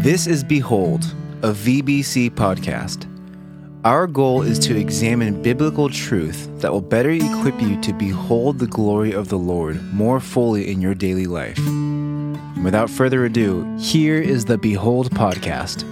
This 0.00 0.28
is 0.28 0.44
Behold, 0.44 1.02
a 1.42 1.50
VBC 1.50 2.30
podcast. 2.30 3.06
Our 3.84 4.06
goal 4.06 4.42
is 4.42 4.60
to 4.60 4.78
examine 4.78 5.42
biblical 5.42 5.88
truth 5.88 6.48
that 6.60 6.70
will 6.70 6.80
better 6.80 7.10
equip 7.10 7.60
you 7.60 7.80
to 7.80 7.92
behold 7.92 8.60
the 8.60 8.68
glory 8.68 9.12
of 9.12 9.28
the 9.28 9.38
Lord 9.38 9.82
more 9.92 10.20
fully 10.20 10.70
in 10.70 10.80
your 10.80 10.94
daily 10.94 11.26
life. 11.26 11.58
And 11.58 12.62
without 12.62 12.88
further 12.88 13.24
ado, 13.24 13.76
here 13.80 14.20
is 14.20 14.44
the 14.44 14.56
Behold 14.56 15.10
podcast. 15.10 15.82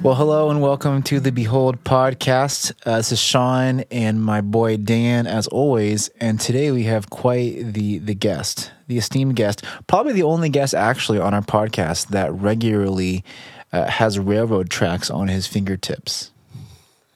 Well, 0.00 0.14
hello 0.14 0.50
and 0.50 0.62
welcome 0.62 1.02
to 1.02 1.18
the 1.18 1.32
Behold 1.32 1.82
podcast. 1.82 2.72
Uh, 2.86 2.98
this 2.98 3.10
is 3.10 3.18
Sean 3.18 3.80
and 3.90 4.22
my 4.22 4.40
boy 4.40 4.76
Dan, 4.76 5.26
as 5.26 5.48
always. 5.48 6.08
And 6.20 6.38
today 6.38 6.70
we 6.70 6.84
have 6.84 7.10
quite 7.10 7.72
the 7.72 7.98
the 7.98 8.14
guest, 8.14 8.70
the 8.86 8.98
esteemed 8.98 9.36
guest, 9.36 9.64
probably 9.86 10.12
the 10.12 10.22
only 10.22 10.48
guest 10.48 10.74
actually 10.74 11.18
on 11.18 11.34
our 11.34 11.42
podcast 11.42 12.08
that 12.08 12.32
regularly 12.32 13.24
uh, 13.72 13.86
has 13.88 14.18
railroad 14.18 14.70
tracks 14.70 15.10
on 15.10 15.28
his 15.28 15.46
fingertips. 15.46 16.30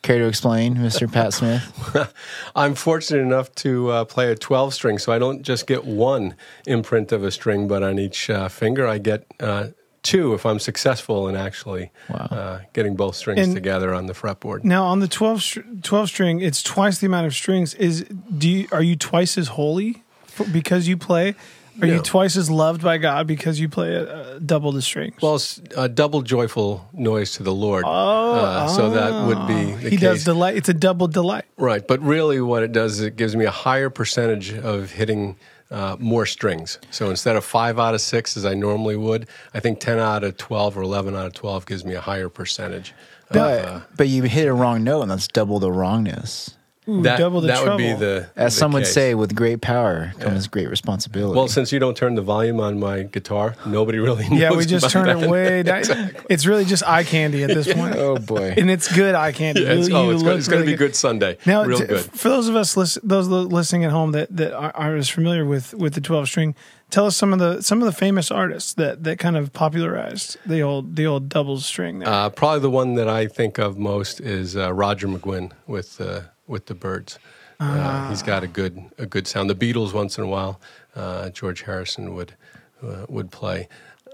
Care 0.02 0.19
to 0.19 0.27
explain, 0.27 0.77
Mr. 0.77 1.10
Pat 1.12 1.34
Smith? 1.34 2.12
I'm 2.56 2.74
fortunate 2.74 3.20
enough 3.20 3.55
to 3.56 3.91
uh, 3.91 4.05
play 4.06 4.33
a 4.33 4.34
12 4.34 4.73
string, 4.74 4.98
so 4.98 5.12
I 5.12 5.19
don't 5.19 5.43
just 5.43 5.66
get 5.66 5.84
one 5.84 6.34
imprint 6.66 7.12
of 7.12 7.23
a 7.23 7.30
string, 7.30 7.69
but 7.69 7.82
on 7.82 7.98
each 7.98 8.30
uh, 8.30 8.48
finger 8.48 8.87
I 8.87 8.96
get 8.98 9.27
uh, 9.41 9.68
two 10.02 10.32
if 10.32 10.46
I'm 10.46 10.59
successful 10.59 11.29
in 11.29 11.37
actually 11.37 11.91
Wow. 12.09 12.16
uh, 12.30 12.60
getting 12.73 12.96
both 12.96 13.15
strings 13.15 13.41
And- 13.46 13.55
together 13.55 13.93
on 13.95 14.07
the 14.07 14.15
fretboard. 14.15 14.65
Now 14.65 14.84
on 14.87 15.01
the 15.01 15.09
12, 15.09 15.43
str- 15.43 15.60
12 15.82 16.09
string, 16.09 16.41
it's 16.41 16.62
twice 16.62 16.98
the 16.98 17.07
amount 17.07 17.27
of 17.27 17.34
strings. 17.34 17.74
Is 17.74 18.05
do 18.37 18.48
you, 18.48 18.68
are 18.73 18.82
you 18.82 18.96
twice 18.96 19.37
as 19.37 19.48
holy 19.48 20.02
for, 20.24 20.45
because 20.46 20.88
you 20.88 20.96
play? 20.96 21.34
Are 21.83 21.87
you 21.87 22.01
twice 22.02 22.37
as 22.37 22.51
loved 22.51 22.83
by 22.83 22.98
God 22.98 23.27
because 23.27 23.59
you 23.60 23.68
play 23.68 23.96
uh, 23.96 24.38
double 24.38 24.73
the 24.73 24.82
strings? 24.82 25.21
Well, 25.23 25.37
it's 25.37 25.60
a 25.77 25.88
double 25.88 26.23
joyful 26.23 26.88
noise 26.93 27.32
to 27.35 27.43
the 27.43 27.55
Lord. 27.55 27.85
Oh, 27.87 28.74
so 28.77 28.91
that 28.91 29.27
would 29.27 29.46
be 29.46 29.73
the 29.73 29.90
he 29.90 29.96
case. 29.96 30.01
does 30.01 30.24
delight. 30.24 30.57
It's 30.57 30.68
a 30.68 30.74
double 30.74 31.09
delight. 31.09 31.45
Right, 31.57 31.87
but 31.87 32.01
really, 32.01 32.40
what 32.40 32.63
it 32.63 32.73
does 32.73 32.95
is 32.95 33.01
it 33.01 33.16
gives 33.16 33.35
me 33.37 33.45
a 33.45 33.51
higher 33.51 33.90
percentage 33.90 34.52
of 34.52 34.90
hitting 34.90 35.37
uh, 35.71 35.96
more 35.99 36.27
strings. 36.27 36.79
So 36.90 37.10
instead 37.10 37.37
of 37.37 37.45
five 37.45 37.79
out 37.79 37.95
of 37.95 38.01
six 38.01 38.37
as 38.37 38.45
I 38.45 38.55
normally 38.55 38.96
would, 38.96 39.29
I 39.55 39.60
think 39.60 39.80
ten 39.80 39.99
out 39.99 40.24
of 40.24 40.37
twelve 40.37 40.77
or 40.77 40.83
eleven 40.83 41.15
out 41.15 41.27
of 41.27 41.33
twelve 41.33 41.66
gives 41.66 41.85
me 41.85 41.95
a 41.95 42.01
higher 42.01 42.29
percentage. 42.29 42.90
of, 43.29 43.35
But, 43.35 43.65
uh, 43.65 43.80
but 43.96 44.09
you 44.09 44.24
hit 44.24 44.49
a 44.49 44.52
wrong 44.55 44.83
note, 44.85 45.02
and 45.02 45.10
that's 45.10 45.29
double 45.29 45.59
the 45.60 45.71
wrongness. 45.71 46.57
Ooh, 46.91 47.02
that 47.02 47.19
double 47.19 47.41
the 47.41 47.49
that 47.49 47.63
trouble. 47.63 47.71
would 47.73 47.79
be 47.79 47.93
the 47.93 48.29
As 48.37 48.55
the 48.55 48.59
some 48.59 48.73
would 48.73 48.85
case. 48.85 48.93
say, 48.95 49.15
with 49.15 49.35
great 49.35 49.60
power 49.60 50.13
comes 50.19 50.46
great 50.49 50.69
responsibility. 50.69 51.37
Well, 51.37 51.49
since 51.49 51.73
you 51.73 51.79
don't 51.79 51.96
turn 51.96 52.15
the 52.16 52.23
volume 52.23 52.60
on 52.60 52.80
my 52.80 53.02
guitar, 53.05 53.55
nobody 53.66 53.99
really 53.99 54.29
knows. 54.29 54.38
yeah, 54.41 54.52
we 54.52 54.65
just 54.66 54.91
turn 54.91 55.07
that. 55.07 55.23
it 55.23 55.30
way 55.30 55.63
down. 55.63 55.83
It's 56.30 56.46
really 56.46 56.65
just 56.65 56.83
eye 56.87 57.05
candy 57.05 57.43
at 57.45 57.49
this 57.49 57.73
point. 57.73 57.96
oh 57.96 58.16
boy. 58.18 58.55
And 58.57 58.71
it's 58.71 58.93
good 58.95 59.15
eye 59.15 59.33
candy. 59.33 59.63
Yeah, 59.63 59.73
it's, 59.73 59.88
You- 59.88 59.96
oh, 59.96 60.11
it's, 60.11 60.23
good. 60.23 60.29
look 60.29 60.38
it's 60.38 60.49
going 60.49 60.63
to 60.65 60.71
be 60.71 60.77
good 60.77 60.95
Sunday. 60.96 61.38
Now, 61.46 61.65
Real 61.65 61.79
t- 61.79 61.87
good. 61.87 62.01
for 62.05 62.29
those 62.29 62.49
of 62.49 62.57
us 62.57 62.77
listen, 62.77 63.02
those 63.07 63.27
listening 63.29 63.85
at 63.85 63.91
home 63.91 64.12
that 64.12 64.34
that 64.37 64.53
are, 64.53 64.72
are 64.77 64.97
as 64.97 65.09
familiar 65.09 65.44
with 65.44 65.75
with 65.75 65.94
the 65.94 66.00
twelve 66.00 66.28
string, 66.28 66.55
tell 66.91 67.06
us 67.06 67.16
some 67.16 67.33
of 67.33 67.38
the 67.38 67.62
some 67.62 67.81
of 67.83 67.87
the 67.87 67.93
famous 67.93 68.31
artists 68.31 68.75
that 68.75 69.03
that 69.05 69.19
kind 69.19 69.37
of 69.37 69.53
popularized 69.53 70.37
the 70.47 70.61
old 70.61 70.97
the 70.97 71.06
old 71.06 71.28
double 71.28 71.59
string. 71.59 71.99
There. 72.00 72.09
Uh, 72.09 72.31
probably 72.31 72.61
the 72.61 72.71
one 72.71 72.94
that 72.94 73.09
I 73.09 73.27
think 73.27 73.59
of 73.59 73.77
most 73.78 74.21
is 74.21 74.56
uh, 74.56 74.72
Roger 74.72 75.09
McGuinn 75.09 75.50
with 75.66 76.00
uh, 76.00 76.21
with 76.50 76.66
the 76.66 76.75
Byrds. 76.75 77.19
Uh, 77.59 78.09
he's 78.09 78.22
got 78.22 78.43
a 78.43 78.47
good 78.47 78.91
a 78.98 79.06
good 79.06 79.26
sound. 79.26 79.50
The 79.50 79.54
Beatles 79.54 79.93
once 79.93 80.19
in 80.19 80.25
a 80.25 80.26
while, 80.26 80.60
uh, 80.97 81.31
George 81.31 81.62
Harrison 81.62 82.15
would 82.15 82.34
uh, 82.82 83.06
would 83.09 83.31
play. 83.31 83.69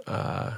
Uh, 0.06 0.56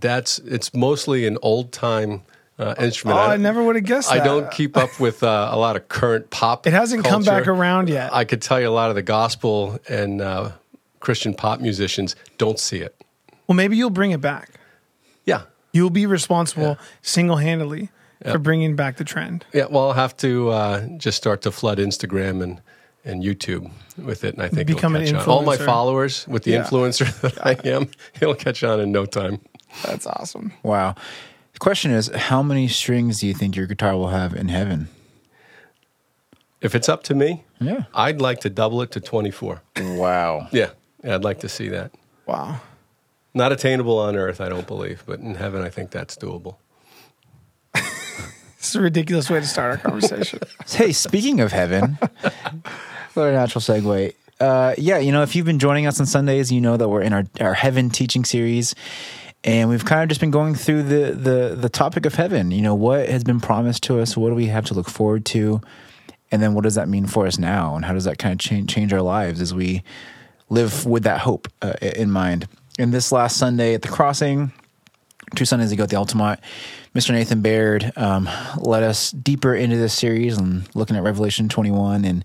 that's 0.00 0.38
it's 0.40 0.74
mostly 0.74 1.26
an 1.26 1.38
old 1.42 1.72
time 1.72 2.22
uh, 2.58 2.74
oh, 2.76 2.84
instrument. 2.84 3.20
I, 3.20 3.36
never 3.36 3.62
would 3.62 3.76
have 3.76 3.84
guessed. 3.84 4.10
I 4.10 4.18
that. 4.18 4.24
don't 4.24 4.50
keep 4.50 4.76
up 4.76 4.98
with 4.98 5.22
uh, 5.22 5.50
a 5.52 5.56
lot 5.56 5.76
of 5.76 5.88
current 5.88 6.30
pop. 6.30 6.66
It 6.66 6.72
hasn't 6.72 7.04
come 7.04 7.22
back 7.22 7.46
around 7.46 7.88
yet. 7.88 8.12
I 8.12 8.24
could 8.24 8.42
tell 8.42 8.60
you 8.60 8.68
a 8.68 8.70
lot 8.70 8.90
of 8.90 8.96
the 8.96 9.02
gospel 9.02 9.78
and 9.88 10.20
uh, 10.20 10.50
Christian 10.98 11.34
pop 11.34 11.60
musicians 11.60 12.16
don't 12.36 12.58
see 12.58 12.78
it. 12.78 13.00
well, 13.46 13.54
maybe 13.54 13.76
you'll 13.76 13.90
bring 13.90 14.10
it 14.10 14.20
back. 14.20 14.50
Yeah, 15.24 15.42
You'll 15.72 15.90
be 15.90 16.06
responsible 16.06 16.78
single 17.02 17.36
handedly 17.36 17.90
Yeah. 18.24 18.32
for 18.32 18.38
bringing 18.38 18.74
back 18.76 18.96
the 18.96 19.04
trend. 19.04 19.44
Yeah, 19.52 19.66
well, 19.70 19.84
I'll 19.88 19.92
have 19.92 20.16
to 20.18 20.50
uh, 20.50 20.86
just 20.96 21.16
start 21.16 21.42
to 21.42 21.52
flood 21.52 21.78
Instagram 21.78 22.42
and, 22.42 22.60
and 23.04 23.22
YouTube 23.22 23.70
with 23.96 24.24
it, 24.24 24.34
and 24.34 24.42
I 24.42 24.48
think 24.48 24.66
Become 24.66 24.96
it'll 24.96 25.06
an 25.08 25.14
catch 25.14 25.28
on. 25.28 25.32
All 25.34 25.42
my 25.42 25.56
followers 25.56 26.26
with 26.26 26.42
the 26.42 26.50
Yeah. 26.52 26.64
influencer 26.64 27.20
that 27.20 27.46
I 27.46 27.52
am, 27.68 27.88
it'll 28.20 28.34
catch 28.34 28.64
on 28.64 28.80
in 28.80 28.90
no 28.90 29.06
time. 29.06 29.40
That's 29.84 30.06
awesome. 30.06 30.52
Wow. 30.64 30.96
The 31.52 31.58
question 31.60 31.90
is, 31.92 32.08
how 32.08 32.42
many 32.42 32.66
strings 32.68 33.20
do 33.20 33.26
you 33.28 33.34
think 33.34 33.54
your 33.54 33.66
guitar 33.66 33.94
will 33.96 34.08
have 34.08 34.34
in 34.34 34.48
heaven? 34.48 34.88
If 36.60 36.74
it's 36.74 36.88
up 36.88 37.04
to 37.04 37.14
me, 37.14 37.44
Yeah. 37.60 37.84
I'd 37.94 38.20
like 38.20 38.40
to 38.40 38.50
double 38.50 38.82
it 38.82 38.90
to 38.92 39.00
24. 39.00 39.62
Wow. 39.80 40.48
Yeah, 40.50 40.70
yeah 41.04 41.14
I'd 41.14 41.22
like 41.24 41.38
to 41.40 41.48
see 41.48 41.68
that. 41.68 41.92
Wow. 42.26 42.60
Not 43.34 43.52
attainable 43.52 43.98
on 43.98 44.16
earth, 44.16 44.40
I 44.40 44.48
don't 44.48 44.66
believe, 44.66 45.04
but 45.06 45.20
in 45.20 45.36
heaven, 45.36 45.62
I 45.62 45.68
think 45.68 45.90
that's 45.92 46.16
doable. 46.16 46.56
Is 48.68 48.76
a 48.76 48.82
ridiculous 48.82 49.30
way 49.30 49.40
to 49.40 49.46
start 49.46 49.70
our 49.70 49.78
conversation. 49.78 50.40
Hey, 50.68 50.92
speaking 50.92 51.40
of 51.40 51.52
heaven, 51.52 51.98
what 53.14 53.28
a 53.28 53.32
natural 53.32 53.62
segue. 53.62 54.14
Uh, 54.38 54.74
yeah, 54.76 54.98
you 54.98 55.10
know, 55.10 55.22
if 55.22 55.34
you've 55.34 55.46
been 55.46 55.58
joining 55.58 55.86
us 55.86 55.98
on 55.98 56.04
Sundays, 56.04 56.52
you 56.52 56.60
know 56.60 56.76
that 56.76 56.86
we're 56.86 57.00
in 57.00 57.14
our, 57.14 57.24
our 57.40 57.54
heaven 57.54 57.88
teaching 57.88 58.26
series. 58.26 58.74
And 59.42 59.70
we've 59.70 59.86
kind 59.86 60.02
of 60.02 60.10
just 60.10 60.20
been 60.20 60.30
going 60.30 60.54
through 60.54 60.82
the, 60.82 61.12
the 61.12 61.56
the 61.58 61.68
topic 61.70 62.04
of 62.04 62.14
heaven. 62.16 62.50
You 62.50 62.60
know, 62.60 62.74
what 62.74 63.08
has 63.08 63.24
been 63.24 63.40
promised 63.40 63.84
to 63.84 64.00
us? 64.00 64.16
What 64.16 64.28
do 64.28 64.34
we 64.34 64.46
have 64.46 64.66
to 64.66 64.74
look 64.74 64.90
forward 64.90 65.24
to? 65.26 65.62
And 66.30 66.42
then 66.42 66.52
what 66.52 66.64
does 66.64 66.74
that 66.74 66.90
mean 66.90 67.06
for 67.06 67.26
us 67.26 67.38
now? 67.38 67.74
And 67.74 67.86
how 67.86 67.94
does 67.94 68.04
that 68.04 68.18
kind 68.18 68.34
of 68.34 68.38
change 68.38 68.72
change 68.72 68.92
our 68.92 69.00
lives 69.00 69.40
as 69.40 69.54
we 69.54 69.82
live 70.50 70.84
with 70.84 71.04
that 71.04 71.20
hope 71.20 71.48
uh, 71.62 71.74
in 71.80 72.10
mind? 72.10 72.48
And 72.78 72.92
this 72.92 73.12
last 73.12 73.38
Sunday 73.38 73.72
at 73.72 73.80
the 73.80 73.88
crossing, 73.88 74.52
two 75.34 75.44
Sundays 75.44 75.72
ago 75.72 75.84
at 75.84 75.90
the 75.90 75.96
Altamont, 75.96 76.40
Mr. 76.94 77.12
Nathan 77.12 77.42
Baird 77.42 77.92
um, 77.96 78.28
led 78.58 78.82
us 78.82 79.10
deeper 79.10 79.54
into 79.54 79.76
this 79.76 79.94
series 79.94 80.36
and 80.36 80.68
looking 80.74 80.96
at 80.96 81.02
Revelation 81.02 81.48
21. 81.48 82.04
And 82.04 82.24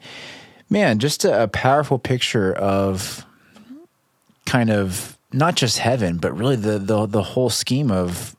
man, 0.70 1.00
just 1.00 1.26
a, 1.26 1.44
a 1.44 1.48
powerful 1.48 2.00
picture 2.00 2.54
of 2.54 3.26
kind 4.46 4.70
of 4.70 5.18
not 5.32 5.56
just 5.56 5.80
heaven, 5.80 6.18
but 6.18 6.36
really 6.36 6.56
the, 6.56 6.80
the, 6.80 7.06
the 7.06 7.24
whole 7.24 7.50
scheme 7.50 7.92
of 7.92 8.36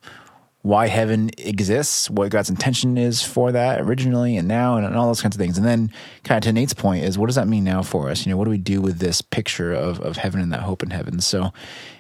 why 0.65 0.87
heaven 0.87 1.29
exists, 1.37 2.09
what 2.09 2.31
God's 2.31 2.49
intention 2.49 2.97
is 2.97 3.23
for 3.23 3.53
that 3.53 3.83
originally 3.83 4.39
and 4.39 4.49
now, 4.49 4.79
and, 4.79 4.87
and 4.87 4.97
all 4.97 5.09
those 5.09 5.21
kinds 5.21 5.37
of 5.37 5.39
things. 5.39 5.59
And 5.59 5.67
then, 5.67 5.93
kind 6.23 6.39
of 6.39 6.49
to 6.49 6.55
Nate's 6.55 6.73
point, 6.73 7.05
is 7.05 7.19
what 7.19 7.27
does 7.27 7.35
that 7.35 7.47
mean 7.47 7.65
now 7.65 7.83
for 7.83 8.09
us? 8.09 8.25
You 8.25 8.31
know, 8.31 8.39
what 8.39 8.47
do 8.47 8.51
we 8.51 8.57
do 8.57 8.81
with 8.81 8.99
this 8.99 9.21
picture 9.21 9.75
of, 9.75 10.01
of 10.01 10.17
heaven 10.17 10.41
and 10.41 10.51
that 10.55 10.61
hope 10.61 10.83
in 10.83 10.89
heaven? 10.89 11.21
So, 11.21 11.53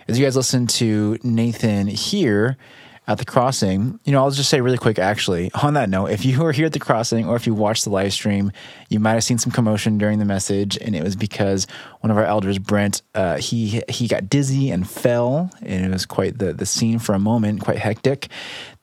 as 0.09 0.19
you 0.19 0.25
guys 0.25 0.35
listen 0.35 0.67
to 0.69 1.19
Nathan 1.23 1.89
here 1.89 2.57
at 3.07 3.19
the 3.19 3.25
crossing, 3.25 4.01
you 4.05 4.13
know, 4.13 4.23
I'll 4.23 4.31
just 4.31 4.49
say 4.49 4.63
really 4.63 4.79
quick 4.79 4.99
actually, 4.99 5.51
on 5.53 5.75
that 5.75 5.91
note, 5.91 6.07
if 6.07 6.25
you 6.25 6.43
were 6.43 6.53
here 6.53 6.67
at 6.67 6.73
the 6.73 6.79
crossing 6.79 7.29
or 7.29 7.37
if 7.37 7.47
you 7.47 7.53
watched 7.53 7.85
the 7.85 7.91
live 7.91 8.15
stream, 8.15 8.51
you 8.89 8.99
might 8.99 9.13
have 9.13 9.25
seen 9.25 9.37
some 9.37 9.53
commotion 9.53 9.99
during 9.99 10.19
the 10.19 10.25
message, 10.25 10.79
and 10.81 10.97
it 10.97 11.03
was 11.03 11.15
because 11.15 11.67
one 12.01 12.11
of 12.11 12.17
our 12.17 12.25
elders, 12.25 12.59
Brent, 12.59 13.03
uh, 13.15 13.37
he 13.37 13.83
he 13.89 14.09
got 14.09 14.31
dizzy 14.31 14.71
and 14.71 14.89
fell, 14.89 15.51
and 15.61 15.85
it 15.85 15.91
was 15.91 16.07
quite 16.07 16.39
the, 16.39 16.55
the 16.55 16.67
scene 16.67 16.99
for 16.99 17.15
a 17.15 17.19
moment, 17.19 17.61
quite 17.61 17.79
hectic. 17.79 18.29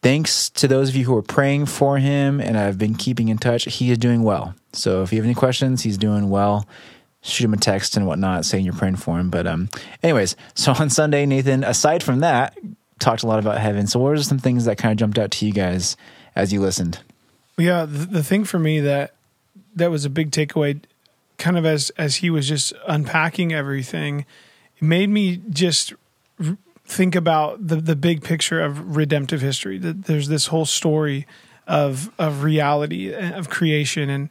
Thanks 0.03 0.49
to 0.51 0.67
those 0.67 0.89
of 0.89 0.95
you 0.95 1.05
who 1.05 1.15
are 1.15 1.23
praying 1.23 1.67
for 1.67 1.97
him 1.97 2.39
and 2.41 2.57
I've 2.57 2.79
been 2.79 2.95
keeping 2.95 3.27
in 3.27 3.37
touch. 3.37 3.65
He 3.65 3.91
is 3.91 3.99
doing 3.99 4.23
well. 4.23 4.55
So 4.73 5.03
if 5.03 5.11
you 5.11 5.19
have 5.19 5.25
any 5.25 5.35
questions, 5.35 5.83
he's 5.83 5.97
doing 5.97 6.29
well 6.29 6.67
shoot 7.23 7.45
him 7.45 7.53
a 7.53 7.57
text 7.57 7.95
and 7.95 8.07
whatnot 8.07 8.45
saying 8.45 8.65
you're 8.65 8.73
praying 8.73 8.95
for 8.95 9.19
him. 9.19 9.29
But 9.29 9.45
um, 9.45 9.69
anyways, 10.01 10.35
so 10.55 10.73
on 10.73 10.89
Sunday, 10.89 11.25
Nathan, 11.27 11.63
aside 11.63 12.01
from 12.01 12.21
that, 12.21 12.57
talked 13.01 13.23
a 13.23 13.27
lot 13.27 13.39
about 13.39 13.57
heaven. 13.57 13.87
So 13.87 13.99
what 13.99 14.13
are 14.13 14.23
some 14.23 14.39
things 14.39 14.65
that 14.65 14.77
kind 14.77 14.91
of 14.91 14.97
jumped 14.97 15.19
out 15.19 15.31
to 15.31 15.45
you 15.45 15.51
guys 15.51 15.97
as 16.35 16.53
you 16.53 16.61
listened? 16.61 16.99
Yeah, 17.57 17.85
the, 17.85 18.05
the 18.05 18.23
thing 18.23 18.45
for 18.45 18.59
me 18.59 18.79
that 18.79 19.15
that 19.75 19.91
was 19.91 20.05
a 20.05 20.09
big 20.09 20.31
takeaway, 20.31 20.81
kind 21.37 21.57
of 21.57 21.65
as 21.65 21.89
as 21.91 22.17
he 22.17 22.29
was 22.29 22.47
just 22.47 22.73
unpacking 22.87 23.53
everything, 23.53 24.25
it 24.77 24.83
made 24.83 25.09
me 25.09 25.41
just 25.49 25.93
r- 26.43 26.57
think 26.85 27.15
about 27.15 27.67
the 27.67 27.75
the 27.75 27.95
big 27.95 28.23
picture 28.23 28.61
of 28.61 28.95
redemptive 28.95 29.41
history. 29.41 29.77
That 29.77 30.05
there's 30.05 30.27
this 30.27 30.47
whole 30.47 30.65
story 30.65 31.27
of 31.67 32.11
of 32.17 32.43
reality 32.43 33.13
uh, 33.13 33.37
of 33.37 33.49
creation 33.49 34.09
and 34.09 34.29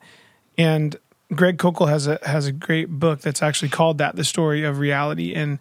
and 0.59 0.97
Greg 1.35 1.59
Koukl 1.59 1.89
has 1.89 2.07
a 2.07 2.19
has 2.25 2.47
a 2.47 2.53
great 2.53 2.91
book 2.91 3.21
that's 3.21 3.43
actually 3.43 3.69
called 3.69 3.99
that 3.99 4.17
the 4.17 4.25
story 4.25 4.65
of 4.65 4.79
reality 4.79 5.35
and 5.35 5.59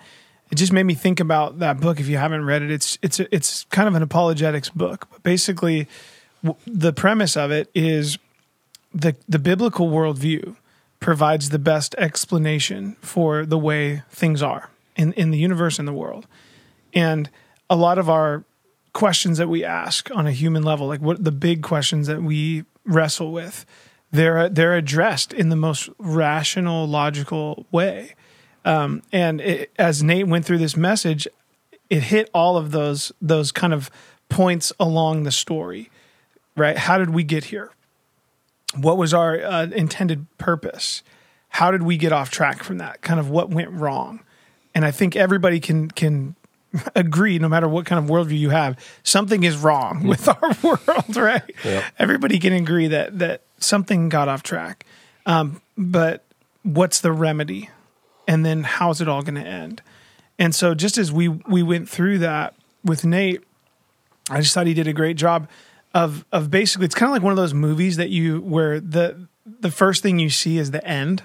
it 0.51 0.55
just 0.55 0.73
made 0.73 0.83
me 0.83 0.95
think 0.95 1.19
about 1.19 1.59
that 1.59 1.79
book 1.79 1.99
if 1.99 2.07
you 2.07 2.17
haven't 2.17 2.45
read 2.45 2.61
it 2.61 2.71
it's 2.71 2.97
it's 3.01 3.19
it's 3.19 3.65
kind 3.65 3.87
of 3.87 3.95
an 3.95 4.03
apologetics 4.03 4.69
book 4.69 5.07
but 5.11 5.23
basically 5.23 5.87
w- 6.43 6.59
the 6.65 6.93
premise 6.93 7.37
of 7.37 7.51
it 7.51 7.69
is 7.73 8.17
the 8.93 9.15
the 9.27 9.39
biblical 9.39 9.89
worldview 9.89 10.55
provides 10.99 11.49
the 11.49 11.59
best 11.59 11.95
explanation 11.97 12.95
for 13.01 13.45
the 13.45 13.57
way 13.57 14.03
things 14.09 14.43
are 14.43 14.69
in 14.95 15.13
in 15.13 15.31
the 15.31 15.37
universe 15.37 15.79
and 15.79 15.87
the 15.87 15.93
world. 15.93 16.27
And 16.93 17.29
a 17.69 17.75
lot 17.75 17.97
of 17.97 18.09
our 18.09 18.43
questions 18.93 19.37
that 19.37 19.47
we 19.47 19.63
ask 19.63 20.09
on 20.15 20.27
a 20.27 20.31
human 20.31 20.63
level, 20.63 20.87
like 20.87 21.01
what 21.01 21.23
the 21.23 21.31
big 21.31 21.61
questions 21.61 22.07
that 22.07 22.21
we 22.21 22.65
wrestle 22.85 23.31
with, 23.31 23.65
they're 24.11 24.49
they're 24.49 24.75
addressed 24.75 25.33
in 25.33 25.49
the 25.49 25.55
most 25.55 25.89
rational, 25.97 26.87
logical 26.87 27.65
way. 27.71 28.15
Um, 28.65 29.03
and 29.11 29.41
it, 29.41 29.71
as 29.77 30.03
Nate 30.03 30.27
went 30.27 30.45
through 30.45 30.57
this 30.57 30.75
message, 30.75 31.27
it 31.89 32.03
hit 32.03 32.29
all 32.33 32.57
of 32.57 32.71
those 32.71 33.11
those 33.21 33.51
kind 33.51 33.73
of 33.73 33.89
points 34.27 34.71
along 34.79 35.23
the 35.23 35.31
story. 35.31 35.89
Right? 36.55 36.77
How 36.77 36.97
did 36.97 37.11
we 37.11 37.23
get 37.23 37.45
here? 37.45 37.71
What 38.75 38.97
was 38.97 39.13
our 39.13 39.41
uh, 39.41 39.67
intended 39.67 40.25
purpose? 40.37 41.03
How 41.49 41.71
did 41.71 41.83
we 41.83 41.97
get 41.97 42.11
off 42.11 42.29
track 42.29 42.63
from 42.63 42.77
that? 42.77 43.01
Kind 43.01 43.19
of 43.19 43.29
what 43.29 43.49
went 43.49 43.71
wrong? 43.71 44.19
And 44.75 44.85
I 44.85 44.91
think 44.91 45.15
everybody 45.15 45.59
can 45.59 45.89
can 45.89 46.35
agree, 46.95 47.39
no 47.39 47.49
matter 47.49 47.67
what 47.67 47.85
kind 47.85 48.03
of 48.03 48.09
worldview 48.09 48.37
you 48.37 48.49
have, 48.49 48.77
something 49.03 49.43
is 49.43 49.57
wrong 49.57 50.03
with 50.03 50.27
our 50.27 50.55
world, 50.63 51.15
right? 51.15 51.43
Yep. 51.63 51.83
Everybody 51.97 52.39
can 52.39 52.53
agree 52.53 52.87
that 52.87 53.19
that 53.19 53.41
something 53.57 54.09
got 54.09 54.27
off 54.27 54.43
track. 54.43 54.85
Um, 55.25 55.61
but 55.77 56.23
what's 56.63 57.01
the 57.01 57.11
remedy? 57.11 57.69
And 58.29 58.45
then 58.45 58.63
how's 58.63 59.01
it 59.01 59.09
all 59.09 59.23
going 59.23 59.35
to 59.35 59.45
end? 59.45 59.81
And 60.37 60.55
so, 60.55 60.73
just 60.73 60.97
as 60.97 61.11
we 61.11 61.27
we 61.27 61.63
went 61.63 61.89
through 61.89 62.19
that 62.19 62.53
with 62.85 63.03
Nate, 63.03 63.43
I 64.29 64.39
just 64.39 64.53
thought 64.53 64.67
he 64.67 64.73
did 64.73 64.87
a 64.87 64.93
great 64.93 65.17
job 65.17 65.49
of 65.93 66.23
of 66.31 66.49
basically. 66.49 66.85
It's 66.85 66.95
kind 66.95 67.09
of 67.09 67.13
like 67.13 67.23
one 67.23 67.31
of 67.33 67.37
those 67.37 67.53
movies 67.53 67.97
that 67.97 68.09
you 68.09 68.39
where 68.39 68.79
the 68.79 69.27
the 69.45 69.71
first 69.71 70.01
thing 70.01 70.19
you 70.19 70.29
see 70.29 70.57
is 70.57 70.71
the 70.71 70.85
end 70.87 71.23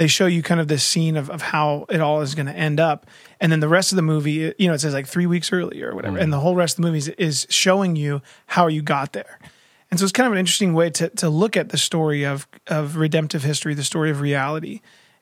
they 0.00 0.06
show 0.06 0.24
you 0.24 0.42
kind 0.42 0.62
of 0.62 0.66
this 0.66 0.82
scene 0.82 1.14
of, 1.14 1.28
of 1.28 1.42
how 1.42 1.84
it 1.90 2.00
all 2.00 2.22
is 2.22 2.34
going 2.34 2.46
to 2.46 2.56
end 2.56 2.80
up. 2.80 3.06
And 3.38 3.52
then 3.52 3.60
the 3.60 3.68
rest 3.68 3.92
of 3.92 3.96
the 3.96 4.02
movie, 4.02 4.54
you 4.58 4.66
know, 4.66 4.72
it 4.72 4.78
says 4.78 4.94
like 4.94 5.06
three 5.06 5.26
weeks 5.26 5.52
earlier 5.52 5.90
or 5.90 5.94
whatever. 5.94 6.14
Mm-hmm. 6.14 6.22
And 6.22 6.32
the 6.32 6.40
whole 6.40 6.56
rest 6.56 6.78
of 6.78 6.82
the 6.82 6.88
movie 6.88 6.96
is, 6.96 7.08
is, 7.08 7.46
showing 7.50 7.96
you 7.96 8.22
how 8.46 8.66
you 8.66 8.80
got 8.80 9.12
there. 9.12 9.38
And 9.90 10.00
so 10.00 10.04
it's 10.04 10.12
kind 10.12 10.26
of 10.26 10.32
an 10.32 10.38
interesting 10.38 10.72
way 10.72 10.88
to, 10.88 11.10
to 11.10 11.28
look 11.28 11.54
at 11.54 11.68
the 11.68 11.76
story 11.76 12.24
of, 12.24 12.48
of 12.66 12.96
redemptive 12.96 13.42
history, 13.42 13.74
the 13.74 13.84
story 13.84 14.10
of 14.10 14.22
reality. 14.22 14.80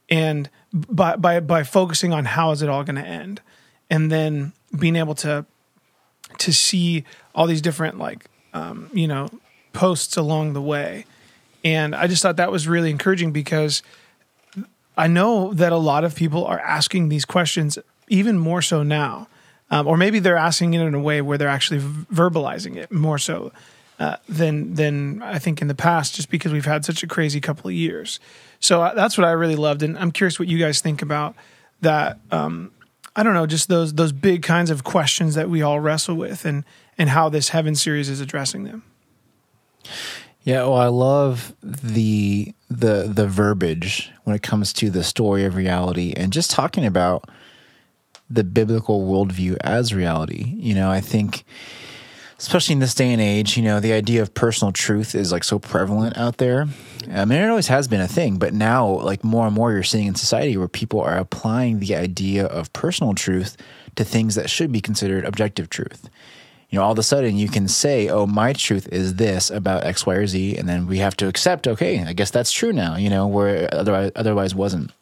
And 0.08 0.48
by, 0.72 1.16
by, 1.16 1.40
by 1.40 1.62
focusing 1.62 2.12
on 2.12 2.24
how 2.24 2.50
is 2.50 2.62
it 2.62 2.68
all 2.68 2.84
going 2.84 2.96
to 2.96 3.06
end. 3.06 3.40
And 3.90 4.12
then 4.12 4.52
being 4.78 4.96
able 4.96 5.14
to, 5.16 5.46
to 6.38 6.52
see 6.52 7.04
all 7.34 7.46
these 7.46 7.62
different 7.62 7.98
like, 7.98 8.26
um, 8.52 8.90
you 8.92 9.08
know, 9.08 9.30
posts 9.72 10.16
along 10.16 10.52
the 10.52 10.62
way. 10.62 11.06
And 11.64 11.94
I 11.94 12.06
just 12.06 12.22
thought 12.22 12.36
that 12.36 12.52
was 12.52 12.68
really 12.68 12.90
encouraging 12.90 13.32
because– 13.32 13.82
I 14.98 15.06
know 15.06 15.54
that 15.54 15.70
a 15.70 15.76
lot 15.76 16.02
of 16.02 16.16
people 16.16 16.44
are 16.44 16.58
asking 16.58 17.08
these 17.08 17.24
questions 17.24 17.78
even 18.08 18.36
more 18.36 18.60
so 18.60 18.82
now. 18.82 19.28
Um, 19.70 19.86
or 19.86 19.96
maybe 19.96 20.18
they're 20.18 20.36
asking 20.36 20.74
it 20.74 20.80
in 20.80 20.94
a 20.94 21.00
way 21.00 21.22
where 21.22 21.38
they're 21.38 21.48
actually 21.48 21.80
verbalizing 21.80 22.74
it 22.76 22.90
more 22.90 23.18
so 23.18 23.52
uh, 23.98 24.16
than 24.28 24.74
than 24.74 25.22
I 25.22 25.38
think 25.38 25.60
in 25.60 25.68
the 25.68 25.74
past, 25.74 26.14
just 26.14 26.30
because 26.30 26.52
we've 26.52 26.64
had 26.64 26.84
such 26.84 27.02
a 27.02 27.06
crazy 27.06 27.40
couple 27.40 27.68
of 27.68 27.74
years. 27.74 28.20
So 28.60 28.82
uh, 28.82 28.94
that's 28.94 29.18
what 29.18 29.26
I 29.26 29.32
really 29.32 29.56
loved, 29.56 29.82
and 29.82 29.98
I'm 29.98 30.12
curious 30.12 30.38
what 30.38 30.48
you 30.48 30.58
guys 30.58 30.80
think 30.80 31.02
about 31.02 31.34
that. 31.80 32.18
Um, 32.30 32.72
I 33.16 33.22
don't 33.22 33.34
know, 33.34 33.46
just 33.46 33.68
those 33.68 33.94
those 33.94 34.12
big 34.12 34.42
kinds 34.42 34.70
of 34.70 34.84
questions 34.84 35.34
that 35.34 35.50
we 35.50 35.62
all 35.62 35.80
wrestle 35.80 36.14
with, 36.14 36.44
and 36.44 36.64
and 36.96 37.10
how 37.10 37.28
this 37.28 37.48
Heaven 37.48 37.74
series 37.74 38.08
is 38.08 38.20
addressing 38.20 38.64
them. 38.64 38.84
Yeah, 40.42 40.62
well, 40.62 40.76
I 40.76 40.86
love 40.86 41.54
the 41.62 42.54
the 42.70 43.10
the 43.12 43.26
verbiage 43.26 44.12
when 44.24 44.36
it 44.36 44.42
comes 44.42 44.72
to 44.74 44.90
the 44.90 45.02
story 45.02 45.44
of 45.44 45.56
reality 45.56 46.14
and 46.16 46.32
just 46.32 46.50
talking 46.50 46.86
about 46.86 47.28
the 48.30 48.44
biblical 48.44 49.06
worldview 49.06 49.56
as 49.62 49.94
reality. 49.94 50.54
You 50.56 50.74
know, 50.74 50.90
I 50.90 51.00
think 51.00 51.44
especially 52.38 52.74
in 52.74 52.78
this 52.78 52.94
day 52.94 53.12
and 53.12 53.20
age, 53.20 53.56
you 53.56 53.62
know, 53.62 53.80
the 53.80 53.92
idea 53.92 54.22
of 54.22 54.34
personal 54.34 54.72
truth 54.72 55.14
is 55.14 55.32
like 55.32 55.44
so 55.44 55.58
prevalent 55.58 56.16
out 56.16 56.38
there. 56.38 56.66
I 57.12 57.24
mean, 57.24 57.40
it 57.40 57.48
always 57.48 57.68
has 57.68 57.88
been 57.88 58.00
a 58.00 58.08
thing, 58.08 58.38
but 58.38 58.54
now, 58.54 58.86
like 58.86 59.24
more 59.24 59.46
and 59.46 59.54
more, 59.54 59.72
you're 59.72 59.82
seeing 59.82 60.06
in 60.06 60.14
society 60.14 60.56
where 60.56 60.68
people 60.68 61.00
are 61.00 61.16
applying 61.16 61.80
the 61.80 61.94
idea 61.94 62.46
of 62.46 62.72
personal 62.72 63.14
truth 63.14 63.56
to 63.96 64.04
things 64.04 64.34
that 64.34 64.50
should 64.50 64.70
be 64.70 64.80
considered 64.80 65.24
objective 65.24 65.68
truth 65.68 66.08
you 66.70 66.78
know, 66.78 66.84
all 66.84 66.92
of 66.92 66.98
a 66.98 67.02
sudden 67.02 67.36
you 67.36 67.48
can 67.48 67.66
say, 67.66 68.08
oh, 68.08 68.26
my 68.26 68.52
truth 68.52 68.88
is 68.92 69.14
this 69.14 69.50
about 69.50 69.84
X, 69.84 70.04
Y, 70.04 70.14
or 70.14 70.26
Z. 70.26 70.56
And 70.56 70.68
then 70.68 70.86
we 70.86 70.98
have 70.98 71.16
to 71.16 71.28
accept, 71.28 71.66
okay, 71.66 72.02
I 72.02 72.12
guess 72.12 72.30
that's 72.30 72.52
true 72.52 72.72
now, 72.72 72.96
you 72.96 73.08
know, 73.08 73.26
where 73.26 73.68
otherwise, 73.72 74.12
otherwise 74.14 74.54
wasn't. 74.54 74.92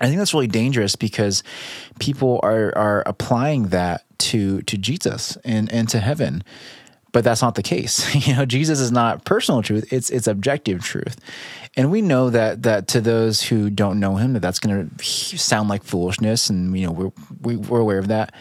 I 0.00 0.06
think 0.06 0.18
that's 0.18 0.34
really 0.34 0.46
dangerous 0.46 0.96
because 0.96 1.42
people 1.98 2.40
are, 2.42 2.76
are 2.76 3.02
applying 3.06 3.68
that 3.68 4.04
to, 4.18 4.62
to 4.62 4.76
Jesus 4.76 5.36
and, 5.44 5.70
and 5.72 5.88
to 5.90 6.00
heaven. 6.00 6.42
But 7.12 7.22
that's 7.22 7.42
not 7.42 7.54
the 7.54 7.62
case. 7.62 8.12
You 8.26 8.34
know, 8.34 8.44
Jesus 8.44 8.80
is 8.80 8.90
not 8.90 9.24
personal 9.24 9.62
truth; 9.62 9.92
it's 9.92 10.10
it's 10.10 10.26
objective 10.26 10.82
truth, 10.82 11.16
and 11.76 11.92
we 11.92 12.02
know 12.02 12.30
that 12.30 12.64
that 12.64 12.88
to 12.88 13.00
those 13.00 13.40
who 13.40 13.70
don't 13.70 14.00
know 14.00 14.16
Him, 14.16 14.32
that 14.32 14.40
that's 14.40 14.58
going 14.58 14.90
to 14.90 15.04
sound 15.04 15.68
like 15.68 15.84
foolishness, 15.84 16.50
and 16.50 16.76
you 16.76 16.86
know 16.86 16.92
we're 16.92 17.12
we, 17.40 17.54
are 17.54 17.58
we 17.58 17.76
are 17.76 17.80
aware 17.80 17.98
of 17.98 18.08
that. 18.08 18.34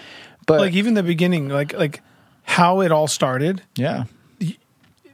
But 0.47 0.59
like 0.59 0.73
even 0.73 0.95
the 0.95 1.03
beginning, 1.03 1.49
like 1.49 1.73
like 1.73 2.01
how 2.43 2.81
it 2.81 2.91
all 2.91 3.07
started. 3.07 3.61
Yeah. 3.75 4.05
It, 4.39 4.57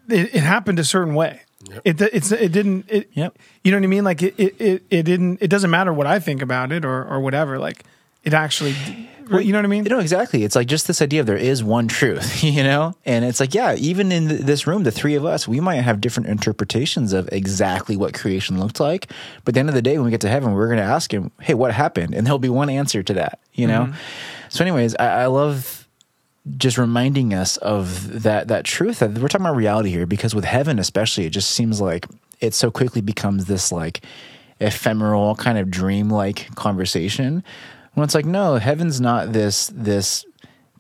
it 0.08 0.42
happened 0.42 0.80
a 0.80 0.84
certain 0.84 1.14
way. 1.14 1.42
Yep. 1.66 1.82
It 1.84 2.02
it's 2.02 2.32
it 2.32 2.52
didn't 2.54 2.86
it 2.88 3.10
yep. 3.14 3.38
you 3.64 3.72
know 3.72 3.78
what 3.78 3.84
I 3.84 3.88
mean 3.88 4.06
like 4.06 4.24
it, 4.24 4.34
it 4.38 4.62
it 4.62 4.84
it 4.90 5.04
didn't 5.04 5.40
it 5.42 5.50
doesn't 5.50 5.70
matter 5.70 5.92
what 5.92 6.08
I 6.08 6.20
think 6.20 6.42
about 6.42 6.72
it 6.72 6.86
or 6.86 7.06
or 7.06 7.20
whatever 7.20 7.60
like 7.60 7.84
it 8.24 8.34
actually 8.34 8.76
well, 9.30 9.42
you 9.42 9.52
know 9.52 9.60
what 9.60 9.66
I 9.66 9.70
mean? 9.70 9.84
You 9.84 9.90
know 9.90 10.00
exactly. 10.00 10.44
It's 10.44 10.56
like 10.56 10.68
just 10.68 10.88
this 10.88 11.02
idea 11.02 11.22
of 11.22 11.28
there 11.28 11.38
is 11.38 11.64
one 11.64 11.88
truth, 11.88 12.44
you 12.44 12.64
know? 12.64 12.96
And 13.06 13.24
it's 13.24 13.40
like, 13.40 13.54
yeah, 13.54 13.76
even 13.76 14.12
in 14.12 14.46
this 14.46 14.66
room, 14.66 14.84
the 14.84 14.92
three 14.92 15.16
of 15.16 15.26
us, 15.26 15.48
we 15.48 15.60
might 15.60 15.76
have 15.76 16.02
different 16.02 16.30
interpretations 16.30 17.14
of 17.14 17.30
exactly 17.32 17.96
what 17.96 18.14
creation 18.14 18.60
looked 18.60 18.80
like. 18.80 19.12
But 19.44 19.50
at 19.50 19.54
the 19.54 19.60
end 19.60 19.70
of 19.70 19.76
the 19.76 19.82
day, 19.82 19.98
when 19.98 20.06
we 20.06 20.12
get 20.12 20.22
to 20.22 20.30
heaven, 20.30 20.54
we're 20.54 20.68
going 20.68 20.80
to 20.80 20.84
ask 20.84 21.14
him, 21.14 21.32
hey, 21.42 21.54
what 21.54 21.74
happened? 21.74 22.16
And 22.16 22.26
there'll 22.26 22.40
be 22.40 22.50
one 22.50 22.70
answer 22.70 23.04
to 23.04 23.14
that, 23.14 23.40
you 23.54 23.68
know? 23.68 23.84
Mm-hmm. 23.84 24.50
So, 24.50 24.64
anyways, 24.64 24.96
I, 24.96 25.24
I 25.24 25.26
love 25.28 25.79
just 26.58 26.78
reminding 26.78 27.34
us 27.34 27.58
of 27.58 28.24
that 28.24 28.48
that 28.48 28.66
truth 28.66 29.00
that 29.00 29.12
we're 29.18 29.28
talking 29.28 29.46
about 29.46 29.56
reality 29.56 29.90
here 29.90 30.06
because 30.06 30.34
with 30.34 30.46
heaven 30.46 30.80
especially 30.80 31.26
it 31.26 31.30
just 31.30 31.52
seems 31.52 31.80
like 31.80 32.08
it 32.40 32.54
so 32.54 32.72
quickly 32.72 33.02
becomes 33.02 33.46
this 33.46 33.72
like 33.72 34.02
ephemeral 34.60 35.36
kind 35.36 35.58
of 35.58 35.72
dream-like 35.72 36.54
conversation. 36.56 37.44
When 37.94 38.04
it's 38.04 38.16
like 38.16 38.26
no 38.26 38.56
heaven's 38.56 39.02
not 39.02 39.34
this 39.34 39.72
this 39.74 40.26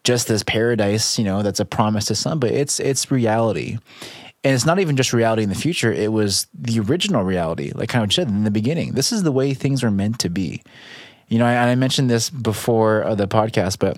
just 0.03 0.27
this 0.27 0.43
paradise 0.43 1.19
you 1.19 1.25
know 1.25 1.43
that's 1.43 1.59
a 1.59 1.65
promise 1.65 2.05
to 2.05 2.15
some 2.15 2.39
but 2.39 2.51
it's 2.51 2.79
it's 2.79 3.11
reality. 3.11 3.77
And 4.41 4.55
it's 4.55 4.65
not 4.65 4.79
even 4.79 4.95
just 4.95 5.11
reality 5.11 5.43
in 5.43 5.49
the 5.49 5.55
future 5.55 5.91
it 5.91 6.11
was 6.11 6.47
the 6.53 6.79
original 6.79 7.23
reality 7.23 7.71
like 7.75 7.89
kind 7.89 8.03
of 8.03 8.13
said 8.13 8.27
in 8.27 8.43
the 8.43 8.51
beginning. 8.51 8.93
This 8.93 9.11
is 9.11 9.23
the 9.23 9.31
way 9.31 9.53
things 9.53 9.83
are 9.83 9.91
meant 9.91 10.19
to 10.19 10.29
be. 10.29 10.61
You 11.27 11.39
know 11.39 11.45
I, 11.45 11.69
I 11.69 11.75
mentioned 11.75 12.09
this 12.09 12.29
before 12.29 13.03
uh, 13.03 13.15
the 13.15 13.27
podcast 13.27 13.79
but 13.79 13.97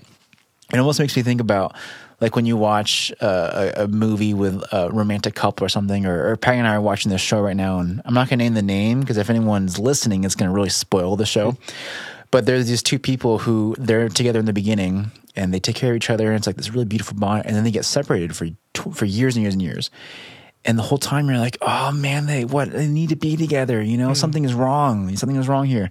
it 0.72 0.78
almost 0.78 0.98
makes 0.98 1.16
me 1.16 1.22
think 1.22 1.40
about 1.40 1.76
like 2.22 2.36
when 2.36 2.46
you 2.46 2.56
watch 2.56 3.12
uh, 3.20 3.72
a, 3.76 3.84
a, 3.84 3.88
movie 3.88 4.32
with 4.32 4.62
a 4.72 4.88
romantic 4.92 5.34
couple 5.34 5.66
or 5.66 5.68
something, 5.68 6.06
or, 6.06 6.28
or 6.28 6.36
Patty 6.36 6.58
and 6.58 6.68
I 6.68 6.76
are 6.76 6.80
watching 6.80 7.10
this 7.10 7.20
show 7.20 7.40
right 7.40 7.56
now, 7.56 7.80
and 7.80 8.00
I'm 8.04 8.14
not 8.14 8.28
going 8.28 8.38
to 8.38 8.44
name 8.44 8.54
the 8.54 8.62
name 8.62 9.00
because 9.00 9.16
if 9.16 9.28
anyone's 9.28 9.76
listening, 9.78 10.22
it's 10.22 10.36
going 10.36 10.48
to 10.48 10.54
really 10.54 10.68
spoil 10.68 11.16
the 11.16 11.26
show. 11.26 11.56
But 12.30 12.46
there's 12.46 12.68
these 12.68 12.82
two 12.82 13.00
people 13.00 13.38
who 13.38 13.74
they're 13.76 14.08
together 14.08 14.38
in 14.38 14.46
the 14.46 14.52
beginning 14.52 15.10
and 15.34 15.52
they 15.52 15.58
take 15.58 15.76
care 15.76 15.90
of 15.90 15.96
each 15.96 16.10
other, 16.10 16.28
and 16.28 16.36
it's 16.36 16.46
like 16.46 16.56
this 16.56 16.70
really 16.70 16.84
beautiful 16.84 17.16
bond, 17.16 17.44
and 17.44 17.56
then 17.56 17.64
they 17.64 17.70
get 17.70 17.84
separated 17.84 18.36
for 18.36 18.48
for 18.92 19.04
years 19.04 19.34
and 19.36 19.42
years 19.42 19.54
and 19.54 19.62
years. 19.62 19.90
And 20.64 20.78
the 20.78 20.82
whole 20.82 20.98
time 20.98 21.28
you're 21.28 21.38
like, 21.38 21.58
oh 21.60 21.90
man, 21.90 22.26
they 22.26 22.44
what 22.44 22.70
they 22.70 22.86
need 22.86 23.08
to 23.08 23.16
be 23.16 23.36
together. 23.36 23.82
You 23.82 23.98
know, 23.98 24.10
mm. 24.10 24.16
something 24.16 24.44
is 24.44 24.54
wrong. 24.54 25.14
Something 25.16 25.36
is 25.36 25.48
wrong 25.48 25.66
here. 25.66 25.90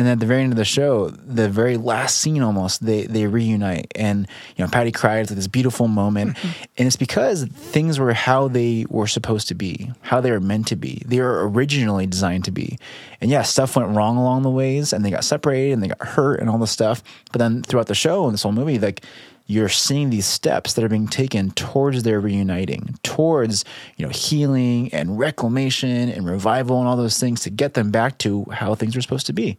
And 0.00 0.08
at 0.08 0.18
the 0.18 0.24
very 0.24 0.42
end 0.42 0.54
of 0.54 0.56
the 0.56 0.64
show, 0.64 1.10
the 1.10 1.50
very 1.50 1.76
last 1.76 2.16
scene 2.22 2.42
almost, 2.42 2.86
they 2.86 3.04
they 3.04 3.26
reunite. 3.26 3.92
And 3.94 4.26
you 4.56 4.64
know, 4.64 4.70
Patty 4.70 4.92
cried. 4.92 5.20
It's 5.20 5.30
like 5.30 5.36
this 5.36 5.46
beautiful 5.46 5.88
moment. 5.88 6.38
Mm-hmm. 6.38 6.62
And 6.78 6.86
it's 6.86 6.96
because 6.96 7.44
things 7.44 7.98
were 7.98 8.14
how 8.14 8.48
they 8.48 8.86
were 8.88 9.06
supposed 9.06 9.48
to 9.48 9.54
be, 9.54 9.90
how 10.00 10.22
they 10.22 10.30
were 10.30 10.40
meant 10.40 10.68
to 10.68 10.76
be. 10.76 11.02
They 11.04 11.20
were 11.20 11.46
originally 11.46 12.06
designed 12.06 12.46
to 12.46 12.50
be. 12.50 12.78
And 13.20 13.30
yeah, 13.30 13.42
stuff 13.42 13.76
went 13.76 13.94
wrong 13.94 14.16
along 14.16 14.42
the 14.42 14.50
ways 14.50 14.94
and 14.94 15.04
they 15.04 15.10
got 15.10 15.22
separated 15.22 15.74
and 15.74 15.82
they 15.82 15.88
got 15.88 16.02
hurt 16.02 16.40
and 16.40 16.48
all 16.48 16.56
this 16.56 16.70
stuff. 16.70 17.02
But 17.30 17.40
then 17.40 17.62
throughout 17.62 17.88
the 17.88 17.94
show 17.94 18.24
and 18.24 18.32
this 18.32 18.42
whole 18.42 18.52
movie, 18.52 18.78
like 18.78 19.04
you're 19.50 19.68
seeing 19.68 20.10
these 20.10 20.26
steps 20.26 20.74
that 20.74 20.84
are 20.84 20.88
being 20.88 21.08
taken 21.08 21.50
towards 21.50 22.04
their 22.04 22.20
reuniting, 22.20 22.96
towards 23.02 23.64
you 23.96 24.06
know 24.06 24.12
healing 24.12 24.92
and 24.94 25.18
reclamation 25.18 26.08
and 26.08 26.24
revival 26.24 26.78
and 26.78 26.88
all 26.88 26.96
those 26.96 27.18
things 27.18 27.40
to 27.40 27.50
get 27.50 27.74
them 27.74 27.90
back 27.90 28.18
to 28.18 28.44
how 28.52 28.74
things 28.74 28.94
were 28.94 29.02
supposed 29.02 29.26
to 29.26 29.32
be. 29.32 29.58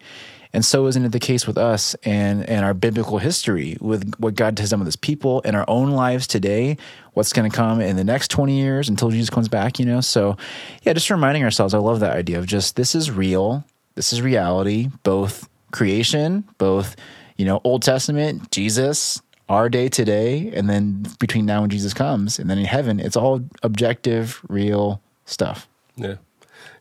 And 0.54 0.66
so 0.66 0.88
isn't 0.88 1.04
it 1.04 1.12
the 1.12 1.20
case 1.20 1.48
with 1.48 1.58
us 1.58 1.96
and, 2.04 2.48
and 2.50 2.66
our 2.66 2.74
biblical 2.74 3.20
history 3.20 3.78
with 3.80 4.16
what 4.18 4.36
God 4.36 4.60
has 4.60 4.70
done 4.72 4.80
with 4.80 4.88
his 4.88 4.98
people 4.98 5.42
and 5.46 5.56
our 5.56 5.66
own 5.68 5.92
lives 5.92 6.28
today, 6.28 6.78
what's 7.14 7.32
going 7.32 7.50
to 7.50 7.56
come 7.56 7.80
in 7.80 7.96
the 7.96 8.04
next 8.04 8.32
20 8.32 8.60
years 8.60 8.90
until 8.90 9.10
Jesus 9.10 9.30
comes 9.30 9.48
back, 9.48 9.80
you 9.80 9.86
know? 9.86 10.02
So 10.02 10.36
yeah, 10.84 10.92
just 10.92 11.10
reminding 11.10 11.46
ourselves, 11.46 11.74
I 11.74 11.78
love 11.78 12.02
that 12.02 12.18
idea 12.18 12.38
of 12.38 12.48
just 12.48 12.76
this 12.76 12.96
is 12.96 13.10
real. 13.10 13.64
This 13.96 14.12
is 14.12 14.22
reality, 14.22 14.90
both 15.04 15.48
creation, 15.72 16.44
both 16.58 16.98
you 17.38 17.46
know, 17.46 17.62
Old 17.64 17.82
Testament, 17.82 18.52
Jesus, 18.52 19.22
our 19.52 19.70
day 19.70 19.90
today, 19.90 20.52
and 20.56 20.70
then 20.70 21.06
between 21.20 21.46
now 21.46 21.64
and 21.64 21.72
Jesus 21.72 21.94
comes, 21.94 22.40
and 22.40 22.50
then 22.50 22.58
in 22.58 22.66
heaven, 22.66 23.00
it's 23.00 23.18
all 23.18 23.42
objective, 23.64 24.42
real 24.48 25.02
stuff. 25.26 25.68
Yeah. 25.96 26.16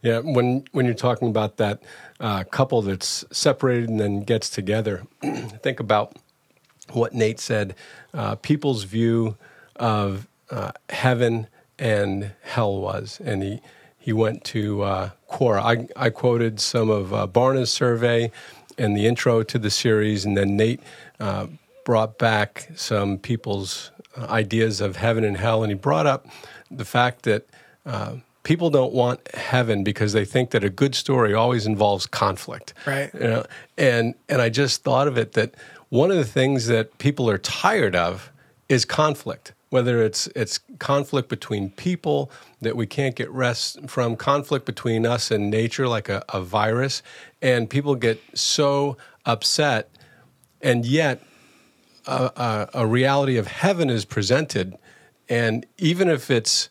Yeah, 0.02 0.20
when 0.20 0.64
when 0.72 0.86
you're 0.86 0.94
talking 0.94 1.28
about 1.28 1.58
that 1.58 1.82
uh, 2.20 2.44
couple 2.44 2.80
that's 2.80 3.24
separated 3.30 3.90
and 3.90 4.00
then 4.00 4.20
gets 4.20 4.48
together, 4.48 5.02
think 5.62 5.78
about 5.78 6.16
what 6.92 7.12
Nate 7.12 7.40
said. 7.40 7.74
Uh, 8.14 8.36
people's 8.36 8.84
view 8.84 9.36
of 9.76 10.26
uh, 10.50 10.72
heaven 10.88 11.48
and 11.78 12.32
hell 12.42 12.80
was, 12.80 13.20
and 13.24 13.42
he 13.42 13.60
he 13.98 14.12
went 14.12 14.44
to 14.44 14.82
uh, 14.82 15.10
Quora. 15.30 15.60
I, 15.62 16.06
I 16.06 16.10
quoted 16.10 16.60
some 16.60 16.88
of 16.88 17.12
uh, 17.12 17.26
Barna's 17.26 17.70
survey 17.70 18.30
in 18.78 18.94
the 18.94 19.06
intro 19.06 19.42
to 19.42 19.58
the 19.58 19.70
series, 19.70 20.24
and 20.24 20.36
then 20.36 20.56
Nate 20.56 20.80
uh, 21.20 21.46
brought 21.90 22.18
back 22.18 22.68
some 22.76 23.18
people's 23.18 23.90
uh, 24.16 24.24
ideas 24.26 24.80
of 24.80 24.94
heaven 24.94 25.24
and 25.24 25.36
hell, 25.36 25.64
and 25.64 25.72
he 25.72 25.74
brought 25.74 26.06
up 26.06 26.24
the 26.70 26.84
fact 26.84 27.24
that 27.24 27.48
uh, 27.84 28.14
people 28.44 28.70
don't 28.70 28.92
want 28.92 29.18
heaven 29.34 29.82
because 29.82 30.12
they 30.12 30.24
think 30.24 30.50
that 30.50 30.62
a 30.62 30.70
good 30.70 30.94
story 30.94 31.34
always 31.34 31.66
involves 31.66 32.06
conflict. 32.06 32.74
Right. 32.86 33.12
You 33.12 33.20
know, 33.20 33.44
and 33.76 34.14
and 34.28 34.40
I 34.40 34.50
just 34.50 34.84
thought 34.84 35.08
of 35.08 35.18
it 35.18 35.32
that 35.32 35.56
one 35.88 36.12
of 36.12 36.16
the 36.16 36.24
things 36.24 36.68
that 36.68 36.96
people 36.98 37.28
are 37.28 37.38
tired 37.38 37.96
of 37.96 38.30
is 38.68 38.84
conflict. 38.84 39.52
Whether 39.70 40.00
it's 40.00 40.28
it's 40.36 40.60
conflict 40.78 41.28
between 41.28 41.70
people 41.70 42.30
that 42.60 42.76
we 42.76 42.86
can't 42.86 43.16
get 43.16 43.28
rest 43.32 43.80
from, 43.88 44.14
conflict 44.14 44.64
between 44.64 45.04
us 45.04 45.32
and 45.32 45.50
nature, 45.50 45.88
like 45.88 46.08
a, 46.08 46.22
a 46.28 46.40
virus, 46.40 47.02
and 47.42 47.68
people 47.68 47.96
get 47.96 48.20
so 48.32 48.96
upset, 49.26 49.90
and 50.62 50.86
yet 50.86 51.20
a, 52.10 52.32
a, 52.36 52.70
a 52.82 52.86
reality 52.86 53.36
of 53.36 53.46
heaven 53.46 53.90
is 53.90 54.04
presented, 54.04 54.76
and 55.28 55.66
even 55.78 56.08
if 56.08 56.30
it's 56.30 56.68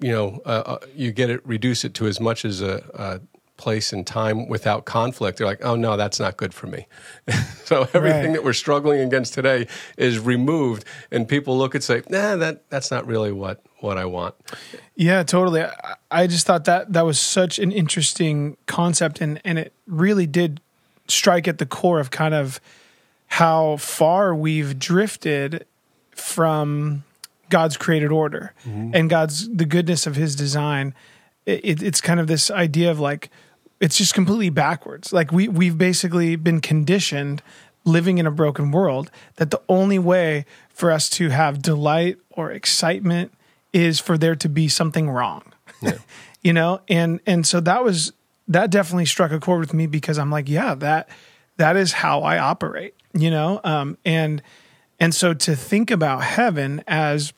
you 0.00 0.12
know, 0.12 0.40
uh, 0.44 0.62
uh, 0.64 0.78
you 0.94 1.12
get 1.12 1.30
it, 1.30 1.44
reduce 1.44 1.84
it 1.84 1.94
to 1.94 2.06
as 2.06 2.20
much 2.20 2.44
as 2.44 2.62
a, 2.62 2.82
a, 2.94 3.20
place 3.56 3.92
and 3.92 4.06
time 4.06 4.46
without 4.46 4.84
conflict. 4.84 5.38
They're 5.38 5.46
like, 5.46 5.64
oh 5.64 5.74
no, 5.74 5.96
that's 5.96 6.20
not 6.20 6.36
good 6.36 6.54
for 6.54 6.68
me. 6.68 6.86
so 7.64 7.88
everything 7.92 8.26
right. 8.26 8.32
that 8.34 8.44
we're 8.44 8.52
struggling 8.52 9.00
against 9.00 9.34
today 9.34 9.66
is 9.96 10.20
removed, 10.20 10.84
and 11.10 11.28
people 11.28 11.58
look 11.58 11.74
and 11.74 11.82
say, 11.82 12.02
nah, 12.08 12.36
that 12.36 12.70
that's 12.70 12.92
not 12.92 13.04
really 13.04 13.32
what 13.32 13.60
what 13.80 13.98
I 13.98 14.04
want. 14.04 14.36
Yeah, 14.94 15.24
totally. 15.24 15.62
I, 15.62 15.96
I 16.08 16.26
just 16.28 16.46
thought 16.46 16.66
that 16.66 16.92
that 16.92 17.04
was 17.04 17.18
such 17.18 17.58
an 17.58 17.72
interesting 17.72 18.56
concept, 18.66 19.20
and 19.20 19.40
and 19.44 19.58
it 19.58 19.72
really 19.88 20.28
did 20.28 20.60
strike 21.08 21.48
at 21.48 21.58
the 21.58 21.66
core 21.66 21.98
of 21.98 22.12
kind 22.12 22.34
of 22.34 22.60
how 23.28 23.76
far 23.76 24.34
we've 24.34 24.78
drifted 24.78 25.66
from 26.10 27.04
God's 27.48 27.76
created 27.76 28.10
order 28.10 28.52
mm-hmm. 28.64 28.90
and 28.94 29.08
God's 29.08 29.48
the 29.48 29.64
goodness 29.64 30.06
of 30.06 30.16
His 30.16 30.34
design. 30.34 30.94
It, 31.46 31.82
it's 31.82 32.00
kind 32.00 32.20
of 32.20 32.26
this 32.26 32.50
idea 32.50 32.90
of 32.90 33.00
like 33.00 33.30
it's 33.80 33.96
just 33.96 34.14
completely 34.14 34.50
backwards. 34.50 35.12
Like 35.12 35.32
we 35.32 35.48
we've 35.48 35.78
basically 35.78 36.36
been 36.36 36.60
conditioned 36.60 37.42
living 37.84 38.18
in 38.18 38.26
a 38.26 38.30
broken 38.30 38.70
world 38.70 39.10
that 39.36 39.50
the 39.50 39.60
only 39.68 39.98
way 39.98 40.44
for 40.68 40.90
us 40.90 41.08
to 41.08 41.30
have 41.30 41.62
delight 41.62 42.18
or 42.30 42.50
excitement 42.50 43.32
is 43.72 44.00
for 44.00 44.18
there 44.18 44.36
to 44.36 44.48
be 44.48 44.68
something 44.68 45.08
wrong. 45.08 45.42
Yeah. 45.80 45.98
you 46.42 46.52
know, 46.52 46.80
and 46.88 47.20
and 47.26 47.46
so 47.46 47.60
that 47.60 47.84
was 47.84 48.12
that 48.48 48.70
definitely 48.70 49.06
struck 49.06 49.30
a 49.30 49.40
chord 49.40 49.60
with 49.60 49.74
me 49.74 49.86
because 49.86 50.18
I'm 50.18 50.30
like, 50.30 50.48
yeah, 50.48 50.74
that 50.76 51.08
that 51.58 51.76
is 51.76 51.92
how 51.92 52.22
I 52.22 52.38
operate, 52.38 52.94
you 53.12 53.30
know? 53.30 53.60
Um 53.62 53.98
and 54.04 54.42
and 54.98 55.14
so 55.14 55.34
to 55.34 55.54
think 55.54 55.90
about 55.90 56.24
heaven 56.24 56.82
as 56.88 57.32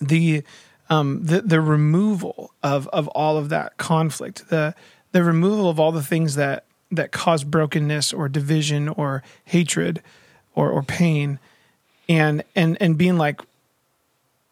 the 0.00 0.42
um, 0.90 1.24
the 1.24 1.40
the 1.40 1.60
removal 1.60 2.52
of 2.62 2.88
of 2.88 3.08
all 3.08 3.38
of 3.38 3.48
that 3.48 3.76
conflict, 3.78 4.48
the 4.50 4.74
the 5.12 5.22
removal 5.22 5.68
of 5.68 5.80
all 5.80 5.92
the 5.92 6.02
things 6.02 6.34
that 6.34 6.64
that 6.90 7.12
cause 7.12 7.44
brokenness 7.44 8.12
or 8.12 8.28
division 8.28 8.88
or 8.88 9.22
hatred 9.44 10.02
or 10.54 10.70
or 10.70 10.82
pain, 10.82 11.38
and 12.08 12.44
and 12.54 12.76
and 12.80 12.98
being 12.98 13.16
like, 13.16 13.40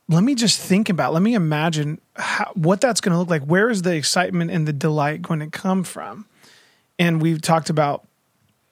let 0.09 0.25
me 0.25 0.35
just 0.35 0.59
think 0.59 0.89
about, 0.89 1.13
let 1.13 1.23
me 1.23 1.35
imagine 1.35 2.01
how, 2.17 2.51
what 2.55 2.81
that's 2.81 3.01
going 3.01 3.13
to 3.13 3.19
look 3.19 3.31
like. 3.31 3.45
Where 3.45 3.69
is 3.69 3.83
the 3.83 3.95
excitement 3.95 4.51
and 4.51 4.67
the 4.67 4.73
delight 4.73 5.23
going 5.23 5.41
to 5.41 5.47
come 5.47 5.85
from? 5.85 6.27
And 6.99 7.21
we've 7.21 7.41
talked 7.41 7.71
about 7.71 8.07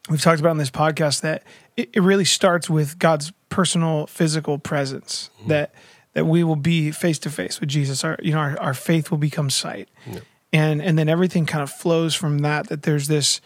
we've 0.08 0.22
talked 0.22 0.40
about 0.40 0.52
in 0.52 0.58
this 0.58 0.70
podcast 0.70 1.22
that 1.22 1.42
it, 1.76 1.90
it 1.92 2.00
really 2.00 2.24
starts 2.24 2.68
with 2.68 2.98
God's 2.98 3.32
personal 3.48 4.06
physical 4.06 4.58
presence. 4.58 5.30
Mm-hmm. 5.40 5.48
That 5.48 5.74
that 6.14 6.24
we 6.24 6.42
will 6.42 6.56
be 6.56 6.90
face 6.90 7.18
to 7.20 7.30
face 7.30 7.60
with 7.60 7.68
Jesus. 7.68 8.02
Our 8.04 8.18
you 8.22 8.32
know 8.32 8.38
our, 8.38 8.58
our 8.60 8.74
faith 8.74 9.10
will 9.10 9.18
become 9.18 9.50
sight, 9.50 9.88
yeah. 10.06 10.20
and 10.52 10.82
and 10.82 10.98
then 10.98 11.08
everything 11.08 11.46
kind 11.46 11.62
of 11.62 11.70
flows 11.70 12.14
from 12.14 12.38
that. 12.40 12.68
That 12.68 12.82
there's 12.82 13.08
this 13.08 13.40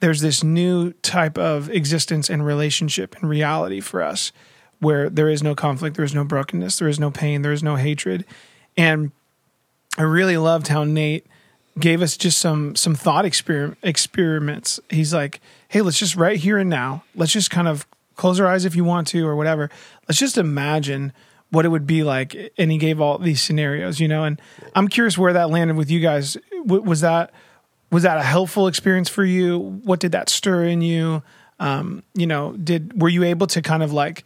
there's 0.00 0.20
this 0.20 0.42
new 0.42 0.92
type 1.02 1.38
of 1.38 1.70
existence 1.70 2.28
and 2.28 2.44
relationship 2.44 3.16
and 3.20 3.28
reality 3.28 3.80
for 3.80 4.02
us, 4.02 4.32
where 4.80 5.08
there 5.08 5.28
is 5.28 5.42
no 5.42 5.54
conflict, 5.54 5.96
there 5.96 6.04
is 6.04 6.14
no 6.14 6.24
brokenness, 6.24 6.78
there 6.78 6.88
is 6.88 6.98
no 6.98 7.10
pain, 7.10 7.42
there 7.42 7.52
is 7.52 7.62
no 7.62 7.76
hatred, 7.76 8.24
and 8.76 9.12
I 9.96 10.02
really 10.02 10.36
loved 10.36 10.68
how 10.68 10.84
Nate 10.84 11.26
gave 11.78 12.02
us 12.02 12.16
just 12.16 12.38
some 12.38 12.74
some 12.74 12.94
thought 12.94 13.24
experiment, 13.24 13.78
experiments. 13.82 14.80
He's 14.90 15.14
like, 15.14 15.40
"Hey, 15.68 15.82
let's 15.82 15.98
just 15.98 16.16
right 16.16 16.38
here 16.38 16.58
and 16.58 16.70
now. 16.70 17.04
Let's 17.14 17.32
just 17.32 17.50
kind 17.50 17.68
of 17.68 17.86
close 18.14 18.40
our 18.40 18.46
eyes 18.46 18.64
if 18.64 18.74
you 18.74 18.84
want 18.84 19.08
to 19.08 19.26
or 19.26 19.36
whatever. 19.36 19.70
Let's 20.08 20.18
just 20.18 20.38
imagine 20.38 21.12
what 21.50 21.64
it 21.64 21.68
would 21.68 21.86
be 21.86 22.02
like. 22.02 22.52
And 22.58 22.70
he 22.70 22.78
gave 22.78 23.00
all 23.00 23.18
these 23.18 23.40
scenarios, 23.40 24.00
you 24.00 24.08
know. 24.08 24.24
And 24.24 24.40
I'm 24.74 24.88
curious 24.88 25.16
where 25.16 25.32
that 25.32 25.50
landed 25.50 25.76
with 25.76 25.90
you 25.90 26.00
guys. 26.00 26.36
Was 26.64 27.00
that 27.02 27.32
was 27.90 28.02
that 28.02 28.18
a 28.18 28.22
helpful 28.22 28.66
experience 28.66 29.08
for 29.08 29.24
you? 29.24 29.58
What 29.84 30.00
did 30.00 30.12
that 30.12 30.28
stir 30.28 30.64
in 30.64 30.82
you? 30.82 31.22
Um, 31.60 32.02
you 32.14 32.26
know, 32.26 32.52
did 32.52 33.00
were 33.00 33.08
you 33.08 33.24
able 33.24 33.46
to 33.48 33.62
kind 33.62 33.82
of 33.82 33.92
like 33.92 34.24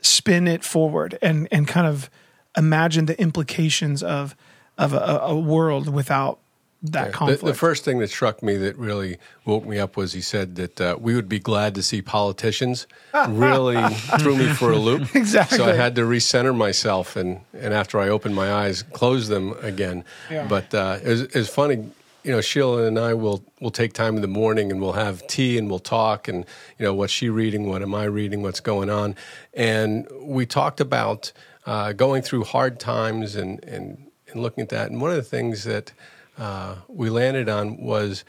spin 0.00 0.46
it 0.46 0.62
forward 0.62 1.18
and 1.22 1.48
and 1.50 1.66
kind 1.66 1.86
of 1.86 2.10
imagine 2.56 3.06
the 3.06 3.20
implications 3.20 4.02
of 4.02 4.36
of 4.76 4.92
a, 4.92 5.20
a 5.22 5.38
world 5.38 5.92
without 5.92 6.38
that 6.82 7.06
yeah. 7.06 7.12
conflict. 7.12 7.40
The, 7.40 7.46
the, 7.48 7.54
first 7.54 7.84
thing 7.84 7.98
that 7.98 8.08
struck 8.08 8.42
me 8.42 8.56
that 8.58 8.76
really 8.76 9.18
woke 9.44 9.66
me 9.66 9.78
up 9.78 9.96
was 9.96 10.12
he 10.12 10.20
said 10.20 10.54
that 10.56 10.80
uh, 10.80 10.96
we 11.00 11.14
would 11.14 11.28
be 11.28 11.40
glad 11.40 11.74
to 11.74 11.82
see 11.82 12.02
politicians. 12.02 12.86
really 13.28 13.82
threw 14.20 14.36
me 14.36 14.48
for 14.48 14.70
a 14.70 14.78
loop. 14.78 15.08
Exactly. 15.18 15.58
So 15.58 15.64
I 15.66 15.74
had 15.74 15.96
to 15.96 16.02
recenter 16.02 16.56
myself, 16.56 17.16
and, 17.16 17.40
and 17.52 17.74
after 17.74 17.98
I 17.98 18.08
opened 18.08 18.34
my 18.34 18.52
eyes, 18.52 18.82
closed 18.82 19.28
them 19.28 19.54
again. 19.60 20.04
Yeah. 20.30 20.46
But 20.46 20.72
uh, 20.72 20.98
it, 21.02 21.08
was, 21.08 21.22
it 21.22 21.46
funny. 21.48 21.90
You 22.22 22.32
know, 22.32 22.40
Sheila 22.40 22.86
and 22.86 22.98
I 22.98 23.14
will 23.14 23.42
will 23.60 23.70
take 23.70 23.94
time 23.94 24.16
in 24.16 24.22
the 24.22 24.28
morning 24.28 24.70
and 24.70 24.80
we'll 24.80 24.92
have 24.92 25.26
tea 25.28 25.56
and 25.56 25.70
we'll 25.70 25.78
talk 25.78 26.28
and 26.28 26.44
you 26.78 26.84
know 26.84 26.92
what's 26.92 27.12
she 27.12 27.28
reading, 27.30 27.68
what 27.68 27.80
am 27.80 27.94
I 27.94 28.04
reading, 28.04 28.42
what's 28.42 28.60
going 28.60 28.90
on, 28.90 29.16
and 29.54 30.06
we 30.20 30.44
talked 30.44 30.80
about 30.80 31.32
uh, 31.64 31.92
going 31.92 32.22
through 32.22 32.44
hard 32.44 32.78
times 32.78 33.34
and 33.34 33.64
and 33.64 34.10
and 34.30 34.42
looking 34.42 34.62
at 34.62 34.68
that. 34.70 34.90
And 34.90 35.00
one 35.00 35.10
of 35.10 35.16
the 35.16 35.22
things 35.22 35.64
that 35.64 35.92
uh, 36.38 36.76
we 36.88 37.10
landed 37.10 37.48
on 37.48 37.76
was 37.76 38.24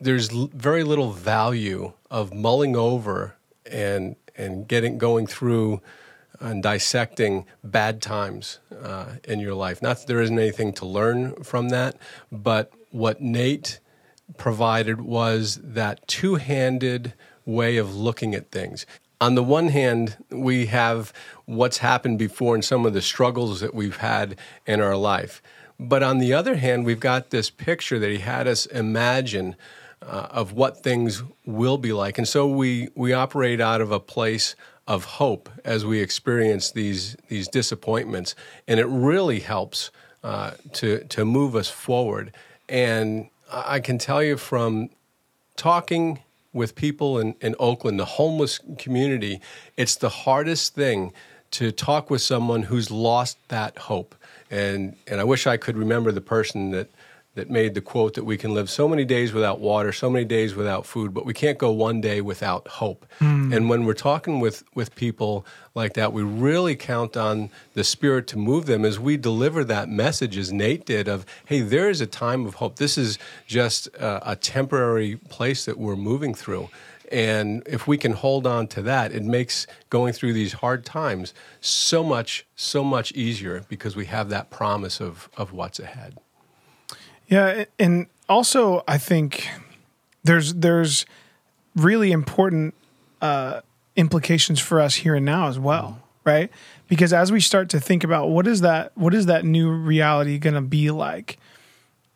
there's 0.00 0.32
l- 0.32 0.50
very 0.54 0.84
little 0.84 1.10
value 1.12 1.92
of 2.10 2.32
mulling 2.32 2.76
over 2.76 3.36
and 3.70 4.16
and 4.36 4.68
getting 4.68 4.98
going 4.98 5.26
through 5.26 5.80
and 6.40 6.62
dissecting 6.62 7.44
bad 7.64 8.00
times 8.00 8.60
uh, 8.82 9.16
in 9.24 9.40
your 9.40 9.54
life. 9.54 9.82
Not 9.82 9.98
that 9.98 10.06
there 10.06 10.20
isn't 10.20 10.38
anything 10.38 10.72
to 10.74 10.86
learn 10.86 11.42
from 11.42 11.70
that, 11.70 11.96
but 12.30 12.72
what 12.90 13.20
Nate 13.20 13.80
provided 14.36 15.00
was 15.00 15.58
that 15.62 16.06
two-handed 16.06 17.14
way 17.44 17.76
of 17.76 17.96
looking 17.96 18.34
at 18.34 18.50
things. 18.50 18.86
On 19.20 19.34
the 19.34 19.42
one 19.42 19.68
hand, 19.68 20.16
we 20.30 20.66
have 20.66 21.12
what's 21.46 21.78
happened 21.78 22.18
before 22.20 22.54
and 22.54 22.64
some 22.64 22.86
of 22.86 22.92
the 22.92 23.02
struggles 23.02 23.60
that 23.60 23.74
we've 23.74 23.96
had 23.96 24.36
in 24.64 24.80
our 24.80 24.96
life. 24.96 25.42
But 25.78 26.02
on 26.02 26.18
the 26.18 26.32
other 26.32 26.56
hand, 26.56 26.84
we've 26.84 27.00
got 27.00 27.30
this 27.30 27.50
picture 27.50 27.98
that 27.98 28.10
he 28.10 28.18
had 28.18 28.48
us 28.48 28.66
imagine 28.66 29.54
uh, 30.02 30.28
of 30.30 30.52
what 30.52 30.82
things 30.82 31.22
will 31.44 31.78
be 31.78 31.92
like. 31.92 32.18
And 32.18 32.26
so 32.26 32.48
we, 32.48 32.88
we 32.94 33.12
operate 33.12 33.60
out 33.60 33.80
of 33.80 33.92
a 33.92 34.00
place 34.00 34.56
of 34.86 35.04
hope 35.04 35.48
as 35.64 35.84
we 35.84 36.00
experience 36.00 36.70
these, 36.70 37.16
these 37.28 37.46
disappointments. 37.46 38.34
And 38.66 38.80
it 38.80 38.86
really 38.86 39.40
helps 39.40 39.90
uh, 40.24 40.52
to, 40.74 41.04
to 41.04 41.24
move 41.24 41.54
us 41.54 41.68
forward. 41.68 42.32
And 42.68 43.28
I 43.52 43.80
can 43.80 43.98
tell 43.98 44.22
you 44.22 44.36
from 44.36 44.90
talking 45.56 46.20
with 46.52 46.74
people 46.74 47.18
in, 47.18 47.34
in 47.40 47.54
Oakland, 47.58 48.00
the 48.00 48.04
homeless 48.04 48.60
community, 48.78 49.40
it's 49.76 49.96
the 49.96 50.08
hardest 50.08 50.74
thing 50.74 51.12
to 51.52 51.70
talk 51.70 52.10
with 52.10 52.20
someone 52.20 52.64
who's 52.64 52.90
lost 52.90 53.38
that 53.48 53.78
hope 53.78 54.14
and 54.50 54.96
and 55.06 55.20
I 55.20 55.24
wish 55.24 55.46
I 55.46 55.56
could 55.56 55.76
remember 55.76 56.12
the 56.12 56.20
person 56.20 56.70
that 56.70 56.90
that 57.38 57.48
made 57.48 57.74
the 57.74 57.80
quote 57.80 58.14
that 58.14 58.24
we 58.24 58.36
can 58.36 58.52
live 58.52 58.68
so 58.68 58.88
many 58.88 59.04
days 59.04 59.32
without 59.32 59.60
water, 59.60 59.92
so 59.92 60.10
many 60.10 60.24
days 60.24 60.56
without 60.56 60.84
food, 60.84 61.14
but 61.14 61.24
we 61.24 61.32
can't 61.32 61.56
go 61.56 61.70
one 61.70 62.00
day 62.00 62.20
without 62.20 62.66
hope. 62.66 63.06
Mm. 63.20 63.54
And 63.54 63.68
when 63.68 63.84
we're 63.84 63.94
talking 63.94 64.40
with, 64.40 64.64
with 64.74 64.92
people 64.96 65.46
like 65.76 65.92
that, 65.94 66.12
we 66.12 66.22
really 66.22 66.74
count 66.74 67.16
on 67.16 67.50
the 67.74 67.84
Spirit 67.84 68.26
to 68.28 68.38
move 68.38 68.66
them 68.66 68.84
as 68.84 68.98
we 68.98 69.16
deliver 69.16 69.62
that 69.64 69.88
message, 69.88 70.36
as 70.36 70.52
Nate 70.52 70.84
did, 70.84 71.06
of, 71.06 71.24
hey, 71.46 71.60
there 71.60 71.88
is 71.88 72.00
a 72.00 72.06
time 72.06 72.44
of 72.44 72.54
hope. 72.54 72.76
This 72.76 72.98
is 72.98 73.20
just 73.46 73.86
a, 73.94 74.32
a 74.32 74.34
temporary 74.34 75.16
place 75.28 75.64
that 75.64 75.78
we're 75.78 75.96
moving 75.96 76.34
through. 76.34 76.68
And 77.10 77.62
if 77.66 77.86
we 77.86 77.96
can 77.96 78.12
hold 78.12 78.46
on 78.46 78.66
to 78.68 78.82
that, 78.82 79.12
it 79.12 79.22
makes 79.22 79.66
going 79.90 80.12
through 80.12 80.34
these 80.34 80.54
hard 80.54 80.84
times 80.84 81.32
so 81.60 82.02
much, 82.04 82.46
so 82.54 82.84
much 82.84 83.12
easier 83.12 83.64
because 83.68 83.96
we 83.96 84.06
have 84.06 84.28
that 84.30 84.50
promise 84.50 85.00
of, 85.00 85.28
of 85.36 85.52
what's 85.52 85.80
ahead. 85.80 86.18
Yeah. 87.28 87.64
And 87.78 88.06
also, 88.28 88.84
I 88.86 88.98
think 88.98 89.48
there's, 90.24 90.54
there's 90.54 91.06
really 91.74 92.12
important 92.12 92.74
uh, 93.22 93.60
implications 93.96 94.60
for 94.60 94.80
us 94.80 94.96
here 94.96 95.14
and 95.14 95.24
now 95.24 95.48
as 95.48 95.58
well, 95.58 96.00
right? 96.24 96.50
Because 96.88 97.12
as 97.12 97.32
we 97.32 97.40
start 97.40 97.68
to 97.70 97.80
think 97.80 98.04
about 98.04 98.28
what 98.28 98.46
is 98.46 98.60
that, 98.60 98.92
what 98.96 99.14
is 99.14 99.26
that 99.26 99.44
new 99.44 99.70
reality 99.70 100.38
going 100.38 100.54
to 100.54 100.60
be 100.60 100.90
like? 100.90 101.38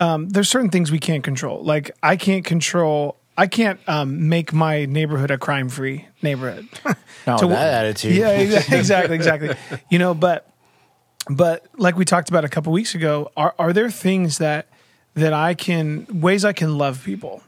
Um, 0.00 0.28
there's 0.30 0.48
certain 0.48 0.70
things 0.70 0.90
we 0.90 0.98
can't 0.98 1.22
control. 1.22 1.62
Like 1.62 1.90
I 2.02 2.16
can't 2.16 2.44
control 2.44 3.16
I 3.36 3.46
can't 3.46 3.80
um, 3.88 4.28
make 4.28 4.52
my 4.52 4.84
neighborhood 4.84 5.30
a 5.30 5.38
crime 5.38 5.68
free 5.68 6.06
neighborhood. 6.20 6.68
Not 7.26 7.40
to, 7.40 7.46
that 7.48 7.84
attitude. 7.84 8.14
Yeah, 8.14 8.30
exactly, 8.70 9.16
exactly. 9.16 9.56
you 9.90 9.98
know, 9.98 10.14
but 10.14 10.48
but 11.30 11.66
like 11.78 11.96
we 11.96 12.04
talked 12.04 12.28
about 12.28 12.44
a 12.44 12.48
couple 12.48 12.72
weeks 12.72 12.94
ago, 12.94 13.30
are 13.36 13.54
are 13.58 13.72
there 13.72 13.90
things 13.90 14.38
that 14.38 14.68
that 15.14 15.32
I 15.32 15.54
can 15.54 16.06
ways 16.20 16.44
I 16.44 16.52
can 16.52 16.76
love 16.76 17.04
people? 17.04 17.42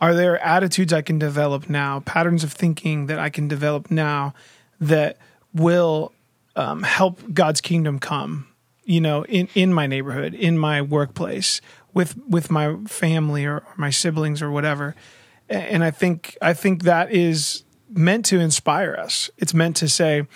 Are 0.00 0.14
there 0.14 0.38
attitudes 0.42 0.92
I 0.92 1.02
can 1.02 1.18
develop 1.18 1.70
now, 1.70 2.00
patterns 2.00 2.44
of 2.44 2.52
thinking 2.52 3.06
that 3.06 3.18
I 3.18 3.30
can 3.30 3.48
develop 3.48 3.90
now 3.90 4.34
that 4.78 5.16
will 5.54 6.12
um, 6.54 6.82
help 6.82 7.18
God's 7.32 7.60
kingdom 7.60 7.98
come? 7.98 8.48
You 8.84 9.00
know, 9.00 9.24
in 9.24 9.48
in 9.54 9.72
my 9.74 9.86
neighborhood, 9.86 10.32
in 10.32 10.56
my 10.56 10.80
workplace, 10.80 11.60
with 11.92 12.16
with 12.28 12.50
my 12.50 12.76
family 12.86 13.44
or, 13.44 13.58
or 13.58 13.74
my 13.76 13.90
siblings 13.90 14.40
or 14.40 14.50
whatever 14.50 14.94
and 15.48 15.84
I 15.84 15.90
think 15.90 16.36
I 16.42 16.54
think 16.54 16.82
that 16.84 17.12
is 17.12 17.64
meant 17.88 18.26
to 18.26 18.40
inspire 18.40 18.94
us. 18.94 19.30
It's 19.38 19.54
meant 19.54 19.76
to 19.76 19.88
say, 19.88 20.26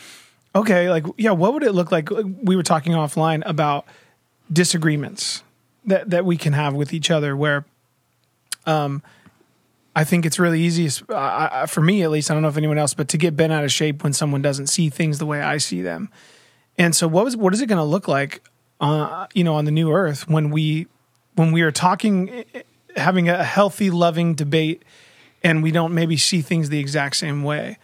okay, 0.54 0.90
like 0.90 1.04
yeah, 1.16 1.32
what 1.32 1.54
would 1.54 1.62
it 1.62 1.72
look 1.72 1.90
like? 1.92 2.10
We 2.10 2.56
were 2.56 2.62
talking 2.62 2.92
offline 2.92 3.42
about 3.46 3.86
disagreements 4.52 5.42
that 5.84 6.10
that 6.10 6.24
we 6.24 6.36
can 6.36 6.52
have 6.52 6.74
with 6.74 6.92
each 6.92 7.10
other, 7.10 7.36
where, 7.36 7.64
um, 8.66 9.02
I 9.94 10.04
think 10.04 10.24
it's 10.24 10.38
really 10.38 10.60
easy 10.60 10.88
uh, 11.08 11.66
for 11.66 11.80
me 11.80 12.02
at 12.02 12.10
least. 12.10 12.30
I 12.30 12.34
don't 12.34 12.42
know 12.42 12.48
if 12.48 12.56
anyone 12.56 12.78
else, 12.78 12.94
but 12.94 13.08
to 13.08 13.18
get 13.18 13.36
bent 13.36 13.52
out 13.52 13.64
of 13.64 13.72
shape 13.72 14.04
when 14.04 14.12
someone 14.12 14.42
doesn't 14.42 14.68
see 14.68 14.88
things 14.88 15.18
the 15.18 15.26
way 15.26 15.42
I 15.42 15.58
see 15.58 15.82
them. 15.82 16.08
And 16.78 16.94
so, 16.94 17.08
what 17.08 17.24
was 17.24 17.36
what 17.36 17.52
is 17.52 17.60
it 17.60 17.66
going 17.66 17.78
to 17.78 17.84
look 17.84 18.06
like, 18.06 18.42
uh, 18.80 19.26
you 19.34 19.44
know, 19.44 19.54
on 19.54 19.64
the 19.64 19.70
new 19.70 19.90
earth 19.92 20.28
when 20.28 20.50
we 20.50 20.86
when 21.34 21.52
we 21.52 21.62
are 21.62 21.72
talking 21.72 22.44
having 22.96 23.28
a 23.28 23.42
healthy, 23.44 23.90
loving 23.90 24.34
debate, 24.34 24.82
and 25.42 25.62
we 25.62 25.70
don't 25.70 25.94
maybe 25.94 26.16
see 26.16 26.42
things 26.42 26.68
the 26.68 26.78
exact 26.78 27.16
same 27.16 27.42
way. 27.42 27.78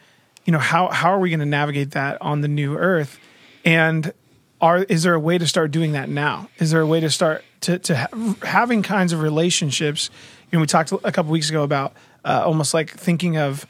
You 0.45 0.53
know, 0.53 0.59
how 0.59 0.89
how 0.89 1.11
are 1.11 1.19
we 1.19 1.31
going 1.31 1.41
to 1.41 1.47
navigate 1.47 1.93
that 1.93 2.21
on 2.21 2.41
the 2.41 2.49
new 2.49 2.77
earth? 2.77 3.19
And 3.65 4.13
are 4.61 4.79
is 4.85 5.03
there 5.03 5.15
a 5.15 5.21
way 5.21 5.39
to 5.39 5.47
start 5.47 5.71
doing 5.71 5.93
that 5.93 6.09
now? 6.09 6.49
Is 6.59 6.71
there 6.71 6.81
a 6.81 6.87
way 6.87 7.01
to 7.01 7.11
start 7.11 7.45
to 7.63 7.79
to 7.81 7.97
ha- 7.97 8.37
having 8.43 8.83
kinds 8.83 9.13
of 9.13 9.21
relationships? 9.21 10.11
You 10.51 10.59
know, 10.59 10.61
we 10.61 10.67
talked 10.67 10.93
a 10.93 11.13
couple 11.13 11.33
weeks 11.33 11.51
ago 11.51 11.63
about 11.63 11.95
uh, 12.25 12.43
almost 12.45 12.75
like 12.75 12.91
thinking 12.91 13.37
of 13.37 13.67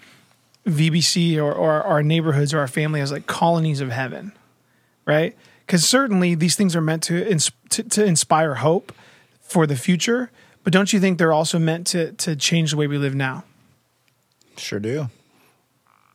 VBC 0.67 1.39
or, 1.39 1.53
or 1.53 1.83
our 1.83 2.03
neighborhoods 2.03 2.53
or 2.53 2.59
our 2.59 2.69
family 2.69 3.01
as 3.01 3.13
like 3.13 3.27
colonies 3.27 3.81
of 3.81 3.91
heaven, 3.91 4.33
right? 5.05 5.37
Because 5.65 5.87
certainly 5.87 6.35
these 6.35 6.57
things 6.57 6.77
are 6.77 6.81
meant 6.81 7.03
to, 7.05 7.29
ins- 7.29 7.51
to 7.71 7.83
to 7.83 8.05
inspire 8.05 8.57
hope 8.57 8.93
for 9.41 9.67
the 9.67 9.77
future, 9.77 10.31
but 10.67 10.73
don't 10.73 10.93
you 10.93 10.99
think 10.99 11.19
they're 11.19 11.33
also 11.33 11.61
meant 11.61 11.87
to 11.87 12.11
to 12.15 12.35
change 12.35 12.73
the 12.73 12.77
way 12.77 12.89
we 12.89 12.99
live 12.99 13.15
now? 13.15 13.45
Sure 14.57 14.81
do. 14.81 15.09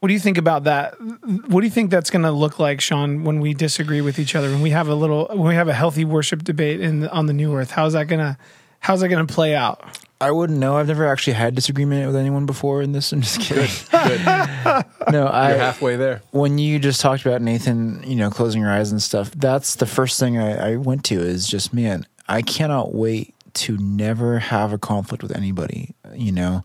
What 0.01 0.09
do 0.09 0.13
you 0.13 0.19
think 0.19 0.37
about 0.37 0.65
that? 0.65 0.95
What 0.99 1.61
do 1.61 1.65
you 1.65 1.71
think 1.71 1.89
that's 1.89 2.09
going 2.09 2.23
to 2.23 2.31
look 2.31 2.59
like, 2.59 2.81
Sean, 2.81 3.23
when 3.23 3.39
we 3.39 3.53
disagree 3.53 4.01
with 4.01 4.19
each 4.19 4.35
other? 4.35 4.49
When 4.49 4.61
we 4.61 4.71
have 4.71 4.89
a 4.89 4.93
little, 4.93 5.27
when 5.29 5.47
we 5.47 5.55
have 5.55 5.69
a 5.69 5.73
healthy 5.73 6.03
worship 6.03 6.43
debate 6.43 6.81
in 6.81 7.07
on 7.07 7.27
the 7.27 7.33
new 7.33 7.55
earth, 7.55 7.71
how's 7.71 7.93
that 7.93 8.07
gonna, 8.07 8.37
how's 8.81 8.99
that 8.99 9.07
gonna 9.07 9.25
play 9.25 9.55
out? 9.55 9.81
I 10.19 10.31
wouldn't 10.31 10.59
know. 10.59 10.75
I've 10.75 10.87
never 10.87 11.07
actually 11.07 11.33
had 11.33 11.55
disagreement 11.55 12.05
with 12.07 12.17
anyone 12.17 12.45
before 12.45 12.81
in 12.81 12.91
this. 12.91 13.11
I'm 13.13 13.21
just 13.21 13.39
kidding. 13.39 13.69
Good. 13.89 14.17
Good. 14.17 14.85
no, 15.13 15.27
I, 15.27 15.51
You're 15.51 15.59
halfway 15.59 15.95
there. 15.95 16.23
When 16.31 16.57
you 16.57 16.77
just 16.77 16.99
talked 16.99 17.25
about 17.25 17.41
Nathan, 17.41 18.03
you 18.03 18.17
know, 18.17 18.29
closing 18.29 18.61
your 18.61 18.71
eyes 18.71 18.91
and 18.91 19.01
stuff, 19.01 19.31
that's 19.31 19.75
the 19.75 19.85
first 19.85 20.19
thing 20.19 20.37
I, 20.37 20.73
I 20.73 20.75
went 20.75 21.05
to 21.05 21.21
is 21.21 21.47
just, 21.47 21.73
man, 21.73 22.05
I 22.27 22.41
cannot 22.41 22.93
wait 22.93 23.33
to 23.55 23.77
never 23.77 24.39
have 24.39 24.73
a 24.73 24.77
conflict 24.77 25.23
with 25.23 25.35
anybody, 25.35 25.95
you 26.13 26.31
know, 26.31 26.63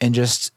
and 0.00 0.14
just 0.14 0.52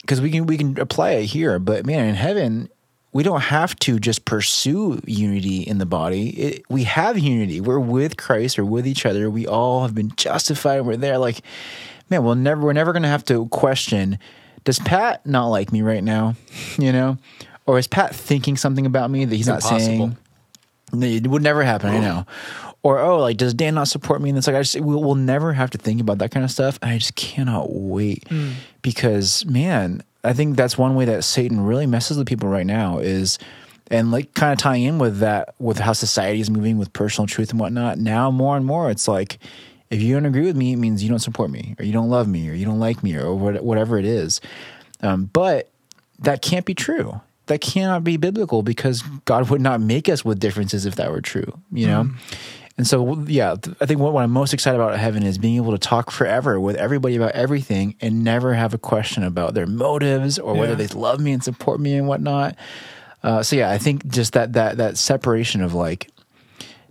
because 0.00 0.20
we 0.20 0.30
can 0.30 0.46
we 0.46 0.58
can 0.58 0.78
apply 0.78 1.12
it 1.12 1.24
here, 1.24 1.58
but 1.58 1.86
man, 1.86 2.08
in 2.08 2.14
heaven, 2.14 2.68
we 3.12 3.22
don't 3.22 3.40
have 3.40 3.74
to 3.76 3.98
just 3.98 4.24
pursue 4.24 5.00
unity 5.06 5.62
in 5.62 5.78
the 5.78 5.86
body. 5.86 6.30
It, 6.30 6.62
we 6.68 6.84
have 6.84 7.18
unity. 7.18 7.60
We're 7.60 7.78
with 7.78 8.16
Christ 8.16 8.58
or 8.58 8.64
with 8.64 8.86
each 8.86 9.06
other. 9.06 9.30
We 9.30 9.46
all 9.46 9.82
have 9.82 9.94
been 9.94 10.12
justified. 10.16 10.82
We're 10.82 10.96
there. 10.96 11.16
Like, 11.18 11.40
man, 12.10 12.24
we'll 12.24 12.34
never 12.34 12.62
we're 12.62 12.72
never 12.72 12.92
gonna 12.92 13.08
have 13.08 13.24
to 13.26 13.46
question. 13.48 14.18
Does 14.64 14.78
Pat 14.78 15.24
not 15.26 15.48
like 15.48 15.72
me 15.72 15.82
right 15.82 16.04
now? 16.04 16.34
You 16.78 16.92
know, 16.92 17.18
or 17.66 17.78
is 17.78 17.86
Pat 17.86 18.14
thinking 18.14 18.56
something 18.56 18.84
about 18.84 19.10
me 19.10 19.24
that 19.24 19.34
he's 19.34 19.48
not 19.48 19.62
saying? 19.62 20.16
It 20.92 21.26
would 21.26 21.42
never 21.42 21.64
happen. 21.64 21.90
I 21.90 21.98
know 21.98 22.26
or 22.84 23.00
oh 23.00 23.18
like 23.18 23.36
does 23.36 23.52
dan 23.52 23.74
not 23.74 23.88
support 23.88 24.22
me 24.22 24.28
and 24.28 24.38
it's 24.38 24.46
like 24.46 24.54
i 24.54 24.62
just 24.62 24.78
we'll, 24.80 25.02
we'll 25.02 25.16
never 25.16 25.52
have 25.52 25.70
to 25.70 25.78
think 25.78 26.00
about 26.00 26.18
that 26.18 26.30
kind 26.30 26.44
of 26.44 26.50
stuff 26.50 26.78
and 26.80 26.92
i 26.92 26.98
just 26.98 27.16
cannot 27.16 27.72
wait 27.72 28.24
mm. 28.26 28.52
because 28.82 29.44
man 29.46 30.00
i 30.22 30.32
think 30.32 30.54
that's 30.54 30.78
one 30.78 30.94
way 30.94 31.04
that 31.04 31.24
satan 31.24 31.60
really 31.60 31.86
messes 31.86 32.16
with 32.16 32.28
people 32.28 32.48
right 32.48 32.66
now 32.66 32.98
is 32.98 33.38
and 33.90 34.10
like 34.10 34.32
kind 34.34 34.52
of 34.52 34.58
tying 34.58 34.84
in 34.84 34.98
with 34.98 35.18
that 35.18 35.54
with 35.58 35.78
how 35.78 35.92
society 35.92 36.40
is 36.40 36.50
moving 36.50 36.78
with 36.78 36.92
personal 36.92 37.26
truth 37.26 37.50
and 37.50 37.58
whatnot 37.58 37.98
now 37.98 38.30
more 38.30 38.56
and 38.56 38.64
more 38.64 38.90
it's 38.90 39.08
like 39.08 39.38
if 39.90 40.00
you 40.00 40.14
don't 40.14 40.26
agree 40.26 40.44
with 40.44 40.56
me 40.56 40.72
it 40.72 40.76
means 40.76 41.02
you 41.02 41.08
don't 41.08 41.18
support 41.18 41.50
me 41.50 41.74
or 41.78 41.84
you 41.84 41.92
don't 41.92 42.10
love 42.10 42.28
me 42.28 42.48
or 42.48 42.52
you 42.52 42.64
don't 42.64 42.80
like 42.80 43.02
me 43.02 43.16
or 43.16 43.34
whatever 43.34 43.98
it 43.98 44.04
is 44.04 44.40
um, 45.02 45.28
but 45.32 45.70
that 46.20 46.42
can't 46.42 46.64
be 46.64 46.74
true 46.74 47.20
that 47.46 47.60
cannot 47.60 48.04
be 48.04 48.16
biblical 48.16 48.62
because 48.62 49.02
god 49.24 49.48
would 49.50 49.60
not 49.60 49.80
make 49.80 50.08
us 50.08 50.24
with 50.24 50.38
differences 50.38 50.86
if 50.86 50.96
that 50.96 51.10
were 51.10 51.20
true 51.20 51.60
you 51.72 51.86
know 51.86 52.04
mm. 52.04 52.14
And 52.76 52.86
so, 52.86 53.20
yeah, 53.26 53.54
I 53.80 53.86
think 53.86 54.00
what, 54.00 54.12
what 54.12 54.24
I'm 54.24 54.32
most 54.32 54.52
excited 54.52 54.80
about 54.80 54.98
heaven 54.98 55.22
is 55.22 55.38
being 55.38 55.56
able 55.56 55.72
to 55.72 55.78
talk 55.78 56.10
forever 56.10 56.58
with 56.58 56.74
everybody 56.76 57.14
about 57.14 57.32
everything 57.32 57.94
and 58.00 58.24
never 58.24 58.54
have 58.54 58.74
a 58.74 58.78
question 58.78 59.22
about 59.22 59.54
their 59.54 59.66
motives 59.66 60.40
or 60.40 60.54
yeah. 60.54 60.60
whether 60.60 60.74
they 60.74 60.88
love 60.88 61.20
me 61.20 61.32
and 61.32 61.42
support 61.42 61.78
me 61.78 61.94
and 61.94 62.08
whatnot. 62.08 62.56
Uh, 63.22 63.42
so 63.42 63.56
yeah, 63.56 63.70
I 63.70 63.78
think 63.78 64.06
just 64.08 64.32
that 64.34 64.52
that 64.54 64.76
that 64.76 64.98
separation 64.98 65.62
of 65.62 65.72
like 65.72 66.10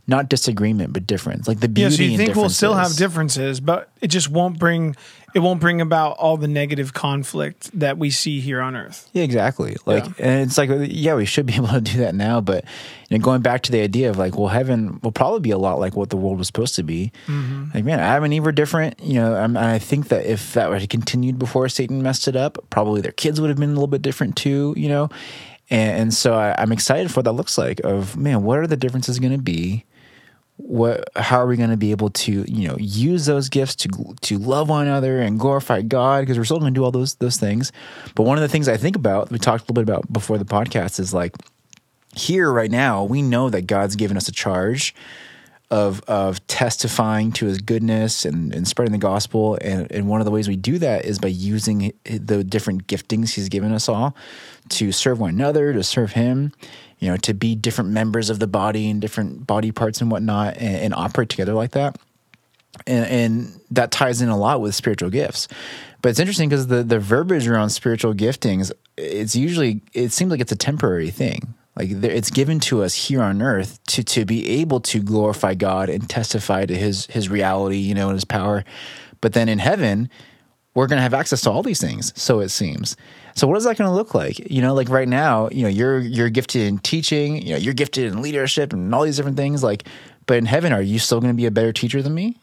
not 0.05 0.29
disagreement 0.29 0.93
but 0.93 1.07
difference, 1.07 1.47
like 1.47 1.59
the 1.59 1.69
beauty. 1.69 1.91
Yeah, 1.91 1.97
so 1.97 2.03
you 2.03 2.17
think 2.17 2.35
we'll 2.35 2.49
still 2.49 2.73
have 2.73 2.95
differences, 2.95 3.59
but 3.59 3.89
it 4.01 4.07
just 4.07 4.29
won't 4.29 4.59
bring 4.59 4.95
it 5.33 5.39
won't 5.39 5.59
bring 5.59 5.81
about 5.81 6.17
all 6.17 6.37
the 6.37 6.47
negative 6.47 6.93
conflict 6.93 7.71
that 7.79 7.97
we 7.97 8.11
see 8.11 8.39
here 8.39 8.61
on 8.61 8.75
earth. 8.75 9.09
Yeah, 9.13 9.23
exactly. 9.23 9.75
Like, 9.85 10.05
yeah. 10.05 10.25
and 10.25 10.41
it's 10.41 10.59
like, 10.59 10.69
yeah, 10.83 11.15
we 11.15 11.25
should 11.25 11.47
be 11.47 11.53
able 11.55 11.69
to 11.69 11.81
do 11.81 11.99
that 11.99 12.13
now, 12.13 12.39
but 12.39 12.65
you 13.09 13.17
know, 13.17 13.23
going 13.23 13.41
back 13.41 13.63
to 13.63 13.71
the 13.71 13.81
idea 13.81 14.09
of 14.09 14.17
like, 14.17 14.37
well, 14.37 14.49
heaven 14.49 14.99
will 15.01 15.11
probably 15.11 15.39
be 15.39 15.51
a 15.51 15.57
lot 15.57 15.79
like 15.79 15.95
what 15.95 16.09
the 16.09 16.17
world 16.17 16.37
was 16.37 16.47
supposed 16.47 16.75
to 16.75 16.83
be. 16.83 17.11
Mm-hmm. 17.27 17.69
Like, 17.73 17.83
man, 17.83 17.99
Adam 17.99 18.25
and 18.25 18.33
Eve 18.33 18.45
were 18.45 18.51
different. 18.51 18.99
You 19.01 19.15
know, 19.15 19.35
and 19.35 19.57
I 19.57 19.79
think 19.79 20.09
that 20.09 20.25
if 20.25 20.53
that 20.53 20.71
had 20.71 20.89
continued 20.89 21.39
before 21.39 21.67
Satan 21.69 22.03
messed 22.03 22.27
it 22.27 22.35
up, 22.35 22.57
probably 22.69 23.01
their 23.01 23.11
kids 23.11 23.41
would 23.41 23.49
have 23.49 23.57
been 23.57 23.71
a 23.71 23.73
little 23.73 23.87
bit 23.87 24.01
different 24.01 24.35
too. 24.35 24.73
You 24.77 24.89
know, 24.89 25.09
and, 25.69 26.01
and 26.01 26.13
so 26.13 26.35
I, 26.35 26.55
I'm 26.59 26.71
excited 26.71 27.09
for 27.09 27.17
what 27.17 27.25
that 27.25 27.33
looks 27.33 27.57
like. 27.57 27.79
Of 27.83 28.15
man, 28.15 28.43
what 28.43 28.59
are 28.59 28.67
the 28.67 28.77
differences 28.77 29.19
going 29.19 29.33
to 29.33 29.41
be? 29.41 29.85
What 30.63 31.09
how 31.15 31.39
are 31.39 31.47
we 31.47 31.57
going 31.57 31.69
to 31.69 31.77
be 31.77 31.91
able 31.91 32.09
to 32.09 32.45
you 32.47 32.67
know 32.67 32.77
use 32.79 33.25
those 33.25 33.49
gifts 33.49 33.75
to 33.75 34.15
to 34.21 34.37
love 34.37 34.69
one 34.69 34.87
another 34.87 35.19
and 35.19 35.39
glorify 35.39 35.81
God? 35.81 36.21
Because 36.21 36.37
we're 36.37 36.45
still 36.45 36.59
going 36.59 36.73
to 36.73 36.77
do 36.79 36.83
all 36.83 36.91
those 36.91 37.15
those 37.15 37.37
things. 37.37 37.71
But 38.15 38.23
one 38.23 38.37
of 38.37 38.41
the 38.41 38.47
things 38.47 38.67
I 38.67 38.77
think 38.77 38.95
about 38.95 39.29
we 39.29 39.39
talked 39.39 39.63
a 39.63 39.71
little 39.71 39.83
bit 39.83 39.91
about 39.91 40.11
before 40.11 40.37
the 40.37 40.45
podcast 40.45 40.99
is 40.99 41.13
like 41.13 41.35
here 42.15 42.51
right 42.51 42.71
now 42.71 43.03
we 43.03 43.21
know 43.21 43.49
that 43.49 43.67
God's 43.67 43.95
given 43.95 44.15
us 44.15 44.27
a 44.27 44.31
charge 44.31 44.95
of 45.69 46.01
of 46.07 46.45
testifying 46.47 47.31
to 47.33 47.45
his 47.45 47.57
goodness 47.59 48.25
and, 48.25 48.53
and 48.53 48.67
spreading 48.67 48.91
the 48.91 48.97
gospel. 48.97 49.57
And, 49.59 49.91
and 49.91 50.07
one 50.07 50.21
of 50.21 50.25
the 50.25 50.31
ways 50.31 50.47
we 50.47 50.55
do 50.55 50.77
that 50.79 51.03
is 51.03 51.19
by 51.19 51.29
using 51.29 51.93
the 52.05 52.43
different 52.43 52.87
giftings 52.87 53.33
he's 53.33 53.49
given 53.49 53.73
us 53.73 53.89
all 53.89 54.15
to 54.69 54.91
serve 54.91 55.19
one 55.19 55.31
another 55.31 55.73
to 55.73 55.83
serve 55.83 56.13
him 56.13 56.53
you 57.03 57.09
know, 57.11 57.17
to 57.17 57.33
be 57.33 57.55
different 57.55 57.89
members 57.91 58.29
of 58.29 58.39
the 58.39 58.47
body 58.47 58.89
and 58.89 59.01
different 59.01 59.45
body 59.45 59.71
parts 59.71 60.01
and 60.01 60.09
whatnot 60.09 60.55
and, 60.57 60.75
and 60.77 60.93
operate 60.93 61.29
together 61.29 61.53
like 61.53 61.71
that. 61.71 61.97
and, 62.87 63.05
and 63.05 63.61
that 63.71 63.91
ties 63.91 64.21
in 64.21 64.29
a 64.29 64.37
lot 64.37 64.61
with 64.61 64.75
spiritual 64.75 65.09
gifts. 65.09 65.47
But 66.01 66.09
it's 66.09 66.19
interesting 66.19 66.49
because 66.49 66.67
the 66.67 66.83
the 66.83 66.99
verbiage 66.99 67.47
around 67.47 67.69
spiritual 67.69 68.13
giftings, 68.13 68.71
it's 68.97 69.35
usually 69.35 69.81
it 69.93 70.11
seems 70.11 70.31
like 70.31 70.41
it's 70.41 70.51
a 70.51 70.57
temporary 70.57 71.09
thing. 71.11 71.53
Like 71.75 71.89
it's 71.89 72.29
given 72.29 72.59
to 72.61 72.83
us 72.83 72.93
here 72.93 73.21
on 73.21 73.41
earth 73.41 73.79
to 73.87 74.03
to 74.03 74.25
be 74.25 74.61
able 74.61 74.79
to 74.81 74.99
glorify 75.01 75.53
God 75.55 75.89
and 75.89 76.09
testify 76.09 76.65
to 76.65 76.75
His 76.75 77.05
His 77.07 77.29
reality, 77.29 77.77
you 77.77 77.95
know, 77.95 78.09
and 78.09 78.15
His 78.15 78.25
power. 78.25 78.63
But 79.21 79.33
then 79.33 79.47
in 79.47 79.59
heaven, 79.59 80.09
we're 80.75 80.87
going 80.87 80.97
to 80.97 81.03
have 81.03 81.13
access 81.13 81.41
to 81.41 81.51
all 81.51 81.63
these 81.63 81.79
things. 81.79 82.13
So 82.19 82.39
it 82.39 82.49
seems. 82.49 82.97
So 83.35 83.47
what 83.47 83.57
is 83.57 83.63
that 83.63 83.77
going 83.77 83.89
to 83.89 83.95
look 83.95 84.13
like? 84.13 84.51
You 84.51 84.61
know, 84.61 84.73
like 84.73 84.89
right 84.89 85.07
now, 85.07 85.49
you 85.51 85.63
know, 85.63 85.69
you're 85.69 85.99
you're 85.99 86.29
gifted 86.29 86.63
in 86.63 86.79
teaching, 86.79 87.41
you 87.41 87.53
know, 87.53 87.57
you're 87.57 87.73
gifted 87.73 88.11
in 88.11 88.21
leadership 88.21 88.73
and 88.73 88.93
all 88.93 89.03
these 89.03 89.17
different 89.17 89.37
things. 89.37 89.63
Like, 89.63 89.85
but 90.25 90.37
in 90.37 90.45
heaven, 90.45 90.73
are 90.73 90.81
you 90.81 90.99
still 90.99 91.19
going 91.19 91.33
to 91.33 91.37
be 91.37 91.45
a 91.45 91.51
better 91.51 91.73
teacher 91.73 92.01
than 92.01 92.13
me? 92.13 92.37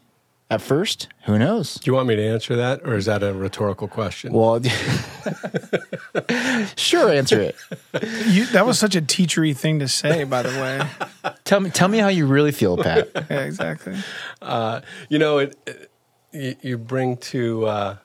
At 0.52 0.60
first, 0.60 1.06
who 1.26 1.38
knows? 1.38 1.74
Do 1.74 1.88
you 1.88 1.94
want 1.94 2.08
me 2.08 2.16
to 2.16 2.26
answer 2.26 2.56
that, 2.56 2.80
or 2.84 2.96
is 2.96 3.06
that 3.06 3.22
a 3.22 3.32
rhetorical 3.32 3.86
question? 3.86 4.32
Well, 4.32 4.60
sure, 6.76 7.12
answer 7.12 7.40
it. 7.40 7.54
You, 8.26 8.46
that 8.46 8.66
was 8.66 8.76
such 8.76 8.96
a 8.96 9.00
teachery 9.00 9.56
thing 9.56 9.78
to 9.78 9.86
say, 9.86 10.24
by 10.24 10.42
the 10.42 10.48
way. 10.48 11.32
tell 11.44 11.60
me, 11.60 11.70
tell 11.70 11.86
me 11.86 11.98
how 11.98 12.08
you 12.08 12.26
really 12.26 12.50
feel, 12.50 12.76
Pat. 12.76 13.10
yeah, 13.14 13.42
exactly. 13.42 13.94
Uh, 14.42 14.80
you 15.08 15.20
know, 15.20 15.38
it, 15.38 15.56
it, 15.68 15.88
you, 16.32 16.56
you, 16.62 16.78
bring 16.78 17.16
to 17.18 17.66
uh, 17.66 17.96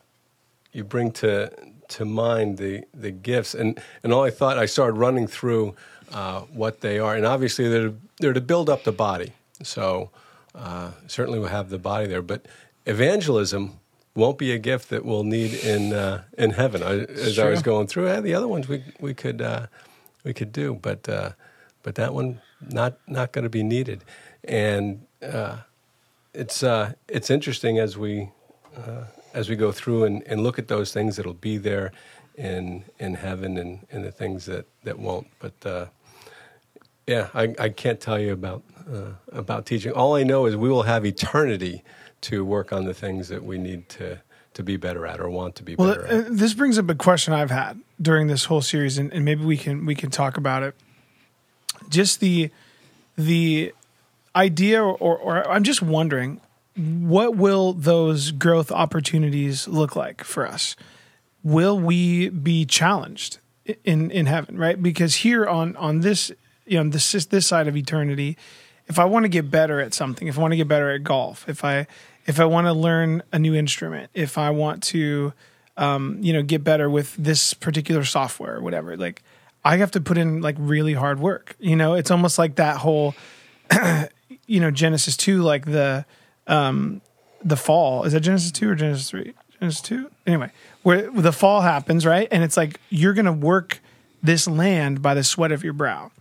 you 0.75 0.83
bring 0.83 1.11
to 1.11 1.51
to 1.87 2.05
mind 2.05 2.57
the 2.57 2.83
the 2.93 3.11
gifts, 3.11 3.55
and 3.55 3.79
and 4.03 4.11
all 4.13 4.23
I 4.23 4.29
thought 4.29 4.57
I 4.57 4.65
started 4.65 4.97
running 4.97 5.27
through 5.27 5.75
uh, 6.11 6.41
what 6.41 6.81
they 6.81 6.99
are, 6.99 7.15
and 7.15 7.25
obviously 7.25 7.69
they're 7.69 7.93
they're 8.19 8.33
to 8.33 8.41
build 8.41 8.69
up 8.69 8.83
the 8.83 8.91
body. 8.91 9.31
So 9.63 10.09
uh, 10.53 10.91
certainly 11.07 11.39
we'll 11.39 11.49
have 11.49 11.69
the 11.69 11.79
body 11.79 12.07
there. 12.07 12.21
But 12.21 12.45
evangelism 12.85 13.79
won't 14.15 14.37
be 14.37 14.51
a 14.51 14.57
gift 14.57 14.89
that 14.89 15.05
we'll 15.05 15.23
need 15.23 15.53
in 15.53 15.93
uh, 15.93 16.23
in 16.37 16.51
heaven. 16.51 16.83
I, 16.83 16.99
as 17.05 17.39
I 17.39 17.49
was 17.49 17.61
going 17.61 17.87
through, 17.87 18.09
eh, 18.09 18.19
the 18.19 18.35
other 18.35 18.47
ones 18.47 18.67
we 18.67 18.83
we 18.99 19.13
could 19.13 19.41
uh, 19.41 19.67
we 20.23 20.33
could 20.33 20.51
do, 20.51 20.75
but 20.75 21.07
uh, 21.07 21.31
but 21.83 21.95
that 21.95 22.13
one 22.13 22.41
not 22.59 22.97
not 23.07 23.31
going 23.31 23.43
to 23.43 23.49
be 23.49 23.63
needed. 23.63 24.03
And 24.43 25.05
uh, 25.21 25.57
it's 26.33 26.63
uh, 26.63 26.93
it's 27.07 27.29
interesting 27.29 27.79
as 27.79 27.97
we 27.97 28.31
as 29.35 29.49
we 29.49 29.55
go 29.55 29.71
through 29.71 30.05
and, 30.05 30.23
and 30.27 30.41
look 30.41 30.57
at 30.57 30.67
those 30.67 30.91
things 30.91 31.17
that'll 31.17 31.33
be 31.33 31.57
there 31.57 31.91
in 32.35 32.83
in 32.99 33.13
heaven 33.13 33.57
and, 33.57 33.85
and 33.91 34.03
the 34.03 34.11
things 34.11 34.45
that, 34.45 34.65
that 34.83 34.97
won't. 34.97 35.27
But 35.39 35.91
yeah, 37.07 37.29
I, 37.33 37.53
I 37.59 37.69
can't 37.69 37.99
tell 37.99 38.19
you 38.19 38.33
about 38.33 38.63
uh, 38.91 39.11
about 39.31 39.65
teaching. 39.65 39.91
All 39.91 40.15
I 40.15 40.23
know 40.23 40.45
is 40.45 40.55
we 40.55 40.69
will 40.69 40.83
have 40.83 41.05
eternity 41.05 41.83
to 42.21 42.43
work 42.43 42.73
on 42.73 42.85
the 42.85 42.93
things 42.93 43.27
that 43.29 43.43
we 43.43 43.57
need 43.57 43.89
to 43.89 44.21
to 44.53 44.63
be 44.63 44.77
better 44.77 45.05
at 45.05 45.19
or 45.19 45.29
want 45.29 45.55
to 45.55 45.63
be 45.63 45.75
well, 45.75 45.95
better 45.95 46.07
at. 46.07 46.25
Uh, 46.25 46.29
this 46.29 46.53
brings 46.53 46.77
up 46.77 46.89
a 46.89 46.95
question 46.95 47.33
I've 47.33 47.51
had 47.51 47.79
during 48.01 48.27
this 48.27 48.45
whole 48.45 48.61
series, 48.61 48.97
and, 48.97 49.13
and 49.13 49.23
maybe 49.23 49.43
we 49.43 49.57
can 49.57 49.85
we 49.85 49.95
can 49.95 50.09
talk 50.09 50.37
about 50.37 50.63
it. 50.63 50.75
Just 51.89 52.19
the 52.19 52.49
the 53.17 53.73
idea, 54.35 54.83
or, 54.83 55.17
or 55.17 55.49
I'm 55.49 55.63
just 55.63 55.81
wondering, 55.81 56.41
what 56.75 57.35
will 57.35 57.73
those 57.73 58.31
growth 58.31 58.71
opportunities 58.71 59.67
look 59.67 59.95
like 59.95 60.23
for 60.23 60.47
us? 60.47 60.75
Will 61.43 61.79
we 61.79 62.29
be 62.29 62.65
challenged 62.65 63.39
in 63.83 64.11
in 64.11 64.25
heaven? 64.25 64.57
Right, 64.57 64.81
because 64.81 65.15
here 65.15 65.45
on 65.45 65.75
on 65.77 66.01
this 66.01 66.31
you 66.65 66.83
know 66.83 66.89
this 66.89 67.11
this 67.25 67.47
side 67.47 67.67
of 67.67 67.77
eternity 67.77 68.37
if 68.87 68.99
I 68.99 69.05
want 69.05 69.23
to 69.23 69.29
get 69.29 69.49
better 69.49 69.79
at 69.79 69.93
something, 69.93 70.27
if 70.27 70.37
I 70.37 70.41
want 70.41 70.51
to 70.51 70.57
get 70.57 70.67
better 70.67 70.91
at 70.91 71.03
golf, 71.03 71.47
if 71.49 71.63
I 71.63 71.87
if 72.25 72.39
I 72.39 72.45
want 72.45 72.67
to 72.67 72.73
learn 72.73 73.23
a 73.31 73.39
new 73.39 73.55
instrument, 73.55 74.09
if 74.13 74.37
I 74.37 74.49
want 74.51 74.83
to 74.83 75.33
um, 75.77 76.17
you 76.21 76.33
know 76.33 76.43
get 76.43 76.63
better 76.63 76.89
with 76.89 77.15
this 77.15 77.53
particular 77.53 78.03
software 78.03 78.55
or 78.55 78.61
whatever, 78.61 78.95
like 78.95 79.23
I 79.63 79.77
have 79.77 79.91
to 79.91 80.01
put 80.01 80.17
in 80.17 80.41
like 80.41 80.55
really 80.59 80.93
hard 80.93 81.19
work. 81.19 81.55
You 81.59 81.75
know, 81.75 81.93
it's 81.93 82.11
almost 82.11 82.37
like 82.37 82.55
that 82.55 82.77
whole 82.77 83.15
you 84.47 84.59
know 84.59 84.71
Genesis 84.71 85.17
2 85.17 85.41
like 85.41 85.65
the 85.65 86.05
um 86.47 87.01
the 87.43 87.55
fall. 87.55 88.03
Is 88.03 88.13
that 88.13 88.21
Genesis 88.21 88.51
2 88.51 88.69
or 88.69 88.75
Genesis 88.75 89.09
3? 89.09 89.33
Genesis 89.59 89.81
2? 89.81 90.11
Anyway, 90.25 90.51
where 90.83 91.09
the 91.11 91.31
fall 91.31 91.61
happens, 91.61 92.05
right? 92.05 92.27
And 92.31 92.43
it's 92.43 92.57
like 92.57 92.79
you're 92.89 93.13
going 93.13 93.25
to 93.25 93.31
work 93.31 93.79
this 94.23 94.47
land 94.47 95.01
by 95.01 95.13
the 95.13 95.23
sweat 95.23 95.51
of 95.51 95.63
your 95.63 95.73
brow. 95.73 96.11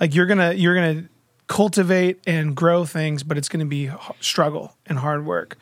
Like 0.00 0.14
you're 0.14 0.26
going 0.26 0.38
to 0.38 0.56
you're 0.56 0.74
going 0.74 1.02
to 1.02 1.08
cultivate 1.46 2.20
and 2.26 2.56
grow 2.56 2.84
things, 2.84 3.22
but 3.22 3.38
it's 3.38 3.48
going 3.48 3.60
to 3.60 3.66
be 3.66 3.90
struggle 4.20 4.74
and 4.86 4.98
hard 4.98 5.24
work. 5.24 5.56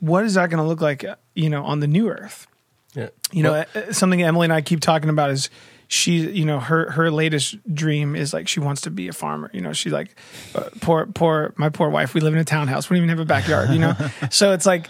What 0.00 0.24
is 0.24 0.34
that 0.34 0.50
going 0.50 0.62
to 0.62 0.68
look 0.68 0.80
like, 0.80 1.04
uh, 1.04 1.16
you 1.34 1.48
know, 1.48 1.64
on 1.64 1.80
the 1.80 1.86
new 1.86 2.08
earth? 2.08 2.46
Yeah. 2.94 3.08
You 3.30 3.42
know, 3.42 3.52
well, 3.52 3.66
uh, 3.74 3.92
something 3.92 4.22
Emily 4.22 4.44
and 4.44 4.52
I 4.52 4.60
keep 4.60 4.80
talking 4.80 5.08
about 5.08 5.30
is 5.30 5.48
she, 5.92 6.20
you 6.30 6.46
know, 6.46 6.58
her 6.58 6.90
her 6.90 7.10
latest 7.10 7.56
dream 7.74 8.16
is 8.16 8.32
like 8.32 8.48
she 8.48 8.60
wants 8.60 8.80
to 8.82 8.90
be 8.90 9.08
a 9.08 9.12
farmer. 9.12 9.50
You 9.52 9.60
know, 9.60 9.74
she's 9.74 9.92
like, 9.92 10.16
uh, 10.54 10.70
poor 10.80 11.04
poor 11.04 11.52
my 11.58 11.68
poor 11.68 11.90
wife. 11.90 12.14
We 12.14 12.22
live 12.22 12.32
in 12.32 12.38
a 12.38 12.44
townhouse. 12.44 12.88
We 12.88 12.96
don't 12.96 13.04
even 13.04 13.10
have 13.10 13.20
a 13.20 13.26
backyard. 13.26 13.70
You 13.70 13.78
know, 13.78 13.94
so 14.30 14.52
it's 14.52 14.64
like 14.64 14.88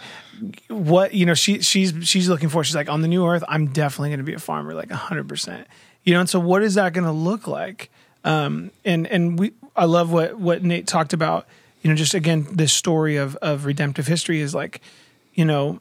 what 0.69 1.13
you 1.13 1.27
know 1.27 1.35
she 1.35 1.61
she's 1.61 1.93
she's 2.03 2.29
looking 2.29 2.49
for. 2.49 2.63
She's 2.63 2.77
like 2.77 2.89
on 2.89 3.03
the 3.03 3.09
new 3.09 3.27
earth. 3.27 3.43
I'm 3.49 3.69
definitely 3.69 4.11
going 4.11 4.21
to 4.21 4.25
be 4.25 4.35
a 4.35 4.39
farmer, 4.39 4.75
like 4.75 4.93
hundred 4.93 5.29
percent. 5.29 5.67
You 6.05 6.15
know, 6.15 6.21
and 6.21 6.31
so 6.31 6.39
what 6.39 6.63
is 6.63 6.75
that 6.75 6.93
going 6.93 7.05
to 7.05 7.13
look 7.13 7.49
like? 7.49 7.91
Um, 8.23 8.71
and 8.85 9.09
and 9.09 9.37
we 9.37 9.55
I 9.75 9.87
love 9.87 10.13
what 10.13 10.39
what 10.39 10.63
Nate 10.63 10.87
talked 10.87 11.13
about. 11.13 11.49
You 11.81 11.91
know, 11.91 11.97
just 11.97 12.15
again, 12.15 12.47
this 12.53 12.73
story 12.73 13.17
of 13.17 13.35
of 13.37 13.65
redemptive 13.65 14.07
history 14.07 14.41
is 14.41 14.55
like, 14.55 14.81
you 15.35 15.45
know, 15.45 15.81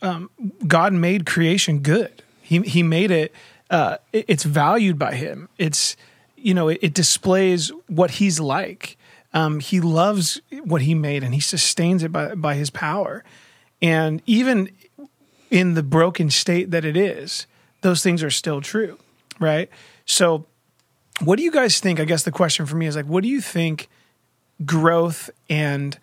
um, 0.00 0.30
God 0.66 0.94
made 0.94 1.26
creation 1.26 1.80
good. 1.80 2.22
He 2.40 2.60
he 2.60 2.82
made 2.82 3.10
it. 3.10 3.34
Uh, 3.72 3.96
it, 4.12 4.26
It's 4.28 4.44
valued 4.44 4.98
by 4.98 5.14
Him. 5.14 5.48
It's 5.58 5.96
you 6.36 6.54
know, 6.54 6.68
it, 6.68 6.78
it 6.82 6.94
displays 6.94 7.72
what 7.88 8.12
He's 8.12 8.38
like. 8.38 8.96
Um, 9.34 9.60
he 9.60 9.80
loves 9.80 10.40
what 10.64 10.82
He 10.82 10.94
made, 10.94 11.24
and 11.24 11.34
He 11.34 11.40
sustains 11.40 12.04
it 12.04 12.12
by 12.12 12.34
by 12.36 12.54
His 12.54 12.70
power. 12.70 13.24
And 13.80 14.22
even 14.26 14.70
in 15.50 15.74
the 15.74 15.82
broken 15.82 16.30
state 16.30 16.70
that 16.70 16.84
it 16.84 16.96
is, 16.96 17.46
those 17.80 18.02
things 18.02 18.22
are 18.22 18.30
still 18.30 18.60
true, 18.60 18.98
right? 19.40 19.68
So 20.06 20.46
what 21.20 21.36
do 21.36 21.42
you 21.42 21.50
guys 21.50 21.80
think? 21.80 22.00
I 22.00 22.04
guess 22.04 22.22
the 22.22 22.32
question 22.32 22.66
for 22.66 22.76
me 22.76 22.86
is 22.86 22.96
like, 22.96 23.06
what 23.06 23.22
do 23.22 23.28
you 23.28 23.40
think 23.40 23.88
growth 24.64 25.30
and 25.48 25.98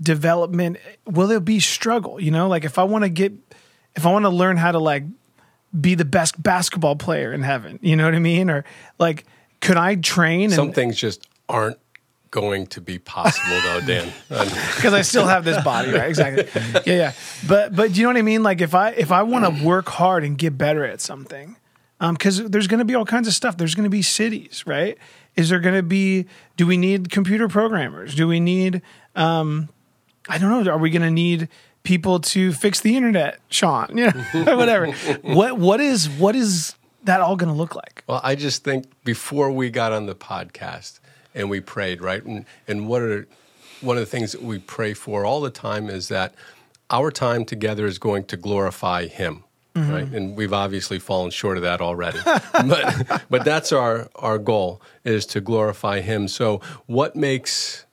development 0.00 0.78
will 1.06 1.26
there 1.26 1.40
be 1.40 1.60
struggle? 1.60 2.20
You 2.20 2.30
know, 2.30 2.48
like 2.48 2.64
if 2.64 2.78
I 2.78 2.84
want 2.84 3.04
to 3.04 3.08
get, 3.08 3.32
if 3.94 4.04
I 4.04 4.12
want 4.12 4.24
to 4.24 4.30
learn 4.30 4.56
how 4.56 4.72
to 4.72 4.78
like 4.78 5.04
be 5.78 5.94
the 5.94 6.04
best 6.04 6.40
basketball 6.42 6.96
player 6.96 7.32
in 7.32 7.42
heaven, 7.42 7.78
you 7.82 7.96
know 7.96 8.04
what 8.04 8.14
I 8.14 8.18
mean? 8.18 8.50
Or 8.50 8.64
like, 8.98 9.24
could 9.60 9.76
I 9.76 9.96
train? 9.96 10.50
Some 10.50 10.66
and, 10.66 10.74
things 10.74 10.96
just 10.96 11.26
aren't 11.48 11.78
going 12.30 12.66
to 12.66 12.80
be 12.80 12.98
possible 12.98 13.60
though, 13.62 13.80
Dan. 13.80 14.12
Because 14.28 14.92
I 14.92 15.02
still 15.02 15.26
have 15.26 15.44
this 15.44 15.62
body, 15.64 15.90
right? 15.92 16.08
Exactly. 16.08 16.46
Yeah, 16.86 16.96
yeah. 16.96 17.12
But 17.48 17.74
but 17.74 17.96
you 17.96 18.02
know 18.02 18.10
what 18.10 18.18
I 18.18 18.22
mean? 18.22 18.42
Like 18.42 18.60
if 18.60 18.74
I 18.74 18.90
if 18.90 19.10
I 19.10 19.22
want 19.22 19.44
to 19.44 19.64
work 19.64 19.88
hard 19.88 20.24
and 20.24 20.36
get 20.36 20.58
better 20.58 20.84
at 20.84 21.00
something, 21.00 21.56
um, 22.00 22.14
because 22.14 22.40
um, 22.40 22.48
there's 22.48 22.66
going 22.66 22.78
to 22.78 22.84
be 22.84 22.94
all 22.94 23.06
kinds 23.06 23.26
of 23.26 23.34
stuff. 23.34 23.56
There's 23.56 23.74
going 23.74 23.84
to 23.84 23.90
be 23.90 24.02
cities, 24.02 24.64
right? 24.66 24.98
Is 25.34 25.48
there 25.48 25.60
going 25.60 25.74
to 25.74 25.82
be? 25.82 26.26
Do 26.56 26.66
we 26.66 26.76
need 26.76 27.10
computer 27.10 27.48
programmers? 27.48 28.14
Do 28.14 28.28
we 28.28 28.40
need? 28.40 28.82
Um, 29.14 29.68
I 30.28 30.38
don't 30.38 30.50
know. 30.50 30.70
Are 30.70 30.78
we 30.78 30.90
going 30.90 31.02
to 31.02 31.10
need 31.10 31.48
people 31.86 32.20
to 32.20 32.52
fix 32.52 32.80
the 32.80 32.96
internet, 32.96 33.40
Sean? 33.48 33.96
Yeah, 33.96 34.12
whatever. 34.56 34.92
what 35.22 35.58
what 35.58 35.80
is 35.80 36.08
what 36.08 36.36
is 36.36 36.74
that 37.04 37.20
all 37.20 37.36
going 37.36 37.48
to 37.48 37.56
look 37.56 37.74
like? 37.74 38.04
Well, 38.06 38.20
I 38.22 38.34
just 38.34 38.64
think 38.64 38.86
before 39.04 39.50
we 39.50 39.70
got 39.70 39.92
on 39.92 40.06
the 40.06 40.14
podcast 40.14 41.00
and 41.34 41.48
we 41.48 41.60
prayed, 41.60 42.02
right? 42.02 42.22
And 42.22 42.44
and 42.68 42.88
what 42.88 43.02
are 43.02 43.26
one 43.80 43.96
of 43.96 44.00
the 44.00 44.10
things 44.10 44.32
that 44.32 44.42
we 44.42 44.58
pray 44.58 44.92
for 44.92 45.24
all 45.24 45.40
the 45.40 45.50
time 45.50 45.88
is 45.88 46.08
that 46.08 46.34
our 46.90 47.10
time 47.10 47.44
together 47.44 47.86
is 47.86 47.98
going 47.98 48.24
to 48.24 48.36
glorify 48.36 49.06
Him 49.06 49.44
Mm-hmm. 49.76 49.92
Right, 49.92 50.08
and 50.08 50.36
we've 50.36 50.54
obviously 50.54 50.98
fallen 50.98 51.30
short 51.30 51.58
of 51.58 51.62
that 51.64 51.82
already, 51.82 52.18
but 52.24 53.22
but 53.28 53.44
that's 53.44 53.72
our 53.72 54.08
our 54.14 54.38
goal 54.38 54.80
is 55.04 55.26
to 55.26 55.40
glorify 55.42 56.00
Him. 56.00 56.28
So, 56.28 56.62
what 56.86 57.14
makes 57.14 57.84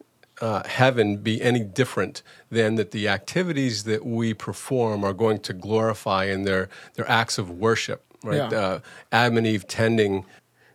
uh, 0.44 0.62
heaven 0.68 1.16
be 1.16 1.42
any 1.42 1.62
different 1.62 2.22
than 2.52 2.76
that 2.76 2.92
the 2.92 3.08
activities 3.08 3.86
that 3.86 4.06
we 4.06 4.34
perform 4.34 5.06
are 5.06 5.14
going 5.14 5.40
to 5.40 5.54
glorify 5.54 6.26
in 6.26 6.44
their 6.44 6.68
their 6.96 7.10
acts 7.10 7.38
of 7.38 7.50
worship? 7.50 8.04
Right, 8.24 8.52
yeah. 8.52 8.60
uh, 8.60 8.80
Adam 9.12 9.38
and 9.38 9.48
Eve 9.48 9.68
tending 9.68 10.26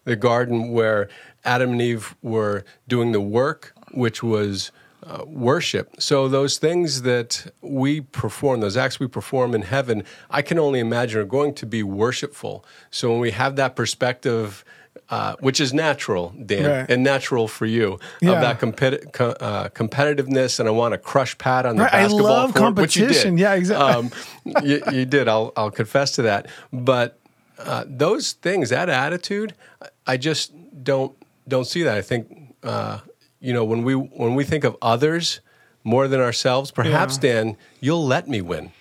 the 0.04 0.16
garden 0.16 0.70
where 0.72 1.08
Adam 1.44 1.72
and 1.72 1.82
Eve 1.82 2.14
were 2.22 2.64
doing 2.88 3.12
the 3.12 3.20
work, 3.20 3.74
which 3.92 4.22
was 4.22 4.72
uh, 5.06 5.24
worship. 5.26 6.00
So 6.00 6.28
those 6.28 6.56
things 6.58 7.02
that 7.02 7.52
we 7.60 8.00
perform, 8.00 8.60
those 8.60 8.76
acts 8.76 8.98
we 8.98 9.06
perform 9.06 9.54
in 9.54 9.62
heaven, 9.62 10.02
I 10.30 10.40
can 10.40 10.58
only 10.58 10.80
imagine 10.80 11.20
are 11.20 11.24
going 11.24 11.54
to 11.54 11.66
be 11.66 11.82
worshipful. 11.82 12.64
So 12.90 13.10
when 13.10 13.20
we 13.20 13.32
have 13.32 13.56
that 13.56 13.76
perspective 13.76 14.64
uh, 15.10 15.34
which 15.40 15.60
is 15.60 15.72
natural, 15.72 16.34
Dan, 16.44 16.64
Right. 16.70 16.90
and 16.90 17.02
natural 17.02 17.48
for 17.48 17.64
you 17.66 17.98
Yeah. 18.20 18.32
of 18.32 18.40
that 18.42 18.60
competi- 18.60 19.10
co- 19.12 19.36
uh, 19.40 19.68
competitiveness, 19.70 20.60
and 20.60 20.68
I 20.68 20.72
want 20.72 20.92
to 20.92 20.98
crush 20.98 21.36
Pat 21.38 21.64
on 21.66 21.76
the 21.76 21.84
Right, 21.84 21.94
I 21.94 22.02
basketball 22.02 22.28
love 22.30 22.54
court, 22.54 22.74
which 22.76 22.96
you 22.96 23.06
did. 23.06 23.14
competition. 23.14 23.38
Yeah, 23.38 23.54
exactly. 23.54 23.86
Um, 23.86 24.10
you, 24.64 24.82
you 24.92 25.04
did. 25.06 25.26
I'll 25.28 25.52
I'll 25.56 25.70
confess 25.70 26.12
to 26.12 26.22
that. 26.22 26.46
But 26.72 27.18
uh, 27.58 27.84
those 27.86 28.32
things, 28.32 28.68
that 28.70 28.88
attitude, 28.88 29.54
I 30.06 30.16
just 30.16 30.52
don't 30.84 31.12
don't 31.48 31.66
see 31.66 31.82
that. 31.84 31.96
I 31.96 32.02
think 32.02 32.26
uh, 32.62 32.98
you 33.40 33.52
know 33.54 33.64
when 33.64 33.82
we 33.84 33.94
when 33.94 34.34
we 34.34 34.44
think 34.44 34.64
of 34.64 34.76
others 34.82 35.40
more 35.84 36.06
than 36.08 36.20
ourselves, 36.20 36.70
perhaps 36.70 37.16
Dan, 37.16 37.56
you'll 37.80 38.04
let 38.06 38.28
me 38.28 38.40
win. 38.42 38.72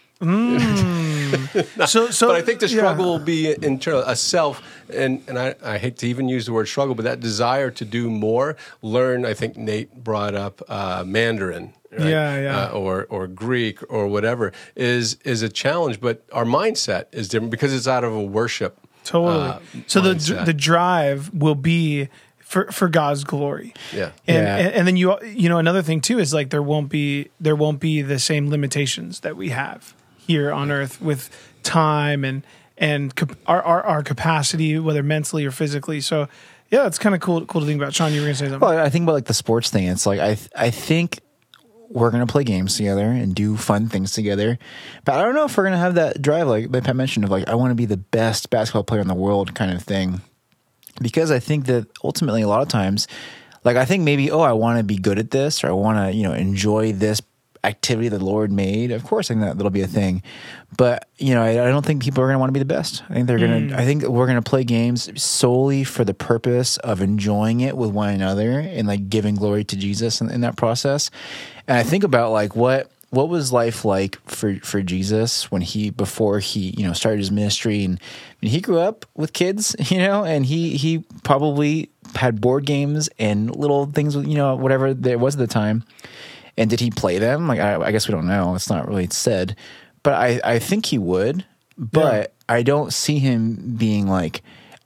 So, 1.88 2.10
so 2.10 2.28
but 2.28 2.36
I 2.36 2.42
think 2.42 2.60
the 2.60 2.68
yeah. 2.68 2.78
struggle 2.78 3.06
will 3.06 3.20
be 3.20 3.56
internal, 3.62 4.02
a 4.02 4.16
self, 4.16 4.62
and, 4.94 5.24
and 5.28 5.38
I, 5.40 5.56
I 5.64 5.78
hate 5.78 5.98
to 5.98 6.08
even 6.08 6.28
use 6.28 6.46
the 6.46 6.54
word 6.54 6.68
struggle, 6.68 6.96
but 6.96 7.06
that 7.06 7.20
desire 7.20 7.72
to 7.72 7.86
do 7.86 8.10
more, 8.10 8.56
learn. 8.82 9.26
I 9.26 9.34
think 9.34 9.58
Nate 9.58 10.04
brought 10.04 10.36
up 10.36 10.62
uh, 10.68 11.04
Mandarin, 11.06 11.74
right? 11.92 12.10
Yeah, 12.10 12.40
yeah. 12.42 12.66
Uh, 12.66 12.72
or 12.72 13.06
or 13.10 13.28
Greek 13.28 13.80
or 13.92 14.08
whatever 14.08 14.52
is 14.76 15.16
is 15.24 15.42
a 15.42 15.50
challenge. 15.50 16.00
But 16.02 16.24
our 16.34 16.46
mindset 16.46 17.06
is 17.12 17.30
different 17.30 17.52
because 17.52 17.74
it's 17.74 17.88
out 17.88 18.04
of 18.04 18.14
a 18.14 18.22
worship. 18.24 18.78
Totally. 19.04 19.48
uh, 19.48 19.60
so 19.88 20.02
the 20.02 20.44
the 20.46 20.54
drive 20.54 21.34
will 21.34 21.56
be 21.56 22.10
for 22.40 22.72
for 22.72 22.90
God's 22.90 23.24
glory. 23.24 23.74
Yeah. 23.94 24.12
And, 24.28 24.38
Yeah. 24.38 24.58
and 24.58 24.74
and 24.76 24.88
then 24.88 24.98
you 24.98 25.18
you 25.24 25.48
know 25.48 25.58
another 25.60 25.82
thing 25.82 26.02
too 26.02 26.20
is 26.20 26.34
like 26.34 26.50
there 26.50 26.64
won't 26.64 26.90
be 26.90 27.30
there 27.40 27.56
won't 27.56 27.80
be 27.80 28.02
the 28.02 28.20
same 28.20 28.50
limitations 28.50 29.22
that 29.22 29.36
we 29.38 29.50
have 29.50 29.94
here 30.28 30.52
on 30.52 30.70
earth 30.72 31.02
with 31.02 31.30
time 31.64 32.24
and 32.24 32.44
and 32.78 33.14
our, 33.48 33.62
our 33.64 33.84
our 33.84 34.04
capacity 34.04 34.78
whether 34.78 35.02
mentally 35.02 35.46
or 35.46 35.52
physically. 35.52 36.02
So 36.02 36.28
yeah, 36.70 36.86
it's 36.86 37.00
kind 37.00 37.16
of 37.16 37.22
cool 37.22 37.46
cool 37.46 37.62
to 37.62 37.68
think 37.68 37.82
about. 37.82 37.94
Sean, 37.94 38.14
you 38.14 38.22
were 38.22 38.28
to 38.28 38.36
say 38.36 38.46
something. 38.46 38.60
Well, 38.60 38.78
I 38.78 38.90
think 38.90 39.04
about 39.04 39.14
like 39.14 39.26
the 39.26 39.34
sports 39.34 39.70
thing. 39.70 39.86
It's 39.86 40.06
like 40.06 40.20
I 40.20 40.38
I 40.56 40.70
think 40.70 41.22
we're 41.90 42.12
gonna 42.12 42.28
play 42.28 42.44
games 42.44 42.76
together 42.76 43.06
and 43.06 43.34
do 43.34 43.56
fun 43.56 43.88
things 43.88 44.12
together, 44.12 44.60
but 45.06 45.16
I 45.16 45.24
don't 45.24 45.34
know 45.34 45.46
if 45.46 45.58
we're 45.58 45.64
gonna 45.64 45.78
have 45.78 45.96
that 45.96 46.22
drive 46.22 46.48
like 46.48 46.68
like 46.70 46.84
Pat 46.84 46.96
mentioned 46.96 47.24
of 47.24 47.32
like 47.32 47.48
I 47.48 47.56
want 47.56 47.72
to 47.72 47.76
be 47.76 47.86
the 47.86 47.98
best 47.98 48.50
basketball 48.50 48.84
player 48.84 49.02
in 49.02 49.08
the 49.08 49.16
world 49.16 49.56
kind 49.56 49.72
of 49.72 49.82
thing, 49.82 50.22
because 51.02 51.32
I 51.32 51.40
think 51.40 51.66
that 51.68 51.88
ultimately 52.04 52.42
a 52.42 52.48
lot 52.50 52.62
of 52.62 52.68
times, 52.68 53.08
like 53.64 53.78
I 53.78 53.86
think 53.86 54.04
maybe 54.04 54.30
oh 54.30 54.42
I 54.42 54.52
want 54.52 54.78
to 54.80 54.84
be 54.84 54.98
good 54.98 55.18
at 55.18 55.32
this 55.32 55.64
or 55.64 55.68
I 55.70 55.72
want 55.72 55.98
to 55.98 56.14
you 56.14 56.24
know 56.24 56.34
enjoy 56.34 56.92
this 56.92 57.22
activity 57.64 58.10
the 58.10 58.24
Lord 58.24 58.52
made. 58.52 58.92
Of 58.92 59.04
course, 59.04 59.30
I 59.30 59.34
think 59.34 59.42
that 59.42 59.58
that'll 59.58 59.70
be 59.70 59.82
a 59.82 59.88
thing, 59.88 60.24
but 60.78 61.08
you 61.18 61.34
know 61.34 61.42
I, 61.42 61.50
I 61.50 61.70
don't 61.70 61.86
think 61.86 62.04
people 62.04 62.24
are 62.24 62.28
gonna 62.28 62.40
want 62.40 62.50
to 62.50 62.54
be 62.54 62.60
the 62.60 62.66
best. 62.66 63.04
I 63.10 63.14
think 63.14 63.28
they're 63.28 63.40
gonna. 63.40 63.60
Mm. 63.60 63.74
I 63.74 63.86
think 63.86 64.04
we're 64.04 64.28
gonna 64.28 64.42
play 64.42 64.64
games 64.64 65.10
solely 65.22 65.84
for 65.84 66.04
the 66.04 66.14
purpose 66.14 66.78
of 66.78 67.02
enjoying 67.02 67.62
it 67.62 67.78
with 67.78 67.92
one 67.92 68.14
another 68.14 68.60
and 68.60 68.88
like 68.88 69.10
giving 69.10 69.36
glory 69.36 69.64
to 69.66 69.76
Jesus 69.76 70.22
in, 70.22 70.30
in 70.30 70.42
that 70.42 70.56
process. 70.56 71.10
And 71.68 71.78
I 71.78 71.84
think 71.84 72.04
about 72.04 72.32
like 72.32 72.56
what 72.56 72.92
what 73.10 73.30
was 73.30 73.54
life 73.54 73.86
like 73.86 74.20
for 74.30 74.56
for 74.58 74.82
Jesus 74.82 75.50
when 75.50 75.62
he 75.62 75.90
before 75.90 76.40
he 76.40 76.74
you 76.78 76.86
know 76.86 76.94
started 76.94 77.20
his 77.20 77.32
ministry 77.32 77.86
and 77.86 78.00
mean, 78.42 78.52
he 78.52 78.60
grew 78.60 78.80
up 78.80 79.06
with 79.16 79.34
kids 79.34 79.76
you 79.92 79.98
know 79.98 80.24
and 80.24 80.46
he 80.46 80.78
he 80.78 81.00
probably 81.24 81.90
had 82.16 82.42
board 82.42 82.66
games 82.66 83.10
and 83.20 83.56
little 83.56 83.86
things 83.86 84.16
you 84.16 84.36
know 84.36 84.56
whatever 84.56 84.94
there 84.94 85.18
was 85.18 85.36
at 85.36 85.40
the 85.40 85.48
time 85.48 85.84
and 86.58 86.70
did 86.70 86.80
he 86.80 86.90
play 86.90 87.20
them 87.20 87.48
like 87.48 87.60
I, 87.60 87.80
I 87.82 87.92
guess 87.92 88.08
we 88.08 88.14
don't 88.14 88.28
know 88.28 88.56
it's 88.56 88.70
not 88.70 88.88
really 88.88 89.08
said 89.12 89.56
but 90.04 90.14
I 90.14 90.40
I 90.44 90.60
think 90.60 90.86
he 90.88 90.98
would 90.98 91.46
but 91.78 92.34
I 92.50 92.64
don't 92.64 92.92
see 92.94 93.20
him 93.20 93.76
being 93.78 94.08
like 94.08 94.42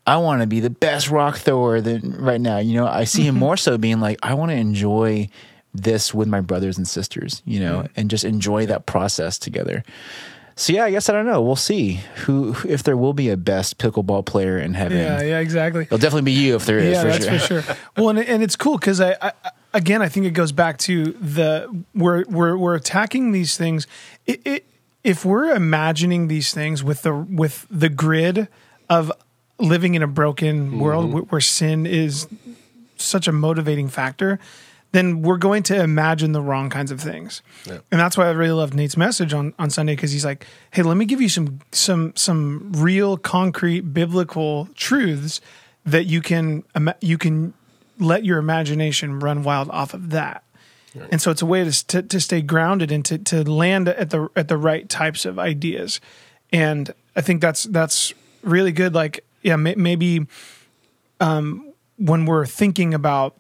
I 0.08 0.18
want 0.18 0.42
to 0.42 0.48
be 0.48 0.60
the 0.60 0.70
best 0.70 1.10
rock 1.10 1.38
thrower 1.38 1.80
than 1.82 2.16
right 2.22 2.42
now 2.42 2.58
you 2.58 2.74
know 2.76 2.88
I 2.88 3.06
see 3.06 3.24
him 3.24 3.36
more 3.40 3.58
so 3.58 3.78
being 3.78 4.00
like 4.00 4.20
I 4.24 4.34
want 4.34 4.52
to 4.52 4.56
enjoy 4.58 5.30
this 5.74 6.14
with 6.14 6.28
my 6.28 6.42
brothers 6.42 6.78
and 6.78 6.86
sisters, 6.86 7.42
you 7.46 7.58
know, 7.58 7.88
and 7.96 8.10
just 8.10 8.26
enjoy 8.26 8.66
that 8.66 8.86
process 8.88 9.40
together. 9.40 9.86
So 10.58 10.74
yeah, 10.74 10.84
I 10.84 10.92
guess 10.92 11.08
I 11.08 11.14
don't 11.14 11.26
know. 11.26 11.42
We'll 11.42 11.56
see 11.56 12.02
who 12.26 12.52
who- 12.52 12.68
if 12.68 12.84
there 12.84 12.98
will 12.98 13.14
be 13.14 13.30
a 13.30 13.38
best 13.38 13.78
pickleball 13.78 14.26
player 14.26 14.60
in 14.60 14.74
heaven. 14.74 14.98
yeah, 14.98 15.22
yeah, 15.22 15.40
exactly. 15.40 15.84
It'll 15.84 15.98
definitely 15.98 16.24
be 16.24 16.34
you 16.34 16.56
if 16.56 16.66
there 16.66 16.78
is. 16.78 16.92
yeah, 16.92 17.02
for 17.04 17.08
that's 17.08 17.46
sure. 17.48 17.62
for 17.62 17.74
sure. 17.74 17.78
Well, 17.96 18.10
and, 18.10 18.20
and 18.20 18.44
it's 18.44 18.58
cool 18.58 18.78
because 18.78 19.00
I, 19.00 19.16
I, 19.22 19.32
again, 19.74 20.02
I 20.02 20.10
think 20.10 20.26
it 20.26 20.32
goes 20.32 20.52
back 20.52 20.78
to 20.80 21.14
the 21.14 21.84
we're 21.94 22.26
we're 22.26 22.58
we're 22.58 22.76
attacking 22.76 23.32
these 23.32 23.58
things. 23.58 23.88
It, 24.26 24.42
it, 24.46 24.66
if 25.04 25.26
we're 25.26 25.56
imagining 25.56 26.28
these 26.28 26.54
things 26.54 26.84
with 26.84 27.02
the 27.02 27.14
with 27.14 27.68
the 27.70 27.90
grid 27.90 28.48
of 28.90 29.12
living 29.60 29.96
in 29.96 30.04
a 30.04 30.08
broken 30.08 30.68
mm-hmm. 30.68 30.80
world 30.80 31.12
wh- 31.12 31.32
where 31.32 31.42
sin 31.42 31.86
is 31.86 32.28
such 32.98 33.28
a 33.28 33.32
motivating 33.32 33.88
factor, 33.88 34.40
then 34.92 35.22
we're 35.22 35.38
going 35.38 35.64
to 35.64 35.82
imagine 35.82 36.34
the 36.34 36.42
wrong 36.42 36.70
kinds 36.70 36.92
of 36.92 37.00
things. 37.00 37.42
And 37.92 38.00
that's 38.00 38.18
why 38.18 38.28
I 38.28 38.32
really 38.32 38.54
loved 38.54 38.74
Nate's 38.74 38.98
message 38.98 39.34
on, 39.34 39.54
on 39.58 39.70
Sunday 39.70 39.96
because 39.96 40.12
he's 40.12 40.26
like, 40.26 40.46
"Hey, 40.72 40.84
let 40.84 40.98
me 40.98 41.06
give 41.06 41.22
you 41.22 41.30
some 41.30 41.62
some 41.72 42.14
some 42.16 42.72
real 42.74 43.18
concrete 43.18 43.94
biblical 43.94 44.68
truths 44.76 45.42
that 45.86 46.06
you 46.06 46.22
can 46.22 46.64
you 47.02 47.18
can 47.18 47.54
let 48.02 48.26
your 48.26 48.40
imagination 48.40 49.20
run 49.20 49.44
wild 49.44 49.70
off 49.70 49.94
of 49.94 50.10
that." 50.10 50.44
And 51.10 51.22
so 51.22 51.32
it's 51.32 51.42
a 51.42 51.46
way 51.46 51.64
to, 51.64 51.88
to 51.88 52.02
to 52.02 52.20
stay 52.20 52.42
grounded 52.42 52.92
and 52.92 53.06
to 53.06 53.18
to 53.18 53.50
land 53.50 53.88
at 53.88 54.10
the 54.10 54.30
at 54.36 54.48
the 54.48 54.58
right 54.58 54.88
types 54.90 55.26
of 55.26 55.40
ideas. 55.40 56.02
And 56.52 56.94
I 57.16 57.22
think 57.22 57.42
that's 57.42 57.64
that's 57.64 58.14
really 58.44 58.72
good 58.72 58.94
like 58.94 59.24
yeah, 59.42 59.56
may, 59.56 59.76
maybe 59.76 60.28
um 61.20 61.72
when 61.98 62.26
we're 62.26 62.46
thinking 62.46 62.94
about 62.94 63.36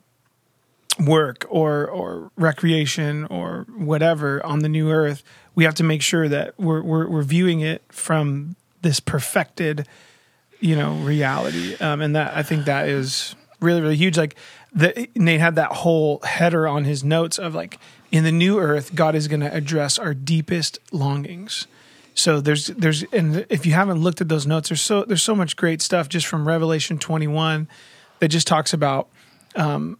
work 0.99 1.45
or 1.49 1.87
or 1.87 2.31
recreation 2.37 3.25
or 3.25 3.65
whatever 3.75 4.45
on 4.45 4.59
the 4.59 4.69
new 4.69 4.89
earth, 4.89 5.23
we 5.55 5.63
have 5.65 5.75
to 5.75 5.83
make 5.83 6.01
sure 6.01 6.29
that 6.29 6.53
we're 6.57 6.81
we're, 6.81 7.07
we're 7.07 7.23
viewing 7.23 7.59
it 7.59 7.81
from 7.89 8.55
this 8.81 8.99
perfected, 8.99 9.87
you 10.59 10.75
know, 10.75 10.93
reality. 10.95 11.75
Um, 11.75 12.01
and 12.01 12.15
that 12.15 12.35
I 12.35 12.43
think 12.43 12.65
that 12.65 12.87
is 12.87 13.35
really 13.61 13.81
really 13.81 13.95
huge. 13.95 14.17
Like 14.17 14.35
the, 14.73 15.07
Nate 15.15 15.39
had 15.39 15.55
that 15.55 15.71
whole 15.71 16.19
header 16.23 16.67
on 16.67 16.83
his 16.83 17.03
notes 17.03 17.37
of 17.37 17.55
like 17.55 17.79
in 18.11 18.23
the 18.23 18.31
new 18.31 18.59
earth, 18.59 18.93
God 18.95 19.15
is 19.15 19.27
going 19.27 19.39
to 19.39 19.53
address 19.53 19.97
our 19.97 20.13
deepest 20.13 20.79
longings. 20.91 21.67
So 22.13 22.41
there's 22.41 22.67
there's 22.67 23.03
and 23.13 23.45
if 23.49 23.65
you 23.65 23.73
haven't 23.73 23.99
looked 23.99 24.21
at 24.21 24.29
those 24.29 24.45
notes, 24.45 24.69
there's 24.69 24.81
so 24.81 25.03
there's 25.03 25.23
so 25.23 25.35
much 25.35 25.55
great 25.55 25.81
stuff 25.81 26.09
just 26.09 26.27
from 26.27 26.47
Revelation 26.47 26.99
21 26.99 27.67
that 28.19 28.27
just 28.27 28.47
talks 28.47 28.73
about 28.73 29.07
um, 29.55 29.97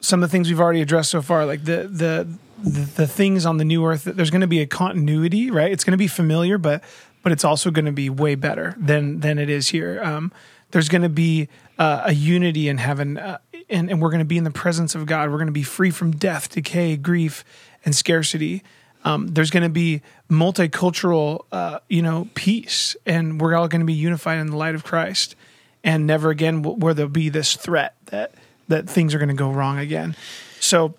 some 0.00 0.22
of 0.22 0.28
the 0.28 0.32
things 0.32 0.48
we've 0.48 0.60
already 0.60 0.82
addressed 0.82 1.10
so 1.10 1.22
far, 1.22 1.46
like 1.46 1.64
the 1.64 1.88
the 1.88 2.28
the, 2.62 2.80
the 2.80 3.06
things 3.06 3.46
on 3.46 3.56
the 3.56 3.64
new 3.64 3.84
earth. 3.86 4.04
That 4.04 4.16
There's 4.16 4.30
going 4.30 4.42
to 4.42 4.46
be 4.46 4.60
a 4.60 4.66
continuity, 4.66 5.50
right? 5.50 5.72
It's 5.72 5.84
going 5.84 5.92
to 5.92 5.98
be 5.98 6.08
familiar, 6.08 6.58
but 6.58 6.84
but 7.22 7.32
it's 7.32 7.44
also 7.44 7.70
going 7.70 7.86
to 7.86 7.92
be 7.92 8.10
way 8.10 8.34
better 8.34 8.74
than 8.78 9.20
than 9.20 9.38
it 9.38 9.48
is 9.48 9.68
here. 9.68 10.00
Um, 10.02 10.32
there's 10.72 10.88
going 10.88 11.02
to 11.02 11.08
be 11.08 11.48
uh, 11.78 12.02
a 12.06 12.14
unity 12.14 12.68
in 12.68 12.78
heaven, 12.78 13.18
uh, 13.18 13.38
and 13.68 13.90
and 13.90 14.00
we're 14.00 14.10
going 14.10 14.20
to 14.20 14.24
be 14.24 14.38
in 14.38 14.44
the 14.44 14.50
presence 14.50 14.94
of 14.94 15.06
God. 15.06 15.30
We're 15.30 15.38
going 15.38 15.46
to 15.46 15.52
be 15.52 15.62
free 15.62 15.90
from 15.90 16.12
death, 16.12 16.50
decay, 16.50 16.96
grief, 16.96 17.44
and 17.84 17.94
scarcity. 17.94 18.62
Um, 19.04 19.28
there's 19.28 19.50
going 19.50 19.62
to 19.62 19.68
be 19.68 20.02
multicultural, 20.28 21.44
uh, 21.52 21.78
you 21.88 22.02
know, 22.02 22.28
peace, 22.34 22.96
and 23.06 23.40
we're 23.40 23.54
all 23.54 23.68
going 23.68 23.80
to 23.80 23.86
be 23.86 23.92
unified 23.92 24.38
in 24.38 24.48
the 24.48 24.56
light 24.56 24.74
of 24.74 24.84
Christ, 24.84 25.36
and 25.84 26.06
never 26.06 26.30
again 26.30 26.62
w- 26.62 26.76
where 26.78 26.94
there'll 26.94 27.10
be 27.10 27.28
this 27.28 27.56
threat 27.56 27.94
that 28.06 28.34
that 28.68 28.88
things 28.88 29.14
are 29.14 29.18
going 29.18 29.28
to 29.28 29.34
go 29.34 29.50
wrong 29.50 29.78
again. 29.78 30.16
So, 30.58 30.94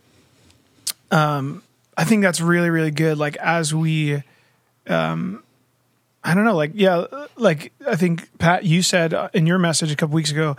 um, 1.12 1.64
I 1.98 2.06
think 2.06 2.22
that's 2.22 2.40
really 2.40 2.70
really 2.70 2.92
good. 2.92 3.18
Like 3.18 3.36
as 3.38 3.74
we, 3.74 4.24
um, 4.88 5.44
I 6.28 6.34
don't 6.34 6.44
know, 6.44 6.58
like 6.58 6.72
yeah, 6.74 7.06
like 7.38 7.72
I 7.88 7.96
think 7.96 8.38
Pat, 8.38 8.66
you 8.66 8.82
said 8.82 9.14
uh, 9.14 9.30
in 9.34 9.48
your 9.48 9.58
message 9.58 9.94
a 9.94 9.96
couple 9.96 10.14
weeks 10.14 10.30
ago 10.30 10.58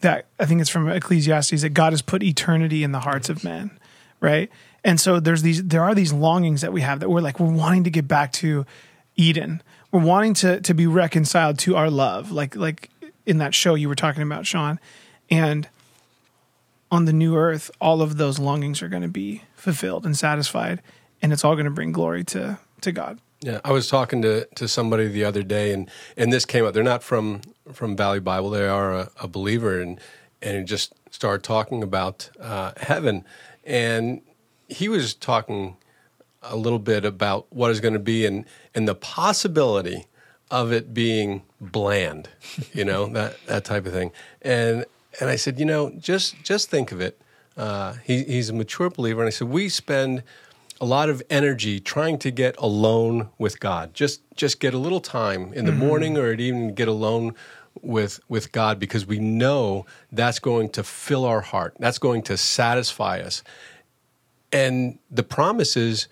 that 0.00 0.26
I 0.40 0.46
think 0.46 0.60
it's 0.60 0.68
from 0.68 0.88
Ecclesiastes 0.88 1.62
that 1.62 1.74
God 1.74 1.92
has 1.92 2.02
put 2.02 2.24
eternity 2.24 2.82
in 2.82 2.90
the 2.90 2.98
hearts 2.98 3.28
of 3.28 3.44
men, 3.44 3.78
right? 4.18 4.50
And 4.82 4.98
so 4.98 5.20
there's 5.20 5.42
these 5.42 5.62
there 5.62 5.84
are 5.84 5.94
these 5.94 6.12
longings 6.12 6.62
that 6.62 6.72
we 6.72 6.80
have 6.80 6.98
that 7.00 7.08
we're 7.08 7.20
like 7.20 7.38
we're 7.38 7.52
wanting 7.52 7.84
to 7.84 7.90
get 7.90 8.08
back 8.08 8.32
to 8.32 8.66
Eden. 9.14 9.62
We're 9.92 10.00
wanting 10.00 10.34
to 10.34 10.60
to 10.60 10.74
be 10.74 10.88
reconciled 10.88 11.60
to 11.60 11.76
our 11.76 11.88
love, 11.88 12.32
like 12.32 12.56
like 12.56 12.90
in 13.26 13.38
that 13.38 13.54
show 13.54 13.76
you 13.76 13.88
were 13.88 13.94
talking 13.94 14.24
about, 14.24 14.44
Sean. 14.44 14.80
And 15.30 15.68
on 16.90 17.04
the 17.04 17.12
new 17.12 17.36
earth, 17.36 17.70
all 17.80 18.02
of 18.02 18.16
those 18.16 18.40
longings 18.40 18.82
are 18.82 18.88
going 18.88 19.02
to 19.02 19.08
be 19.08 19.42
fulfilled 19.54 20.04
and 20.04 20.16
satisfied, 20.16 20.82
and 21.22 21.32
it's 21.32 21.44
all 21.44 21.54
going 21.54 21.66
to 21.66 21.70
bring 21.70 21.92
glory 21.92 22.24
to 22.24 22.58
to 22.80 22.90
God. 22.90 23.20
Yeah, 23.42 23.60
I 23.64 23.72
was 23.72 23.88
talking 23.88 24.20
to, 24.20 24.44
to 24.56 24.68
somebody 24.68 25.08
the 25.08 25.24
other 25.24 25.42
day, 25.42 25.72
and, 25.72 25.90
and 26.14 26.30
this 26.30 26.44
came 26.44 26.66
up. 26.66 26.74
They're 26.74 26.82
not 26.82 27.02
from, 27.02 27.40
from 27.72 27.96
Valley 27.96 28.20
Bible. 28.20 28.50
They 28.50 28.68
are 28.68 28.92
a, 28.92 29.10
a 29.20 29.28
believer, 29.28 29.80
and 29.80 29.98
and 30.42 30.66
just 30.66 30.94
started 31.10 31.42
talking 31.42 31.82
about 31.82 32.30
uh, 32.40 32.72
heaven, 32.78 33.24
and 33.64 34.22
he 34.68 34.88
was 34.88 35.14
talking 35.14 35.76
a 36.42 36.56
little 36.56 36.78
bit 36.78 37.04
about 37.04 37.46
what 37.50 37.70
is 37.70 37.80
going 37.80 37.94
to 37.94 38.00
be, 38.00 38.26
and 38.26 38.44
and 38.74 38.86
the 38.86 38.94
possibility 38.94 40.06
of 40.50 40.72
it 40.72 40.92
being 40.92 41.42
bland, 41.60 42.28
you 42.72 42.84
know 42.84 43.06
that 43.06 43.36
that 43.46 43.64
type 43.64 43.86
of 43.86 43.92
thing. 43.92 44.12
And 44.42 44.84
and 45.18 45.30
I 45.30 45.36
said, 45.36 45.58
you 45.58 45.64
know, 45.64 45.90
just 45.98 46.42
just 46.42 46.70
think 46.70 46.92
of 46.92 47.00
it. 47.00 47.20
Uh, 47.56 47.94
he, 48.04 48.22
he's 48.24 48.48
a 48.48 48.54
mature 48.54 48.90
believer, 48.90 49.20
and 49.20 49.28
I 49.28 49.30
said 49.30 49.48
we 49.48 49.68
spend 49.68 50.22
a 50.80 50.86
lot 50.86 51.08
of 51.08 51.22
energy 51.28 51.78
trying 51.78 52.18
to 52.18 52.30
get 52.30 52.56
alone 52.58 53.28
with 53.38 53.60
God. 53.60 53.94
Just 53.94 54.22
just 54.34 54.60
get 54.60 54.74
a 54.74 54.78
little 54.78 55.00
time 55.00 55.52
in 55.52 55.66
the 55.66 55.72
mm-hmm. 55.72 55.80
morning 55.80 56.18
or 56.18 56.32
at 56.32 56.40
even 56.40 56.74
get 56.74 56.88
alone 56.88 57.34
with 57.82 58.20
with 58.28 58.52
God 58.52 58.78
because 58.78 59.06
we 59.06 59.18
know 59.18 59.86
that's 60.10 60.38
going 60.38 60.70
to 60.70 60.82
fill 60.82 61.24
our 61.24 61.42
heart. 61.42 61.76
That's 61.78 61.98
going 61.98 62.22
to 62.22 62.36
satisfy 62.36 63.20
us. 63.20 63.42
And 64.52 64.98
the 65.10 65.22
promise 65.22 65.76
is, 65.76 66.08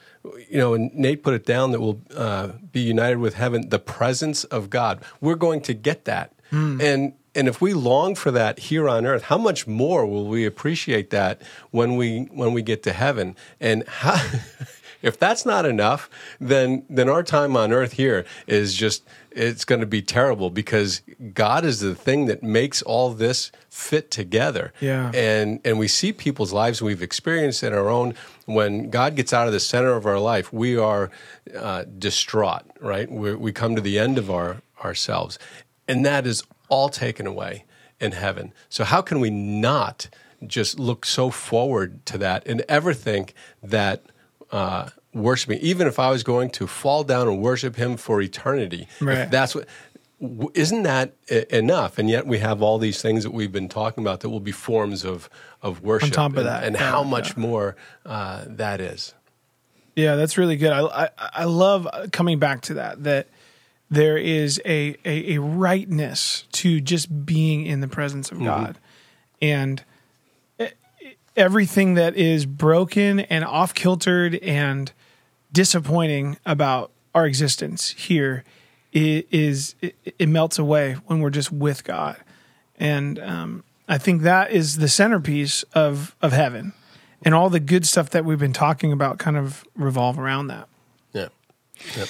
you 0.49 0.59
know, 0.59 0.75
and 0.75 0.95
Nate 0.95 1.25
put 1.25 1.35
it 1.35 1.45
down 1.45 1.73
that 1.73 1.81
we'll 1.81 2.01
uh, 2.15 2.53
be 2.71 2.81
united 2.81 3.19
with 3.19 3.35
heaven, 3.35 3.69
the 3.69 3.81
presence 3.81 4.45
of 4.45 4.71
God. 4.71 5.03
We're 5.21 5.35
going 5.35 5.61
to 5.63 5.75
get 5.75 6.05
that. 6.05 6.33
Mm. 6.53 6.81
And 6.81 7.13
and 7.39 7.47
if 7.47 7.61
we 7.61 7.73
long 7.73 8.17
for 8.17 8.33
that 8.33 8.59
here 8.59 8.89
on 8.89 9.07
earth, 9.07 9.23
how 9.23 9.39
much 9.39 9.65
more 9.69 10.05
will 10.05 10.27
we 10.27 10.45
appreciate 10.45 11.11
that 11.11 11.41
when 11.71 11.95
we 11.95 12.23
when 12.33 12.53
we 12.53 12.63
get 12.63 12.83
to 12.83 12.93
heaven? 12.93 13.37
And 13.61 13.87
how, 13.87 14.21
if 15.03 15.17
that's 15.21 15.47
not 15.47 15.65
enough, 15.65 16.11
then 16.41 16.85
then 16.91 17.09
our 17.09 17.23
time 17.23 17.57
on 17.57 17.73
earth 17.73 17.93
here 17.93 18.25
is 18.49 18.75
just 18.75 19.05
it's 19.31 19.65
going 19.65 19.81
to 19.81 19.87
be 19.87 20.03
terrible 20.03 20.51
because 20.51 21.01
God 21.33 21.65
is 21.65 21.79
the 21.79 21.95
thing 21.95 22.27
that 22.27 22.43
makes 22.43 22.83
all 22.83 23.11
this 23.11 23.53
fit 23.71 24.11
together. 24.11 24.73
Yeah. 24.81 25.13
And 25.15 25.61
and 25.65 25.79
we 25.79 25.87
see 25.87 26.13
people's 26.13 26.53
lives 26.53 26.83
we've 26.83 27.03
experienced 27.03 27.63
in 27.63 27.73
our 27.73 27.89
own 27.89 28.15
when 28.47 28.91
God 28.91 29.15
gets 29.15 29.33
out 29.33 29.47
of 29.47 29.53
the 29.53 29.61
center 29.61 29.95
of 29.95 30.07
our 30.07 30.19
life, 30.19 30.53
we 30.53 30.77
are 30.77 31.09
uh, 31.57 31.85
distraught, 31.85 32.63
right? 32.81 33.09
we 33.09 33.37
we 33.37 33.53
come 33.53 33.77
to 33.77 33.81
the 33.81 33.97
end 33.97 34.19
of 34.19 34.29
our 34.29 34.57
ourselves. 34.83 35.39
And 35.87 36.05
that 36.05 36.27
is 36.27 36.43
all 36.69 36.89
taken 36.89 37.27
away 37.27 37.65
in 38.01 38.13
heaven. 38.13 38.53
So, 38.69 38.85
how 38.85 39.03
can 39.03 39.21
we 39.21 39.31
not 39.31 40.09
just 40.47 40.79
look 40.79 41.05
so 41.05 41.31
forward 41.31 42.05
to 42.07 42.19
that 42.19 42.47
and 42.47 42.63
ever 42.69 42.95
think 42.95 43.35
that 43.63 44.05
uh, 44.51 44.91
worshiping, 45.13 45.59
even 45.61 45.87
if 45.87 45.99
I 45.99 46.11
was 46.11 46.23
going 46.23 46.51
to 46.51 46.67
fall 46.67 47.05
down 47.05 47.29
and 47.29 47.41
worship 47.41 47.77
Him 47.77 47.97
for 47.97 48.21
eternity, 48.21 48.89
right. 49.01 49.31
that's 49.31 49.55
what. 49.55 49.67
Isn't 50.55 50.83
that 50.83 51.15
enough? 51.49 51.97
And 51.97 52.11
yet 52.11 52.27
we 52.27 52.39
have 52.39 52.61
all 52.61 52.79
these 52.79 53.01
things 53.01 53.23
that 53.23 53.31
we've 53.31 53.53
been 53.53 53.69
talking 53.69 54.03
about 54.03 54.19
that 54.21 54.31
will 54.31 54.41
be 54.41 54.51
forms 54.51 55.05
of 55.05 55.31
of 55.63 55.83
worship. 55.83 56.09
On 56.09 56.13
top 56.13 56.33
of 56.33 56.39
and, 56.39 56.47
that, 56.49 56.65
and 56.65 56.75
yeah, 56.75 56.91
how 56.91 57.05
much 57.05 57.37
yeah. 57.37 57.43
more 57.43 57.77
uh, 58.05 58.45
that 58.49 58.81
is. 58.81 59.15
Yeah, 59.95 60.17
that's 60.17 60.37
really 60.37 60.57
good. 60.57 60.73
I, 60.73 60.81
I 61.05 61.11
I 61.19 61.45
love 61.45 61.87
coming 62.11 62.41
back 62.41 62.63
to 62.63 62.75
that. 62.75 63.05
That 63.05 63.29
there 63.91 64.19
is 64.19 64.61
a, 64.65 64.97
a, 65.05 65.35
a 65.35 65.39
rightness 65.41 66.45
to 66.53 66.81
just 66.81 67.25
being 67.25 67.65
in 67.65 67.81
the 67.81 67.89
presence 67.89 68.31
of 68.31 68.39
mm-hmm. 68.39 68.47
God. 68.47 68.79
And 69.41 69.85
everything 71.39 71.95
that 71.95 72.17
is 72.17 72.45
broken 72.45 73.21
and 73.21 73.45
off 73.45 73.73
kiltered 73.73 74.35
and 74.37 74.93
disappointing 75.53 76.37
about 76.45 76.91
our 77.15 77.27
existence 77.27 77.91
here 77.91 78.45
is 78.93 79.77
it, 79.81 79.95
it, 80.19 80.29
melts 80.29 80.59
away 80.59 80.95
when 81.07 81.21
we're 81.21 81.31
just 81.31 81.53
with 81.53 81.85
God. 81.85 82.17
And 82.79 83.19
um, 83.21 83.65
I 83.89 83.99
think 83.99 84.23
that 84.23 84.51
is 84.51 84.79
the 84.79 84.89
centerpiece 84.89 85.63
of, 85.75 86.17
of 86.21 86.33
heaven. 86.33 86.73
And 87.23 87.35
all 87.35 87.51
the 87.51 87.61
good 87.61 87.87
stuff 87.87 88.11
that 88.11 88.25
we've 88.25 88.39
been 88.39 88.53
talking 88.53 88.93
about 88.93 89.19
kind 89.19 89.37
of 89.37 89.65
revolve 89.77 90.19
around 90.19 90.49
that. 90.49 90.69
Yeah. 91.13 91.29
Yep. 91.97 92.09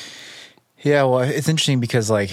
Yeah, 0.83 1.05
well, 1.05 1.21
it's 1.21 1.49
interesting 1.49 1.81
because 1.81 2.11
like 2.11 2.31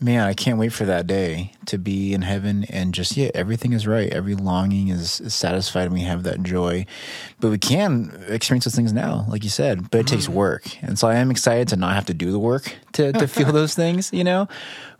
man, 0.00 0.22
I 0.22 0.32
can't 0.32 0.58
wait 0.58 0.72
for 0.72 0.84
that 0.84 1.06
day 1.06 1.52
to 1.66 1.78
be 1.78 2.14
in 2.14 2.22
heaven 2.22 2.64
and 2.68 2.94
just 2.94 3.16
yeah, 3.16 3.30
everything 3.34 3.72
is 3.72 3.86
right. 3.86 4.12
Every 4.12 4.34
longing 4.34 4.88
is, 4.88 5.20
is 5.20 5.34
satisfied 5.34 5.84
and 5.84 5.92
we 5.92 6.02
have 6.02 6.22
that 6.22 6.42
joy. 6.42 6.86
But 7.40 7.50
we 7.50 7.58
can 7.58 8.24
experience 8.28 8.64
those 8.64 8.76
things 8.76 8.92
now, 8.92 9.26
like 9.28 9.42
you 9.42 9.50
said, 9.50 9.90
but 9.90 9.98
it 9.98 10.06
mm-hmm. 10.06 10.16
takes 10.16 10.28
work. 10.28 10.82
And 10.82 10.98
so 10.98 11.08
I 11.08 11.16
am 11.16 11.30
excited 11.30 11.68
to 11.68 11.76
not 11.76 11.94
have 11.94 12.06
to 12.06 12.14
do 12.14 12.30
the 12.30 12.38
work 12.38 12.74
to 12.92 13.12
to 13.12 13.26
feel 13.26 13.52
those 13.52 13.74
things, 13.82 14.12
you 14.12 14.24
know? 14.24 14.48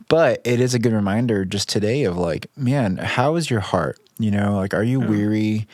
But 0.09 0.41
it 0.45 0.61
is 0.61 0.75
a 0.75 0.79
good 0.79 0.93
reminder 0.93 1.45
just 1.45 1.69
today 1.69 2.05
of 2.05 2.17
like, 2.17 2.47
man, 2.57 2.97
how 2.97 3.37
is 3.37 3.51
your 3.51 3.61
heart? 3.61 4.01
You 4.19 4.31
know, 4.31 4.57
like 4.57 4.75
are 4.75 4.85
you 4.85 5.01
weary? 5.01 5.69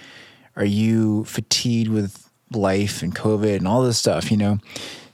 Are 0.56 0.64
you 0.64 1.24
fatigued 1.24 1.88
with 1.88 2.28
life 2.52 3.02
and 3.02 3.14
COVID 3.14 3.56
and 3.56 3.66
all 3.66 3.82
this 3.82 3.98
stuff, 3.98 4.30
you 4.30 4.36
know? 4.36 4.58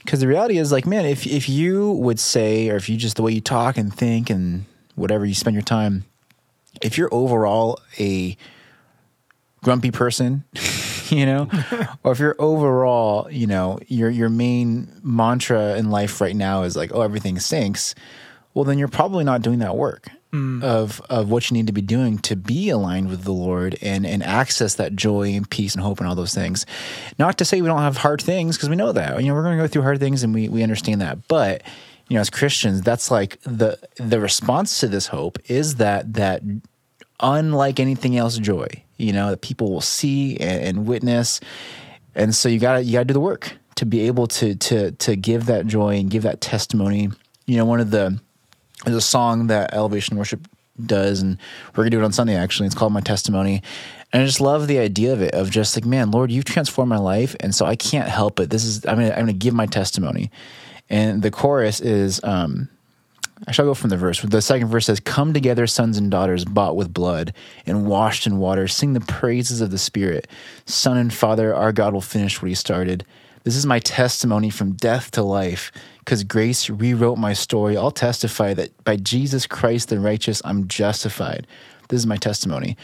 Because 0.00 0.20
the 0.20 0.26
reality 0.26 0.58
is, 0.58 0.72
like, 0.72 0.86
man, 0.86 1.06
if 1.06 1.26
if 1.26 1.48
you 1.48 1.92
would 1.92 2.18
say, 2.18 2.68
or 2.68 2.76
if 2.76 2.88
you 2.88 2.96
just 2.96 3.16
the 3.16 3.22
way 3.22 3.32
you 3.32 3.40
talk 3.40 3.76
and 3.76 3.94
think 3.94 4.30
and 4.30 4.64
whatever 4.94 5.24
you 5.24 5.34
spend 5.34 5.54
your 5.54 5.62
time, 5.62 6.04
if 6.82 6.98
you're 6.98 7.12
overall 7.12 7.78
a 7.98 8.36
grumpy 9.62 9.90
person, 9.90 10.44
you 11.08 11.26
know, 11.26 11.48
or 12.02 12.12
if 12.12 12.18
you're 12.18 12.36
overall, 12.38 13.30
you 13.30 13.46
know, 13.46 13.78
your 13.88 14.10
your 14.10 14.28
main 14.28 14.90
mantra 15.02 15.76
in 15.76 15.90
life 15.90 16.20
right 16.20 16.36
now 16.36 16.62
is 16.62 16.76
like, 16.76 16.90
oh, 16.94 17.02
everything 17.02 17.38
sinks. 17.38 17.94
Well, 18.54 18.64
then 18.64 18.78
you're 18.78 18.88
probably 18.88 19.24
not 19.24 19.42
doing 19.42 19.60
that 19.60 19.76
work 19.76 20.10
mm. 20.33 20.62
of 20.62 21.01
of 21.11 21.31
what 21.31 21.51
you 21.51 21.55
need 21.55 21.66
to 21.66 21.73
be 21.73 21.83
doing 21.83 22.19
to 22.19 22.37
be 22.37 22.71
aligned 22.71 23.09
with 23.09 23.25
the 23.25 23.33
Lord 23.33 23.79
and 23.83 24.07
and 24.07 24.23
access 24.23 24.75
that 24.77 24.97
joy 24.97 25.31
and 25.31 25.49
peace 25.49 25.75
and 25.75 25.83
hope 25.83 25.99
and 25.99 26.09
all 26.09 26.14
those 26.14 26.35
things. 26.35 26.66
Not 27.19 27.38
to 27.38 27.45
say 27.45 27.61
we 27.61 27.69
don't 27.69 27.81
have 27.81 27.97
hard 27.97 28.23
things 28.23 28.57
because 28.57 28.69
we 28.69 28.77
know 28.77 28.93
that 28.93 29.21
you 29.23 29.29
know 29.29 29.35
we're 29.35 29.43
going 29.43 29.57
to 29.57 29.62
go 29.62 29.69
through 29.69 29.83
hard 29.83 30.01
things 30.01 30.23
and 30.23 30.35
we 30.35 30.49
we 30.49 30.62
understand 30.62 31.01
that, 31.01 31.27
but 31.29 31.62
you 32.09 32.14
know 32.14 32.21
as 32.21 32.29
Christians 32.29 32.83
that's 32.83 33.11
like 33.11 33.40
the 33.43 33.79
the 33.97 34.21
response 34.21 34.81
to 34.81 34.88
this 34.88 35.07
hope 35.07 35.38
is 35.47 35.77
that 35.77 36.12
that 36.14 36.43
unlike 37.21 37.81
anything 37.81 38.16
else 38.16 38.37
joy 38.38 38.66
you 38.97 39.12
know 39.12 39.31
that 39.31 39.40
people 39.40 39.71
will 39.71 39.81
see 39.81 40.37
and, 40.38 40.62
and 40.62 40.87
witness 40.87 41.40
and 42.14 42.35
so 42.35 42.49
you 42.49 42.59
gotta 42.59 42.83
you 42.83 42.93
gotta 42.93 43.05
do 43.05 43.14
the 43.14 43.21
work 43.21 43.57
to 43.77 43.87
be 43.87 44.01
able 44.07 44.27
to 44.27 44.55
to 44.57 44.90
to 44.93 45.16
give 45.16 45.47
that 45.47 45.66
joy 45.66 45.97
and 45.97 46.11
give 46.11 46.23
that 46.23 46.40
testimony 46.40 47.11
you 47.47 47.57
know 47.57 47.64
one 47.64 47.81
of 47.81 47.90
the 47.90 48.19
there's 48.85 48.97
a 48.97 49.01
song 49.01 49.49
that 49.49 49.75
Elevation 49.75 50.16
Worship 50.16 50.47
does, 50.85 51.21
and 51.21 51.38
we're 51.75 51.85
gonna 51.85 51.90
do 51.90 52.01
it 52.01 52.05
on 52.05 52.12
Sunday. 52.12 52.35
Actually, 52.35 52.66
it's 52.66 52.75
called 52.75 52.93
"My 52.93 53.01
Testimony," 53.01 53.62
and 54.12 54.23
I 54.23 54.27
just 54.27 54.40
love 54.40 54.66
the 54.66 54.79
idea 54.79 55.12
of 55.12 55.21
it. 55.23 55.35
Of 55.35 55.51
just 55.51 55.77
like, 55.77 55.85
man, 55.85 56.11
Lord, 56.11 56.31
you've 56.31 56.45
transformed 56.45 56.88
my 56.88 56.99
life, 56.99 57.37
and 57.40 57.55
so 57.55 57.66
I 57.66 57.77
can't 57.77 58.09
help 58.09 58.40
it. 58.40 58.51
This 58.51 58.64
is 58.64 58.85
I'm 58.87 58.97
gonna 58.97 59.11
I'm 59.11 59.21
gonna 59.21 59.33
give 59.33 59.55
my 59.55 59.66
testimony, 59.66 60.31
and 60.88 61.23
the 61.23 61.31
chorus 61.31 61.81
is. 61.81 62.23
um 62.25 62.69
I 63.49 63.53
shall 63.53 63.64
go 63.64 63.73
from 63.73 63.88
the 63.88 63.97
verse. 63.97 64.21
The 64.21 64.43
second 64.43 64.69
verse 64.69 64.85
says, 64.85 65.01
Come 65.01 65.33
together, 65.33 65.66
sons 65.66 65.97
and 65.97 66.11
daughters, 66.11 66.45
bought 66.45 66.77
with 66.77 66.93
blood 66.93 67.33
and 67.64 67.87
washed 67.87 68.27
in 68.27 68.37
water. 68.37 68.69
Sing 68.69 68.93
the 68.93 69.01
praises 69.01 69.62
of 69.62 69.71
the 69.71 69.79
Spirit. 69.79 70.29
Son 70.66 70.99
and 70.99 71.12
Father, 71.12 71.55
our 71.55 71.73
God 71.73 71.95
will 71.95 72.03
finish 72.03 72.43
what 72.43 72.51
He 72.51 72.55
started. 72.55 73.05
This 73.44 73.57
is 73.57 73.64
my 73.64 73.79
testimony 73.79 74.50
from 74.50 74.72
death 74.72 75.11
to 75.12 75.22
life 75.22 75.72
because 76.00 76.24
grace 76.24 76.68
rewrote 76.68 77.18
my 77.18 77.33
story. 77.33 77.76
I'll 77.76 77.90
testify 77.90 78.53
that 78.55 78.85
by 78.85 78.96
Jesus 78.96 79.46
Christ 79.46 79.88
the 79.88 79.98
righteous, 79.98 80.42
I'm 80.44 80.68
justified. 80.68 81.46
This 81.88 82.00
is 82.00 82.07
my 82.07 82.16
testimony. 82.16 82.76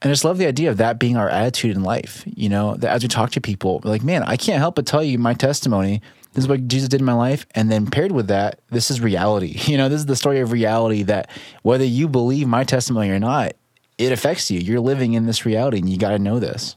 And 0.00 0.10
I 0.10 0.12
just 0.12 0.24
love 0.24 0.38
the 0.38 0.46
idea 0.46 0.70
of 0.70 0.78
that 0.78 0.98
being 0.98 1.16
our 1.16 1.28
attitude 1.28 1.76
in 1.76 1.82
life. 1.82 2.22
You 2.26 2.48
know, 2.48 2.76
that 2.76 2.90
as 2.90 3.02
we 3.02 3.08
talk 3.08 3.30
to 3.32 3.40
people, 3.40 3.80
we're 3.84 3.90
like, 3.90 4.04
man, 4.04 4.22
I 4.22 4.36
can't 4.36 4.58
help 4.58 4.76
but 4.76 4.86
tell 4.86 5.02
you 5.02 5.18
my 5.18 5.34
testimony. 5.34 6.00
This 6.32 6.44
is 6.44 6.48
what 6.48 6.66
Jesus 6.66 6.88
did 6.88 7.00
in 7.00 7.04
my 7.04 7.14
life. 7.14 7.46
And 7.54 7.70
then 7.70 7.86
paired 7.86 8.12
with 8.12 8.28
that, 8.28 8.60
this 8.70 8.90
is 8.90 9.00
reality. 9.00 9.58
You 9.66 9.76
know, 9.76 9.88
this 9.88 10.00
is 10.00 10.06
the 10.06 10.16
story 10.16 10.40
of 10.40 10.52
reality 10.52 11.02
that 11.04 11.30
whether 11.62 11.84
you 11.84 12.08
believe 12.08 12.46
my 12.46 12.64
testimony 12.64 13.10
or 13.10 13.18
not, 13.18 13.54
it 13.98 14.12
affects 14.12 14.50
you. 14.50 14.60
You're 14.60 14.80
living 14.80 15.14
in 15.14 15.26
this 15.26 15.44
reality 15.44 15.78
and 15.78 15.88
you 15.88 15.98
got 15.98 16.10
to 16.10 16.18
know 16.18 16.38
this. 16.38 16.76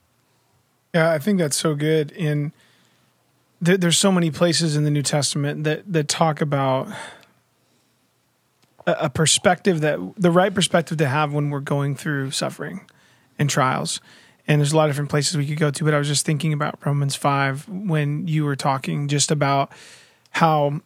Yeah, 0.93 1.12
I 1.12 1.19
think 1.19 1.39
that's 1.39 1.58
so 1.58 1.76
good. 1.76 2.12
In 2.12 2.54
there, 3.62 3.78
there's 3.78 3.98
so 3.98 4.12
many 4.12 4.32
places 4.32 4.76
in 4.76 4.84
the 4.84 4.91
New 4.91 5.02
Testament 5.02 5.63
that 5.63 5.91
that 5.91 6.08
talk 6.08 6.41
about 6.41 6.89
a, 8.86 9.06
a 9.06 9.10
perspective 9.10 9.82
that 9.82 10.00
the 10.17 10.32
right 10.32 10.54
perspective 10.54 10.98
to 10.98 11.08
have 11.08 11.34
when 11.34 11.50
we're 11.50 11.60
going 11.60 11.96
through 11.96 12.32
suffering 12.32 12.82
and 13.38 13.50
trials. 13.50 14.02
And 14.50 14.62
there's 14.62 14.72
a 14.72 14.78
lot 14.78 14.86
of 14.86 14.96
different 14.96 15.10
places 15.10 15.36
we 15.36 15.46
could 15.46 15.60
go 15.60 15.72
to, 15.72 15.84
but 15.84 15.93
I 15.93 15.98
was 15.98 16.08
just 16.08 16.26
thinking 16.26 16.54
about 16.54 16.80
Romans 16.86 17.15
5 17.15 17.67
when 17.67 18.30
you 18.30 18.46
were 18.46 18.56
talking 18.56 19.10
just 19.10 19.29
about 19.29 19.73
how 20.31 20.79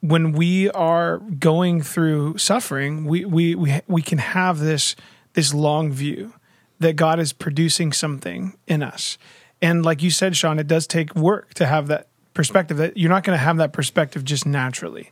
when 0.00 0.32
we 0.32 0.70
are 0.70 1.18
going 1.18 1.82
through 1.82 2.38
suffering, 2.38 3.04
we 3.04 3.24
we 3.24 3.54
we 3.54 3.80
we 3.86 4.02
can 4.02 4.18
have 4.18 4.58
this 4.58 4.96
this 5.34 5.52
long 5.52 5.92
view 5.92 6.32
that 6.78 6.96
God 6.96 7.18
is 7.18 7.32
producing 7.32 7.92
something 7.92 8.56
in 8.66 8.82
us. 8.82 9.18
And 9.60 9.84
like 9.84 10.02
you 10.02 10.10
said, 10.10 10.36
Sean, 10.36 10.58
it 10.58 10.66
does 10.66 10.86
take 10.86 11.14
work 11.14 11.54
to 11.54 11.66
have 11.66 11.88
that 11.88 12.08
perspective. 12.34 12.76
That 12.76 12.96
you're 12.96 13.10
not 13.10 13.24
going 13.24 13.38
to 13.38 13.42
have 13.42 13.56
that 13.58 13.72
perspective 13.72 14.24
just 14.24 14.46
naturally. 14.46 15.10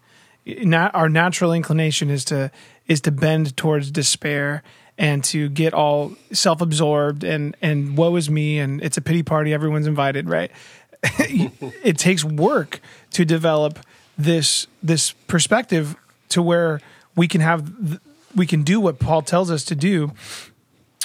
our 0.73 1.09
natural 1.09 1.53
inclination 1.53 2.11
is 2.11 2.25
to 2.27 2.51
is 2.87 3.01
to 3.03 3.11
bend 3.11 3.57
towards 3.57 3.91
despair 3.91 4.63
and 4.99 5.23
to 5.25 5.49
get 5.49 5.75
all 5.75 6.15
self-absorbed 6.33 7.25
and 7.25 7.57
and 7.61 7.97
woe 7.97 8.17
is 8.17 8.31
me 8.31 8.59
and 8.59 8.83
it's 8.83 8.97
a 8.97 9.03
pity 9.03 9.23
party. 9.23 9.53
Everyone's 9.53 9.87
invited, 9.87 10.29
right? 10.29 10.51
it 11.03 11.99
takes 11.99 12.25
work 12.25 12.81
to 13.13 13.25
develop 13.25 13.79
this 14.17 14.67
this 14.83 15.13
perspective 15.27 15.97
to 16.31 16.43
where 16.43 16.81
we 17.15 17.29
can 17.29 17.41
have 17.41 18.01
we 18.35 18.47
can 18.47 18.63
do 18.63 18.81
what 18.81 18.99
Paul 18.99 19.23
tells 19.23 19.51
us 19.51 19.65
to 19.65 19.75
do 19.75 20.13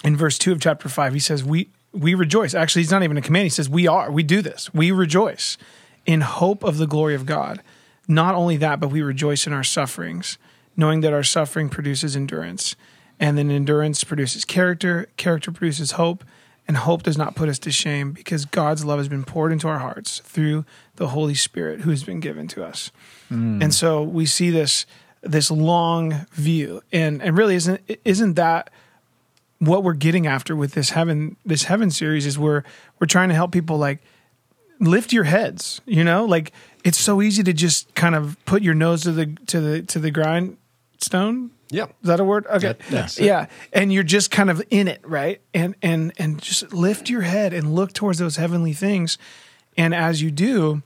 in 0.04 0.18
verse 0.18 0.38
2 0.38 0.52
of 0.54 0.60
chapter 0.60 0.90
5 0.90 1.14
he 1.14 1.20
says 1.20 1.44
we 1.44 1.70
we 1.94 2.14
rejoice. 2.14 2.54
Actually 2.54 2.84
he's 2.84 2.92
not 2.92 3.04
even 3.04 3.18
a 3.18 3.22
command. 3.22 3.44
He 3.44 3.50
says 3.50 3.70
we 3.70 3.88
are. 3.88 4.12
We 4.12 4.24
do 4.24 4.42
this. 4.42 4.74
We 4.74 4.92
rejoice 4.92 5.58
in 6.06 6.22
hope 6.22 6.64
of 6.64 6.78
the 6.78 6.88
glory 6.88 7.16
of 7.16 7.26
God. 7.26 7.62
Not 8.08 8.36
only 8.36 8.58
that 8.58 8.80
but 8.80 8.90
we 8.90 9.02
rejoice 9.02 9.48
in 9.48 9.54
our 9.54 9.64
sufferings 9.64 10.38
knowing 10.76 11.02
that 11.02 11.14
our 11.14 11.24
suffering 11.24 11.70
produces 11.70 12.16
endurance 12.16 12.76
and 13.20 13.38
then 13.38 13.52
endurance 13.52 14.04
produces 14.04 14.46
character. 14.46 15.08
Character 15.18 15.52
produces 15.52 15.92
hope 15.92 16.24
and 16.68 16.78
hope 16.78 17.04
does 17.04 17.18
not 17.18 17.36
put 17.36 17.50
us 17.50 17.60
to 17.60 17.72
shame 17.72 18.12
because 18.12 18.46
God's 18.46 18.86
love 18.86 19.00
has 19.00 19.10
been 19.10 19.24
poured 19.24 19.52
into 19.52 19.68
our 19.68 19.80
hearts 19.80 20.20
through 20.20 20.66
the 20.96 21.10
Holy 21.10 21.36
Spirit 21.36 21.82
who 21.82 21.90
has 21.90 22.04
been 22.04 22.20
given 22.20 22.48
to 22.50 22.64
us. 22.64 22.92
Mm. 23.30 23.64
And 23.64 23.74
so 23.74 24.02
we 24.02 24.26
see 24.26 24.50
this 24.50 24.86
this 25.22 25.52
long 25.52 26.26
view. 26.32 26.82
And 26.92 27.22
and 27.22 27.38
really 27.38 27.56
isn't 27.56 27.82
isn't 28.06 28.34
that 28.36 28.72
what 29.62 29.84
we're 29.84 29.94
getting 29.94 30.26
after 30.26 30.56
with 30.56 30.74
this 30.74 30.90
heaven 30.90 31.38
this 31.46 31.64
heaven 31.64 31.92
series 31.92 32.26
is 32.26 32.38
we're 32.38 32.64
we're 33.00 33.08
trying 33.08 33.30
to 33.30 33.36
help 33.36 33.52
people 33.52 33.78
like 33.78 34.00
lift 34.80 35.14
your 35.14 35.26
heads 35.26 35.80
you 35.86 36.04
know 36.04 36.26
like 36.26 36.52
it's 36.84 36.98
so 36.98 37.22
easy 37.22 37.44
to 37.44 37.54
just 37.54 37.94
kind 37.94 38.16
of 38.16 38.36
put 38.46 38.64
your 38.64 38.74
nose 38.74 39.04
to 39.04 39.12
the 39.12 39.28
to 39.46 39.62
the 39.62 39.82
to 39.84 40.00
the 40.00 40.10
grindstone 40.10 41.52
yeah. 41.72 41.86
Is 41.86 42.08
that 42.08 42.20
a 42.20 42.26
word? 42.26 42.46
Okay. 42.48 42.76
That, 42.90 43.18
yeah. 43.18 43.46
And 43.72 43.94
you're 43.94 44.04
just 44.04 44.30
kind 44.30 44.50
of 44.50 44.62
in 44.70 44.90
it, 44.90 45.00
right? 45.04 45.42
And 45.54 45.76
and 45.82 46.12
and 46.18 46.42
just 46.42 46.74
lift 46.74 47.10
your 47.10 47.22
head 47.22 47.54
and 47.54 47.74
look 47.74 47.94
towards 47.94 48.20
those 48.20 48.36
heavenly 48.36 48.74
things. 48.74 49.18
And 49.78 49.96
as 49.96 50.22
you 50.22 50.32
do, 50.32 50.84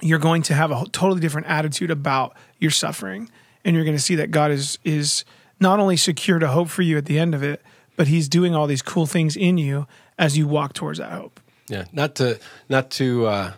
you're 0.00 0.18
going 0.18 0.40
to 0.44 0.54
have 0.54 0.70
a 0.70 0.86
totally 0.86 1.20
different 1.20 1.48
attitude 1.48 1.90
about 1.90 2.34
your 2.58 2.70
suffering. 2.70 3.30
And 3.62 3.76
you're 3.76 3.84
going 3.84 3.96
to 3.96 4.02
see 4.02 4.14
that 4.14 4.30
God 4.30 4.50
is 4.50 4.78
is 4.84 5.26
not 5.60 5.78
only 5.78 5.98
secured 5.98 6.42
a 6.42 6.48
hope 6.48 6.68
for 6.68 6.80
you 6.80 6.96
at 6.96 7.04
the 7.04 7.18
end 7.18 7.34
of 7.34 7.42
it, 7.42 7.62
but 8.00 8.08
he's 8.08 8.30
doing 8.30 8.54
all 8.54 8.66
these 8.66 8.80
cool 8.80 9.04
things 9.04 9.36
in 9.36 9.58
you 9.58 9.86
as 10.18 10.38
you 10.38 10.48
walk 10.48 10.72
towards 10.72 10.98
that 10.98 11.12
hope. 11.12 11.38
Yeah. 11.68 11.84
Not 11.92 12.14
to 12.14 12.40
not 12.70 12.90
to 12.92 13.26
uh 13.26 13.52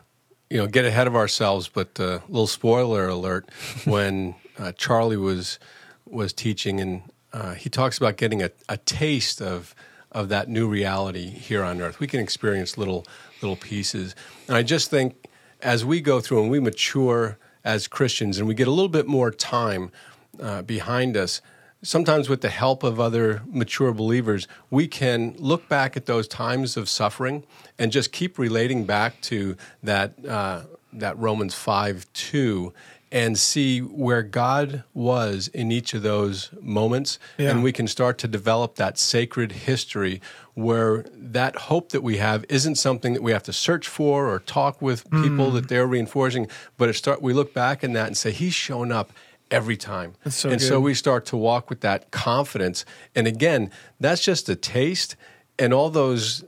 you 0.50 0.58
know 0.58 0.66
get 0.66 0.84
ahead 0.84 1.06
of 1.06 1.14
ourselves, 1.14 1.68
but 1.68 1.96
a 2.00 2.14
uh, 2.14 2.20
little 2.26 2.48
spoiler 2.48 3.06
alert 3.06 3.48
when 3.84 4.34
uh, 4.58 4.72
Charlie 4.72 5.16
was 5.16 5.60
was 6.06 6.32
teaching, 6.32 6.80
and 6.80 7.02
uh, 7.32 7.54
he 7.54 7.70
talks 7.70 7.98
about 7.98 8.16
getting 8.16 8.42
a, 8.42 8.50
a 8.68 8.78
taste 8.78 9.40
of 9.40 9.76
of 10.10 10.28
that 10.30 10.48
new 10.48 10.66
reality 10.66 11.30
here 11.30 11.62
on 11.62 11.80
earth. 11.80 12.00
We 12.00 12.08
can 12.08 12.18
experience 12.18 12.76
little 12.76 13.06
little 13.42 13.54
pieces, 13.54 14.16
and 14.48 14.56
I 14.56 14.64
just 14.64 14.90
think 14.90 15.28
as 15.60 15.84
we 15.84 16.00
go 16.00 16.20
through 16.20 16.42
and 16.42 16.50
we 16.50 16.58
mature 16.58 17.38
as 17.62 17.86
Christians, 17.86 18.38
and 18.38 18.48
we 18.48 18.54
get 18.54 18.66
a 18.66 18.72
little 18.72 18.88
bit 18.88 19.06
more 19.06 19.30
time 19.30 19.92
uh, 20.40 20.62
behind 20.62 21.16
us. 21.16 21.40
Sometimes, 21.82 22.28
with 22.28 22.42
the 22.42 22.48
help 22.48 22.82
of 22.82 23.00
other 23.00 23.42
mature 23.46 23.92
believers, 23.92 24.46
we 24.70 24.86
can 24.86 25.34
look 25.38 25.68
back 25.68 25.96
at 25.96 26.06
those 26.06 26.28
times 26.28 26.76
of 26.76 26.88
suffering 26.88 27.44
and 27.78 27.90
just 27.90 28.12
keep 28.12 28.38
relating 28.38 28.84
back 28.84 29.20
to 29.22 29.56
that 29.82 30.24
uh, 30.24 30.62
that 30.92 31.18
Romans 31.18 31.54
five 31.54 32.06
two 32.12 32.72
and 33.12 33.38
see 33.38 33.80
where 33.80 34.22
God 34.22 34.84
was 34.94 35.48
in 35.48 35.70
each 35.70 35.92
of 35.92 36.02
those 36.02 36.48
moments. 36.62 37.18
Yeah. 37.36 37.50
And 37.50 37.62
we 37.62 37.70
can 37.70 37.86
start 37.86 38.16
to 38.18 38.28
develop 38.28 38.76
that 38.76 38.96
sacred 38.96 39.52
history 39.52 40.22
where 40.54 41.04
that 41.12 41.54
hope 41.56 41.90
that 41.90 42.02
we 42.02 42.16
have 42.16 42.46
isn't 42.48 42.76
something 42.76 43.12
that 43.12 43.22
we 43.22 43.32
have 43.32 43.42
to 43.42 43.52
search 43.52 43.86
for 43.86 44.28
or 44.28 44.38
talk 44.38 44.80
with 44.80 45.04
people 45.10 45.50
mm. 45.50 45.52
that 45.52 45.68
they're 45.68 45.86
reinforcing, 45.86 46.48
but 46.78 46.88
it 46.88 46.94
start 46.94 47.20
we 47.20 47.34
look 47.34 47.52
back 47.52 47.84
in 47.84 47.92
that 47.92 48.06
and 48.06 48.16
say, 48.16 48.30
He's 48.30 48.54
shown 48.54 48.90
up 48.90 49.12
every 49.52 49.76
time. 49.76 50.14
So 50.28 50.48
and 50.48 50.58
good. 50.58 50.66
so 50.66 50.80
we 50.80 50.94
start 50.94 51.26
to 51.26 51.36
walk 51.36 51.70
with 51.70 51.80
that 51.82 52.10
confidence. 52.10 52.84
And 53.14 53.26
again, 53.28 53.70
that's 54.00 54.24
just 54.24 54.48
a 54.48 54.56
taste. 54.56 55.14
And 55.58 55.72
all 55.72 55.90
those 55.90 56.44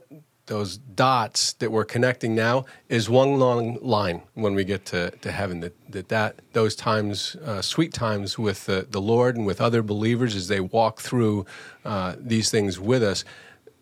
those 0.47 0.77
dots 0.77 1.53
that 1.53 1.71
we're 1.71 1.85
connecting 1.85 2.35
now 2.35 2.65
is 2.87 3.09
one 3.09 3.39
long 3.39 3.79
line 3.81 4.21
when 4.35 4.53
we 4.53 4.63
get 4.63 4.85
to, 4.85 5.09
to 5.21 5.31
heaven 5.31 5.59
that, 5.59 5.73
that, 5.91 6.09
that 6.09 6.39
those 6.53 6.75
times 6.75 7.35
uh, 7.43 7.61
sweet 7.61 7.91
times 7.91 8.37
with 8.37 8.65
the, 8.65 8.85
the 8.89 9.01
lord 9.01 9.35
and 9.35 9.45
with 9.45 9.59
other 9.59 9.81
believers 9.81 10.35
as 10.35 10.47
they 10.47 10.59
walk 10.59 11.01
through 11.01 11.45
uh, 11.83 12.15
these 12.19 12.51
things 12.51 12.79
with 12.79 13.01
us 13.01 13.25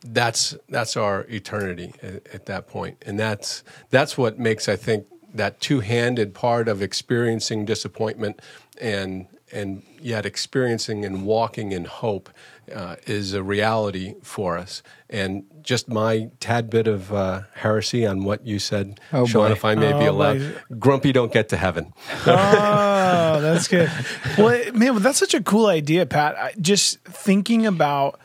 that's 0.06 0.56
that's 0.70 0.96
our 0.96 1.26
eternity 1.30 1.94
at, 2.02 2.28
at, 2.34 2.46
that 2.46 2.68
point 2.68 2.98
and 3.06 3.20
that's 3.20 3.64
that's 3.90 4.18
what 4.18 4.40
makes 4.40 4.70
i 4.70 4.76
think 4.76 5.06
that 5.34 5.60
two-handed 5.60 6.34
part 6.34 6.68
of 6.68 6.82
experiencing 6.82 7.66
disappointment 7.66 8.40
and 8.82 9.28
and 9.54 9.84
yet 10.02 10.26
experiencing 10.26 11.06
and 11.06 11.26
walking 11.26 11.72
in 11.72 11.86
hope 11.86 12.30
uh, 12.74 12.96
is 13.06 13.34
a 13.34 13.44
reality 13.44 14.16
for 14.24 14.58
us. 14.58 14.82
And 15.10 15.46
just 15.62 15.88
my 15.88 16.30
tad 16.40 16.70
bit 16.70 16.88
of 16.88 17.14
uh, 17.14 17.42
heresy 17.54 18.06
on 18.06 18.24
what 18.24 18.46
you 18.46 18.58
said, 18.58 19.00
oh, 19.12 19.26
Sean, 19.26 19.50
boy. 19.50 19.52
if 19.52 19.64
I 19.64 19.76
may 19.76 19.94
oh, 19.94 20.00
be 20.00 20.06
allowed. 20.06 20.40
Boy. 20.40 20.78
Grumpy 20.80 21.12
don't 21.12 21.32
get 21.32 21.50
to 21.50 21.58
heaven. 21.58 21.94
oh, 22.26 22.26
that's 23.42 23.68
good. 23.68 23.92
Well, 24.38 24.74
man, 24.74 25.02
that's 25.02 25.20
such 25.20 25.34
a 25.34 25.44
cool 25.44 25.68
idea, 25.68 26.06
Pat. 26.06 26.36
I, 26.36 26.54
just 26.60 27.00
thinking 27.04 27.66
about, 27.66 28.20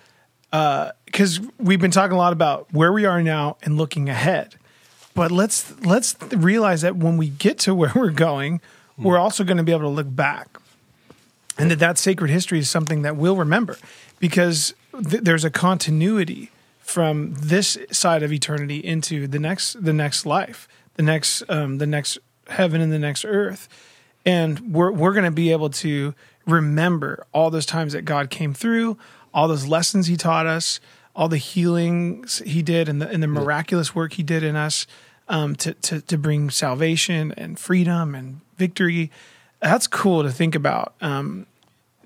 because 0.50 1.40
uh, 1.40 1.42
we've 1.58 1.80
been 1.80 1.90
talking 1.90 2.14
a 2.14 2.18
lot 2.18 2.32
about 2.32 2.72
where 2.72 2.92
we 2.92 3.04
are 3.04 3.22
now 3.22 3.58
and 3.62 3.76
looking 3.76 4.08
ahead. 4.08 4.54
But 5.14 5.32
let's 5.32 5.78
let's 5.80 6.16
realize 6.30 6.82
that 6.82 6.96
when 6.96 7.16
we 7.16 7.28
get 7.28 7.58
to 7.60 7.74
where 7.74 7.92
we're 7.94 8.10
going, 8.10 8.60
we're 8.98 9.18
also 9.18 9.44
going 9.44 9.56
to 9.56 9.62
be 9.62 9.72
able 9.72 9.82
to 9.82 9.88
look 9.88 10.14
back. 10.14 10.58
And 11.58 11.70
that 11.70 11.78
that 11.80 11.98
sacred 11.98 12.30
history 12.30 12.58
is 12.60 12.70
something 12.70 13.02
that 13.02 13.16
we'll 13.16 13.36
remember 13.36 13.78
because 14.20 14.74
th- 14.92 15.24
there's 15.24 15.44
a 15.44 15.50
continuity 15.50 16.50
from 16.78 17.34
this 17.34 17.76
side 17.90 18.22
of 18.22 18.32
eternity 18.32 18.78
into 18.78 19.26
the 19.26 19.38
next 19.38 19.84
the 19.84 19.92
next 19.92 20.24
life 20.24 20.68
the 20.94 21.02
next 21.02 21.42
um, 21.48 21.78
the 21.78 21.86
next 21.86 22.18
heaven 22.48 22.80
and 22.80 22.92
the 22.92 22.98
next 22.98 23.24
earth. 23.24 23.68
And 24.24 24.72
we're 24.72 24.92
we're 24.92 25.12
going 25.12 25.24
to 25.24 25.30
be 25.32 25.50
able 25.50 25.70
to 25.70 26.14
remember 26.46 27.26
all 27.32 27.50
those 27.50 27.66
times 27.66 27.92
that 27.92 28.04
God 28.04 28.30
came 28.30 28.54
through 28.54 28.96
all 29.34 29.48
those 29.48 29.66
lessons 29.66 30.06
he 30.06 30.16
taught 30.16 30.46
us 30.46 30.80
all 31.14 31.28
the 31.28 31.36
healings 31.36 32.40
he 32.46 32.62
did 32.62 32.88
and 32.88 33.02
the, 33.02 33.08
and 33.08 33.22
the 33.22 33.26
miraculous 33.26 33.94
work 33.94 34.14
he 34.14 34.22
did 34.22 34.42
in 34.42 34.56
us 34.56 34.86
um, 35.28 35.56
to, 35.56 35.74
to 35.74 36.00
to 36.00 36.18
bring 36.18 36.50
salvation 36.50 37.32
and 37.36 37.58
freedom 37.58 38.14
and 38.14 38.40
victory 38.56 39.10
that's 39.60 39.86
cool 39.86 40.22
to 40.22 40.30
think 40.30 40.54
about. 40.54 40.94
Um, 41.00 41.46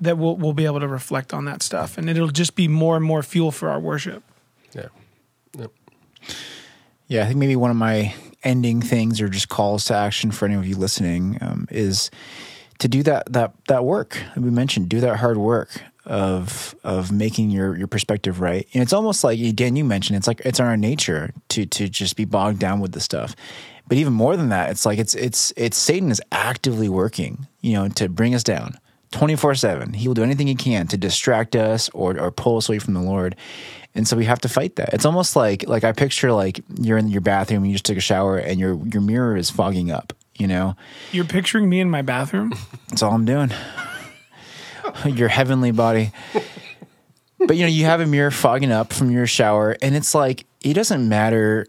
that 0.01 0.19
we'll 0.19 0.37
we'll 0.37 0.53
be 0.53 0.65
able 0.65 0.81
to 0.81 0.89
reflect 0.89 1.33
on 1.33 1.45
that 1.45 1.63
stuff, 1.63 1.97
and 1.97 2.09
it'll 2.11 2.29
just 2.29 2.57
be 2.57 2.67
more 2.67 2.97
and 2.97 3.05
more 3.05 3.23
fuel 3.23 3.53
for 3.53 3.69
our 3.69 3.79
worship. 3.79 4.23
Yeah. 4.75 4.89
Yep. 5.57 5.73
Yeah, 7.07 7.23
I 7.23 7.27
think 7.27 7.39
maybe 7.39 7.57
one 7.57 7.71
of 7.71 7.77
my 7.77 8.15
ending 8.43 8.83
things 8.83 9.21
or 9.21 9.29
just 9.29 9.49
calls 9.49 9.85
to 9.87 9.95
action 9.95 10.33
for 10.33 10.47
any 10.47 10.55
of 10.55 10.67
you 10.67 10.77
listening 10.77 11.39
um, 11.41 11.69
is 11.71 12.11
to 12.79 12.89
do 12.89 13.03
that 13.05 13.33
that 13.33 13.53
that 13.69 13.85
work 13.85 14.21
that 14.35 14.41
we 14.41 14.51
mentioned. 14.51 14.89
Do 14.89 15.01
that 15.01 15.19
hard 15.19 15.37
work 15.37 15.83
of 16.05 16.75
of 16.83 17.13
making 17.13 17.51
your 17.51 17.77
your 17.77 17.87
perspective 17.87 18.41
right. 18.41 18.67
And 18.75 18.83
it's 18.83 18.93
almost 18.93 19.25
like 19.25 19.39
Dan, 19.55 19.77
you 19.77 19.85
mentioned 19.85 20.17
it's 20.17 20.27
like 20.27 20.41
it's 20.45 20.61
our 20.61 20.77
nature 20.77 21.33
to 21.51 21.67
to 21.67 21.89
just 21.89 22.17
be 22.17 22.25
bogged 22.25 22.59
down 22.59 22.81
with 22.81 22.93
the 22.93 23.01
stuff. 23.01 23.37
But 23.89 23.99
even 23.99 24.13
more 24.13 24.37
than 24.37 24.49
that, 24.51 24.71
it's 24.71 24.87
like 24.87 24.99
it's 24.99 25.15
it's 25.15 25.53
it's 25.57 25.77
Satan 25.77 26.11
is 26.11 26.21
actively 26.33 26.89
working, 26.89 27.47
you 27.61 27.75
know, 27.75 27.89
to 27.89 28.09
bring 28.09 28.35
us 28.35 28.43
down. 28.43 28.79
24 29.13 29.55
7. 29.55 29.93
He 29.93 30.09
will 30.09 30.15
do 30.15 30.23
anything 30.23 30.47
he 30.47 30.55
can 30.55 30.87
to 30.89 30.97
distract 30.97 31.55
us 31.55 31.91
or, 31.91 32.19
or 32.19 32.31
pull 32.31 32.57
us 32.57 32.69
away 32.69 32.79
from 32.79 32.95
the 32.95 33.03
Lord. 33.03 33.37
And 33.95 34.09
so 34.09 34.17
we 34.17 34.25
have 34.25 34.41
to 34.41 34.49
fight 34.49 34.77
that. 34.77 34.95
It's 34.95 35.05
almost 35.05 35.37
like 35.37 35.69
like 35.69 35.85
I 35.85 35.93
picture 35.93 36.33
like 36.33 36.63
you're 36.81 36.97
in 36.97 37.09
your 37.09 37.21
bathroom, 37.21 37.65
you 37.67 37.73
just 37.73 37.85
took 37.85 37.99
a 37.99 38.01
shower, 38.01 38.39
and 38.39 38.59
your 38.59 38.75
your 38.87 39.03
mirror 39.03 39.37
is 39.37 39.51
fogging 39.51 39.91
up. 39.91 40.15
You 40.39 40.47
know, 40.47 40.77
you're 41.13 41.27
picturing 41.27 41.69
me 41.69 41.81
in 41.81 41.91
my 41.91 42.01
bathroom. 42.01 42.55
That's 42.89 43.03
all 43.03 43.13
I'm 43.13 43.27
doing. 43.27 43.53
your 45.07 45.29
heavenly 45.29 45.71
body. 45.71 46.13
But 47.39 47.57
you 47.57 47.63
know, 47.63 47.69
you 47.69 47.85
have 47.87 48.01
a 48.01 48.07
mirror 48.07 48.31
fogging 48.31 48.73
up 48.73 48.93
from 48.93 49.11
your 49.11 49.27
shower, 49.27 49.77
and 49.83 49.97
it's 49.97 50.15
like 50.15 50.47
it 50.61 50.75
doesn't 50.75 51.09
matter 51.09 51.67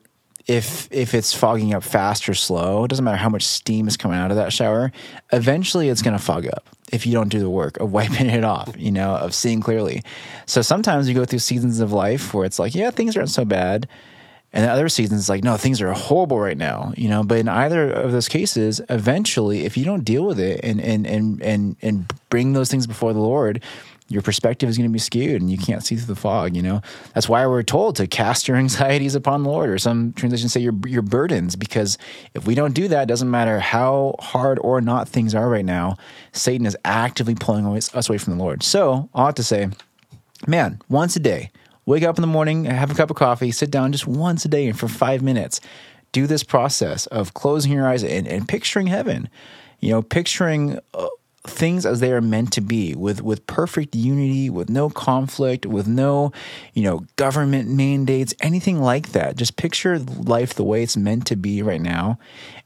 if 0.48 0.88
if 0.92 1.14
it's 1.14 1.34
fogging 1.34 1.74
up 1.74 1.84
fast 1.84 2.28
or 2.28 2.34
slow, 2.34 2.84
it 2.84 2.90
doesn't 2.90 3.06
matter 3.06 3.18
how 3.18 3.30
much 3.30 3.46
steam 3.46 3.88
is 3.88 3.98
coming 3.98 4.18
out 4.18 4.32
of 4.32 4.38
that 4.38 4.52
shower, 4.52 4.92
eventually 5.32 5.90
it's 5.90 6.02
going 6.02 6.18
to 6.18 6.24
fog 6.24 6.48
up 6.48 6.70
if 6.92 7.06
you 7.06 7.14
don't 7.14 7.30
do 7.30 7.40
the 7.40 7.50
work 7.50 7.80
of 7.80 7.92
wiping 7.94 8.30
it 8.30 8.44
off, 8.44 8.74
you 8.78 8.92
know, 8.92 9.16
of 9.16 9.34
seeing 9.34 9.62
clearly. 9.62 10.04
So 10.46 10.62
sometimes 10.62 11.08
you 11.08 11.16
go 11.16 11.26
through 11.26 11.40
seasons 11.40 11.80
of 11.80 11.92
life 11.92 12.34
where 12.34 12.46
it's 12.46 12.60
like, 12.60 12.76
yeah, 12.76 12.92
things 12.92 13.16
aren't 13.16 13.30
so 13.30 13.46
bad. 13.46 13.88
And 14.54 14.64
the 14.64 14.72
other 14.72 14.88
seasons, 14.88 15.30
like, 15.30 15.44
no, 15.44 15.58
things 15.58 15.82
are 15.82 15.92
horrible 15.94 16.40
right 16.40 16.58
now, 16.58 16.94
you 16.96 17.10
know. 17.10 17.24
But 17.24 17.40
in 17.40 17.48
either 17.48 17.90
of 17.92 18.12
those 18.12 18.30
cases, 18.30 18.82
eventually, 18.88 19.66
if 19.66 19.76
you 19.76 19.84
don't 19.84 20.06
deal 20.06 20.26
with 20.26 20.40
it 20.40 20.60
and 20.64 20.80
and 20.80 21.08
and 21.08 21.42
and 21.42 21.76
and 21.82 22.14
bring 22.30 22.54
those 22.54 22.70
things 22.70 22.86
before 22.86 23.14
the 23.14 23.20
Lord, 23.20 23.64
your 24.14 24.22
perspective 24.22 24.70
is 24.70 24.78
going 24.78 24.90
to 24.90 24.94
be 24.94 25.00
skewed 25.00 25.42
and 25.42 25.50
you 25.50 25.58
can't 25.58 25.84
see 25.84 25.96
through 25.96 26.14
the 26.14 26.20
fog, 26.20 26.56
you 26.56 26.62
know? 26.62 26.82
That's 27.14 27.28
why 27.28 27.46
we're 27.48 27.64
told 27.64 27.96
to 27.96 28.08
cast 28.08 28.48
your 28.48 28.58
anxieties 28.64 29.16
upon 29.16 29.44
the 29.44 29.50
Lord, 29.50 29.70
or 29.70 29.78
some 29.78 30.14
translations 30.14 30.54
say 30.54 30.60
your, 30.60 30.76
your 30.86 31.02
burdens, 31.02 31.56
because 31.56 31.98
if 32.34 32.46
we 32.46 32.56
don't 32.56 32.74
do 32.74 32.88
that, 32.90 33.04
it 33.04 33.08
doesn't 33.08 33.30
matter 33.32 33.60
how 33.60 34.16
hard 34.20 34.60
or 34.60 34.82
not 34.82 35.10
things 35.10 35.34
are 35.34 35.50
right 35.50 35.66
now, 35.66 35.98
Satan 36.32 36.66
is 36.66 36.78
actively 36.86 37.36
pulling 37.36 37.66
us 37.66 38.10
away 38.10 38.18
from 38.18 38.38
the 38.38 38.44
Lord. 38.44 38.64
So 38.64 39.10
I 39.14 39.24
ought 39.24 39.36
to 39.38 39.44
say, 39.44 39.70
man, 40.48 40.80
once 40.90 41.16
a 41.16 41.20
day, 41.20 41.52
wake 41.86 42.04
up 42.04 42.18
in 42.18 42.22
the 42.22 42.28
morning, 42.28 42.66
have 42.66 42.92
a 42.92 42.96
cup 42.96 43.10
of 43.10 43.16
coffee, 43.16 43.52
sit 43.52 43.72
down 43.72 43.92
just 43.92 44.08
once 44.08 44.46
a 44.46 44.48
day 44.48 44.68
and 44.68 44.78
for 44.78 44.88
five 44.88 45.22
minutes, 45.22 45.60
do 46.12 46.28
this 46.28 46.44
process 46.44 47.08
of 47.08 47.34
closing 47.34 47.72
your 47.72 47.88
eyes 47.88 48.04
and, 48.04 48.28
and 48.28 48.48
picturing 48.48 48.88
heaven. 48.88 49.30
You 49.80 49.92
know, 49.92 50.02
picturing 50.02 50.80
uh, 50.94 51.08
things 51.46 51.86
as 51.86 52.00
they 52.00 52.14
are 52.14 52.22
meant 52.22 52.54
to 52.54 52.62
be 52.62 52.96
with 52.96 53.22
with 53.22 53.46
perfect 53.48 53.96
unity 53.96 54.50
with 54.50 54.70
no 54.70 54.90
conflict 54.90 55.66
with 55.66 55.88
no 55.88 56.32
you 56.74 56.84
know 56.84 57.04
government 57.18 57.70
mandates 57.70 58.34
anything 58.42 58.80
like 58.80 59.10
that. 59.10 59.36
Just 59.36 59.58
picture 59.58 60.00
life 60.00 60.54
the 60.54 60.64
way 60.64 60.84
it's 60.84 60.96
meant 60.96 61.28
to 61.28 61.36
be 61.36 61.62
right 61.62 61.82
now 61.82 62.18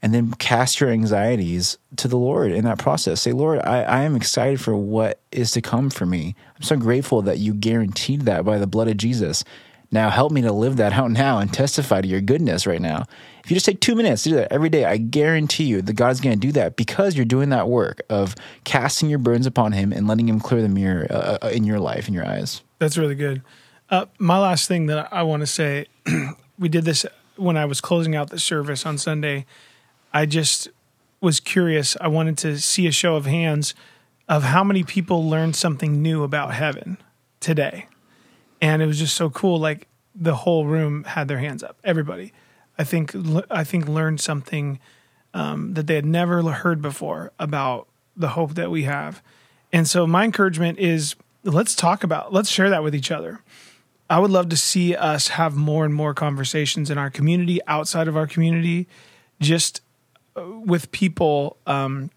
and 0.02 0.14
then 0.14 0.32
cast 0.34 0.80
your 0.80 0.92
anxieties 0.92 1.80
to 1.96 2.08
the 2.08 2.18
lord 2.18 2.52
in 2.52 2.66
that 2.66 2.78
process. 2.78 3.22
Say 3.22 3.32
lord 3.32 3.60
i, 3.60 3.82
I 3.82 4.04
am 4.04 4.16
excited 4.16 4.62
for 4.62 4.76
what 4.76 5.20
is 5.32 5.52
to 5.52 5.62
come 5.62 5.90
for 5.90 6.06
me. 6.06 6.36
I'm 6.56 6.64
so 6.64 6.78
grateful 6.78 7.24
that 7.24 7.40
you 7.40 7.56
guaranteed 7.56 8.22
that 8.22 8.46
by 8.46 8.60
the 8.60 8.68
blood 8.68 8.88
of 8.88 8.98
jesus. 8.98 9.44
Now 9.92 10.10
help 10.10 10.32
me 10.32 10.42
to 10.42 10.52
live 10.52 10.78
that 10.78 10.94
out 10.94 11.12
now 11.12 11.40
and 11.40 11.52
testify 11.52 12.02
to 12.02 12.08
your 12.08 12.22
goodness 12.22 12.68
right 12.68 12.82
now. 12.82 13.06
If 13.48 13.52
you 13.52 13.56
just 13.56 13.66
take 13.66 13.80
two 13.80 13.96
minutes 13.96 14.24
to 14.24 14.30
do 14.32 14.36
that 14.36 14.52
every 14.52 14.68
day, 14.68 14.84
I 14.84 14.98
guarantee 14.98 15.64
you 15.64 15.82
that 15.82 15.94
God's 15.94 16.20
going 16.20 16.38
to 16.38 16.48
do 16.48 16.52
that 16.52 16.76
because 16.76 17.16
you're 17.16 17.24
doing 17.24 17.48
that 17.52 17.70
work 17.70 18.02
of 18.10 18.36
casting 18.66 19.10
your 19.10 19.20
burdens 19.20 19.48
upon 19.48 19.72
Him 19.72 19.94
and 19.94 20.06
letting 20.06 20.28
Him 20.28 20.42
clear 20.42 20.62
the 20.62 20.68
mirror 20.68 21.08
uh, 21.10 21.38
uh 21.42 21.48
in 21.48 21.64
your 21.64 21.80
life, 21.80 22.10
in 22.10 22.14
your 22.14 22.28
eyes. 22.28 22.62
That's 22.80 22.98
really 22.98 23.16
good. 23.16 23.42
Uh, 23.90 24.08
my 24.20 24.38
last 24.38 24.68
thing 24.68 24.88
that 24.88 25.14
I 25.14 25.24
want 25.24 25.44
to 25.44 25.48
say, 25.48 25.86
we 26.60 26.68
did 26.68 26.84
this 26.84 27.06
when 27.38 27.56
I 27.56 27.64
was 27.64 27.80
closing 27.80 28.18
out 28.18 28.32
the 28.32 28.38
service 28.38 28.86
on 28.86 28.98
Sunday. 28.98 29.46
I 30.14 30.26
just 30.26 30.68
was 31.22 31.40
curious. 31.40 31.96
I 32.02 32.10
wanted 32.10 32.38
to 32.40 32.60
see 32.60 32.86
a 32.86 32.92
show 32.92 33.16
of 33.16 33.28
hands 33.28 33.74
of 34.28 34.44
how 34.44 34.66
many 34.66 34.84
people 34.84 35.26
learned 35.26 35.56
something 35.56 36.02
new 36.02 36.24
about 36.24 36.54
heaven 36.54 36.98
today 37.40 37.88
and 38.62 38.82
it 38.82 38.86
was 38.88 39.00
just 39.00 39.16
so 39.16 39.30
cool. 39.30 39.58
Like 39.58 39.88
the 40.16 40.36
whole 40.36 40.66
room 40.66 41.04
had 41.04 41.28
their 41.28 41.40
hands 41.40 41.64
up. 41.64 41.78
Everybody, 41.84 42.34
I 42.78 42.84
think, 42.84 43.16
I 43.50 43.64
think 43.64 43.88
learned 43.88 44.22
something 44.22 44.80
um, 45.34 45.74
that 45.74 45.88
they 45.88 45.96
had 45.96 46.06
never 46.06 46.42
heard 46.44 46.82
before 46.82 47.32
about 47.40 47.88
the 48.16 48.30
hope 48.30 48.56
that 48.56 48.72
we 48.72 48.84
have. 48.84 49.22
And 49.72 49.88
so 49.88 50.08
my 50.08 50.24
encouragement 50.24 50.80
is 50.80 51.16
let's 51.44 51.76
talk 51.76 52.04
about, 52.04 52.34
let's 52.34 52.50
share 52.50 52.70
that 52.70 52.84
with 52.84 52.96
each 52.96 53.12
other. 53.12 53.42
I 54.10 54.20
would 54.20 54.32
love 54.32 54.50
to 54.50 54.58
see 54.58 54.96
us 54.96 55.30
have 55.30 55.56
more 55.56 55.84
and 55.84 55.94
more 55.94 56.14
conversations 56.14 56.90
in 56.90 56.98
our 56.98 57.10
community, 57.10 57.60
outside 57.68 58.08
of 58.08 58.16
our 58.16 58.28
community, 58.28 58.88
just 59.42 59.82
uh, 60.36 60.48
with 60.48 60.92
people, 60.92 61.58
um, 61.68 62.10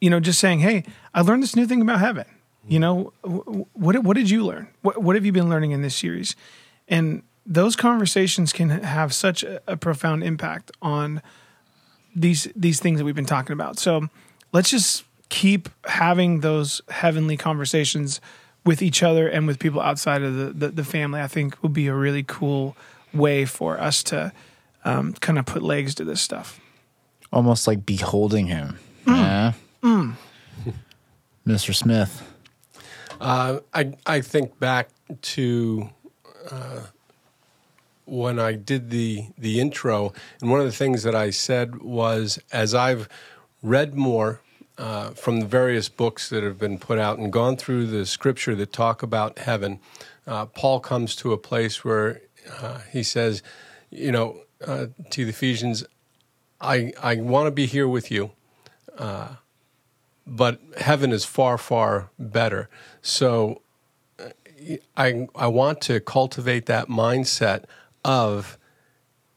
you 0.00 0.10
know, 0.10 0.18
just 0.18 0.40
saying, 0.40 0.60
"Hey, 0.60 0.84
I 1.14 1.20
learned 1.20 1.42
this 1.42 1.54
new 1.54 1.66
thing 1.66 1.80
about 1.80 2.00
heaven." 2.00 2.24
You 2.68 2.80
know, 2.80 3.12
what 3.22 4.02
what 4.02 4.16
did 4.16 4.30
you 4.30 4.44
learn? 4.44 4.68
What 4.82 4.98
what 5.00 5.14
have 5.14 5.24
you 5.24 5.32
been 5.32 5.48
learning 5.48 5.70
in 5.70 5.82
this 5.82 5.94
series? 5.94 6.34
And 6.88 7.22
those 7.50 7.74
conversations 7.74 8.52
can 8.52 8.70
have 8.70 9.12
such 9.12 9.42
a, 9.42 9.60
a 9.66 9.76
profound 9.76 10.22
impact 10.22 10.70
on 10.80 11.20
these 12.14 12.48
these 12.54 12.80
things 12.80 12.98
that 12.98 13.04
we've 13.04 13.16
been 13.16 13.26
talking 13.26 13.52
about. 13.52 13.78
So 13.78 14.08
let's 14.52 14.70
just 14.70 15.04
keep 15.28 15.68
having 15.84 16.40
those 16.40 16.80
heavenly 16.88 17.36
conversations 17.36 18.20
with 18.64 18.82
each 18.82 19.02
other 19.02 19.28
and 19.28 19.46
with 19.46 19.58
people 19.58 19.80
outside 19.80 20.22
of 20.22 20.34
the, 20.34 20.44
the, 20.52 20.68
the 20.68 20.84
family. 20.84 21.20
I 21.20 21.26
think 21.26 21.60
would 21.62 21.72
be 21.72 21.88
a 21.88 21.94
really 21.94 22.22
cool 22.22 22.76
way 23.12 23.44
for 23.44 23.80
us 23.80 24.04
to 24.04 24.32
um, 24.84 25.14
kind 25.14 25.38
of 25.38 25.44
put 25.44 25.62
legs 25.62 25.94
to 25.96 26.04
this 26.04 26.20
stuff. 26.20 26.60
Almost 27.32 27.66
like 27.66 27.84
beholding 27.84 28.46
him. 28.46 28.78
Mm. 29.06 29.16
Yeah. 29.16 29.52
Mm. 29.82 30.14
Mr. 31.46 31.74
Smith. 31.74 32.22
Uh, 33.20 33.58
I 33.74 33.92
I 34.06 34.20
think 34.20 34.58
back 34.60 34.88
to 35.22 35.90
uh, 36.50 36.80
when 38.10 38.38
I 38.38 38.52
did 38.52 38.90
the 38.90 39.26
the 39.38 39.60
intro, 39.60 40.12
and 40.40 40.50
one 40.50 40.60
of 40.60 40.66
the 40.66 40.72
things 40.72 41.02
that 41.04 41.14
I 41.14 41.30
said 41.30 41.80
was, 41.80 42.38
as 42.52 42.74
I've 42.74 43.08
read 43.62 43.94
more 43.94 44.40
uh, 44.78 45.10
from 45.10 45.40
the 45.40 45.46
various 45.46 45.88
books 45.88 46.28
that 46.30 46.42
have 46.42 46.58
been 46.58 46.78
put 46.78 46.98
out 46.98 47.18
and 47.18 47.32
gone 47.32 47.56
through 47.56 47.86
the 47.86 48.04
scripture 48.04 48.54
that 48.56 48.72
talk 48.72 49.02
about 49.02 49.38
heaven, 49.38 49.80
uh, 50.26 50.46
Paul 50.46 50.80
comes 50.80 51.14
to 51.16 51.32
a 51.32 51.38
place 51.38 51.84
where 51.84 52.22
uh, 52.60 52.80
he 52.90 53.02
says, 53.02 53.42
you 53.90 54.12
know, 54.12 54.40
uh, 54.66 54.86
to 55.10 55.24
the 55.24 55.30
Ephesians, 55.30 55.84
I 56.60 56.92
I 57.02 57.16
want 57.16 57.46
to 57.46 57.50
be 57.50 57.66
here 57.66 57.88
with 57.88 58.10
you 58.10 58.32
but 60.30 60.60
heaven 60.76 61.10
is 61.10 61.24
far, 61.24 61.58
far 61.58 62.10
better. 62.18 62.68
So 63.02 63.62
I, 64.96 65.26
I 65.34 65.48
want 65.48 65.80
to 65.82 66.00
cultivate 66.00 66.66
that 66.66 66.88
mindset 66.88 67.64
of 68.04 68.58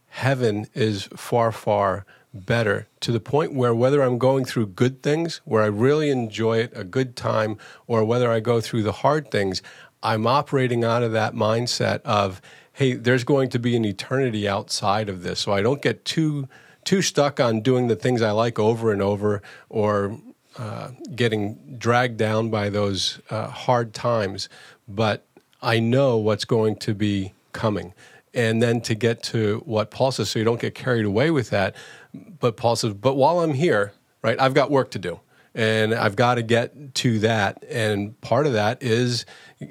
heaven 0.09 0.67
is 0.73 1.09
far, 1.15 1.51
far 1.51 2.05
better 2.33 2.87
to 2.99 3.11
the 3.11 3.19
point 3.19 3.53
where 3.53 3.73
whether 3.75 4.01
I'm 4.01 4.17
going 4.17 4.45
through 4.45 4.67
good 4.67 5.03
things, 5.03 5.41
where 5.45 5.63
I 5.63 5.67
really 5.67 6.09
enjoy 6.09 6.59
it, 6.59 6.71
a 6.75 6.83
good 6.83 7.15
time, 7.15 7.57
or 7.87 8.03
whether 8.03 8.31
I 8.31 8.39
go 8.39 8.59
through 8.59 8.83
the 8.83 8.91
hard 8.91 9.29
things, 9.29 9.61
I'm 10.01 10.27
operating 10.27 10.83
out 10.83 11.03
of 11.03 11.11
that 11.13 11.33
mindset 11.33 12.01
of, 12.01 12.41
hey, 12.73 12.93
there's 12.93 13.23
going 13.23 13.49
to 13.49 13.59
be 13.59 13.75
an 13.75 13.85
eternity 13.85 14.47
outside 14.47 15.09
of 15.09 15.23
this. 15.23 15.39
So 15.41 15.53
I 15.53 15.61
don't 15.61 15.81
get 15.81 16.05
too 16.05 16.47
too 16.83 17.01
stuck 17.01 17.39
on 17.39 17.61
doing 17.61 17.87
the 17.87 17.95
things 17.95 18.21
I 18.21 18.31
like 18.31 18.59
over 18.59 18.91
and 18.91 19.01
over 19.01 19.41
or 19.69 20.19
uh, 20.57 20.89
getting 21.15 21.77
dragged 21.77 22.17
down 22.17 22.49
by 22.49 22.69
those 22.69 23.19
uh, 23.29 23.47
hard 23.47 23.93
times, 23.93 24.49
but 24.87 25.25
I 25.61 25.79
know 25.79 26.17
what's 26.17 26.43
going 26.43 26.75
to 26.77 26.93
be 26.93 27.33
coming. 27.53 27.93
And 28.33 28.61
then 28.61 28.81
to 28.81 28.95
get 28.95 29.21
to 29.23 29.61
what 29.65 29.91
Paul 29.91 30.11
says, 30.11 30.29
so 30.29 30.39
you 30.39 30.45
don't 30.45 30.59
get 30.59 30.73
carried 30.75 31.05
away 31.05 31.31
with 31.31 31.49
that. 31.51 31.75
But 32.13 32.57
Paul 32.57 32.75
says, 32.75 32.93
but 32.93 33.15
while 33.15 33.39
I'm 33.41 33.53
here, 33.53 33.93
right, 34.21 34.39
I've 34.39 34.53
got 34.53 34.71
work 34.71 34.91
to 34.91 34.99
do. 34.99 35.19
And 35.55 35.93
I've 35.93 36.15
got 36.15 36.35
to 36.35 36.41
get 36.41 36.95
to 36.95 37.19
that. 37.19 37.63
And 37.69 38.19
part 38.21 38.47
of 38.47 38.53
that 38.53 38.81
is 38.81 39.25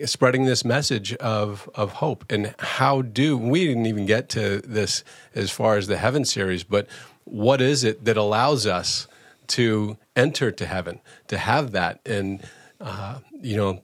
spreading 0.04 0.44
this 0.44 0.64
message 0.64 1.12
of, 1.14 1.68
of 1.74 1.94
hope. 1.94 2.24
And 2.30 2.54
how 2.60 3.02
do 3.02 3.36
we 3.36 3.66
didn't 3.66 3.86
even 3.86 4.06
get 4.06 4.28
to 4.30 4.60
this 4.60 5.02
as 5.34 5.50
far 5.50 5.76
as 5.76 5.88
the 5.88 5.96
heaven 5.96 6.24
series, 6.24 6.62
but 6.62 6.86
what 7.24 7.60
is 7.60 7.82
it 7.82 8.04
that 8.04 8.16
allows 8.16 8.64
us 8.64 9.08
to 9.48 9.98
enter 10.16 10.50
to 10.50 10.66
heaven, 10.66 11.00
to 11.28 11.38
have 11.38 11.72
that. 11.72 12.00
And, 12.06 12.42
uh, 12.80 13.18
you 13.40 13.56
know, 13.56 13.82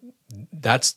that's 0.53 0.97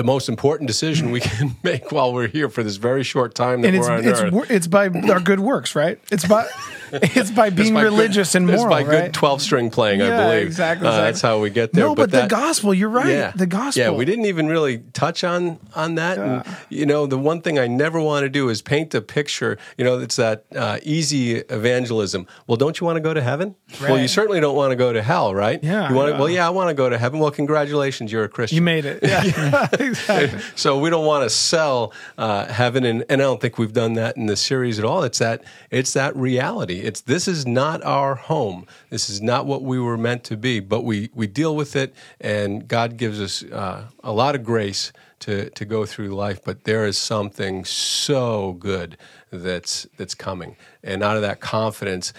the 0.00 0.04
most 0.04 0.30
important 0.30 0.66
decision 0.66 1.10
we 1.10 1.20
can 1.20 1.54
make 1.62 1.92
while 1.92 2.14
we're 2.14 2.26
here 2.26 2.48
for 2.48 2.62
this 2.62 2.76
very 2.76 3.02
short 3.02 3.34
time 3.34 3.60
that 3.60 3.74
and 3.74 3.78
we're 3.78 3.90
on 3.90 4.02
it's, 4.02 4.20
earth. 4.20 4.50
It's 4.50 4.66
by 4.66 4.88
our 4.88 5.20
good 5.20 5.40
works, 5.40 5.74
right? 5.74 6.00
It's 6.10 6.26
by 6.26 6.48
it's 6.92 7.30
by 7.30 7.50
being 7.50 7.68
it's 7.68 7.74
by 7.74 7.82
religious 7.82 8.32
good, 8.32 8.38
and 8.38 8.46
moral. 8.46 8.62
It's 8.62 8.70
by 8.70 8.82
right? 8.82 9.04
good 9.04 9.14
twelve 9.14 9.42
string 9.42 9.70
playing, 9.70 10.00
yeah, 10.00 10.06
I 10.06 10.24
believe. 10.24 10.46
Exactly, 10.46 10.86
exactly. 10.86 10.88
Uh, 10.88 11.04
that's 11.04 11.20
how 11.20 11.38
we 11.38 11.50
get 11.50 11.74
there. 11.74 11.84
No, 11.84 11.94
but, 11.94 12.04
but 12.04 12.10
that, 12.12 12.30
the 12.30 12.34
gospel. 12.34 12.72
You're 12.72 12.88
right. 12.88 13.08
Yeah, 13.08 13.32
the 13.36 13.46
gospel. 13.46 13.82
Yeah, 13.82 13.90
we 13.90 14.06
didn't 14.06 14.24
even 14.24 14.46
really 14.46 14.78
touch 14.94 15.22
on 15.22 15.58
on 15.74 15.96
that. 15.96 16.16
Yeah. 16.16 16.42
And, 16.46 16.56
you 16.70 16.86
know, 16.86 17.06
the 17.06 17.18
one 17.18 17.42
thing 17.42 17.58
I 17.58 17.66
never 17.66 18.00
want 18.00 18.24
to 18.24 18.30
do 18.30 18.48
is 18.48 18.62
paint 18.62 18.94
a 18.94 19.02
picture. 19.02 19.58
You 19.76 19.84
know, 19.84 19.98
it's 19.98 20.16
that 20.16 20.46
uh, 20.56 20.78
easy 20.82 21.36
evangelism. 21.36 22.26
Well, 22.46 22.56
don't 22.56 22.80
you 22.80 22.86
want 22.86 22.96
to 22.96 23.02
go 23.02 23.12
to 23.12 23.20
heaven? 23.20 23.54
Right. 23.80 23.90
Well, 23.90 24.00
you 24.00 24.08
certainly 24.08 24.40
don't 24.40 24.56
want 24.56 24.70
to 24.70 24.76
go 24.76 24.94
to 24.94 25.02
hell, 25.02 25.34
right? 25.34 25.62
Yeah. 25.62 25.90
You 25.90 25.94
want 25.94 26.12
yeah. 26.12 26.18
well, 26.18 26.30
yeah, 26.30 26.46
I 26.46 26.50
want 26.50 26.68
to 26.68 26.74
go 26.74 26.88
to 26.88 26.96
heaven. 26.96 27.20
Well, 27.20 27.30
congratulations, 27.30 28.10
you're 28.10 28.24
a 28.24 28.28
Christian. 28.30 28.56
You 28.56 28.62
made 28.62 28.86
it. 28.86 29.00
Yeah, 29.10 29.66
exactly. 29.90 30.40
so 30.56 30.78
we 30.78 30.90
don't 30.90 31.06
want 31.06 31.24
to 31.24 31.30
sell 31.30 31.92
uh, 32.18 32.46
heaven, 32.46 32.84
and, 32.84 33.04
and 33.08 33.20
I 33.20 33.24
don't 33.24 33.40
think 33.40 33.58
we've 33.58 33.72
done 33.72 33.94
that 33.94 34.16
in 34.16 34.26
the 34.26 34.36
series 34.36 34.78
at 34.78 34.84
all. 34.84 35.02
It's 35.02 35.18
that 35.18 35.44
it's 35.70 35.92
that 35.92 36.16
reality. 36.16 36.80
It's 36.80 37.02
this 37.02 37.28
is 37.28 37.46
not 37.46 37.82
our 37.84 38.14
home. 38.14 38.66
This 38.90 39.10
is 39.10 39.20
not 39.20 39.46
what 39.46 39.62
we 39.62 39.78
were 39.78 39.98
meant 39.98 40.24
to 40.24 40.36
be, 40.36 40.60
but 40.60 40.82
we, 40.82 41.10
we 41.14 41.26
deal 41.26 41.54
with 41.54 41.76
it, 41.76 41.94
and 42.20 42.66
God 42.66 42.96
gives 42.96 43.20
us 43.20 43.42
uh, 43.44 43.84
a 44.02 44.12
lot 44.12 44.34
of 44.34 44.44
grace 44.44 44.92
to, 45.20 45.50
to 45.50 45.64
go 45.64 45.86
through 45.86 46.08
life. 46.08 46.42
But 46.44 46.64
there 46.64 46.86
is 46.86 46.98
something 46.98 47.64
so 47.64 48.54
good 48.54 48.96
that's, 49.30 49.86
that's 49.96 50.14
coming. 50.14 50.56
And 50.82 51.02
out 51.02 51.16
of 51.16 51.22
that 51.22 51.40
confidence, 51.40 52.12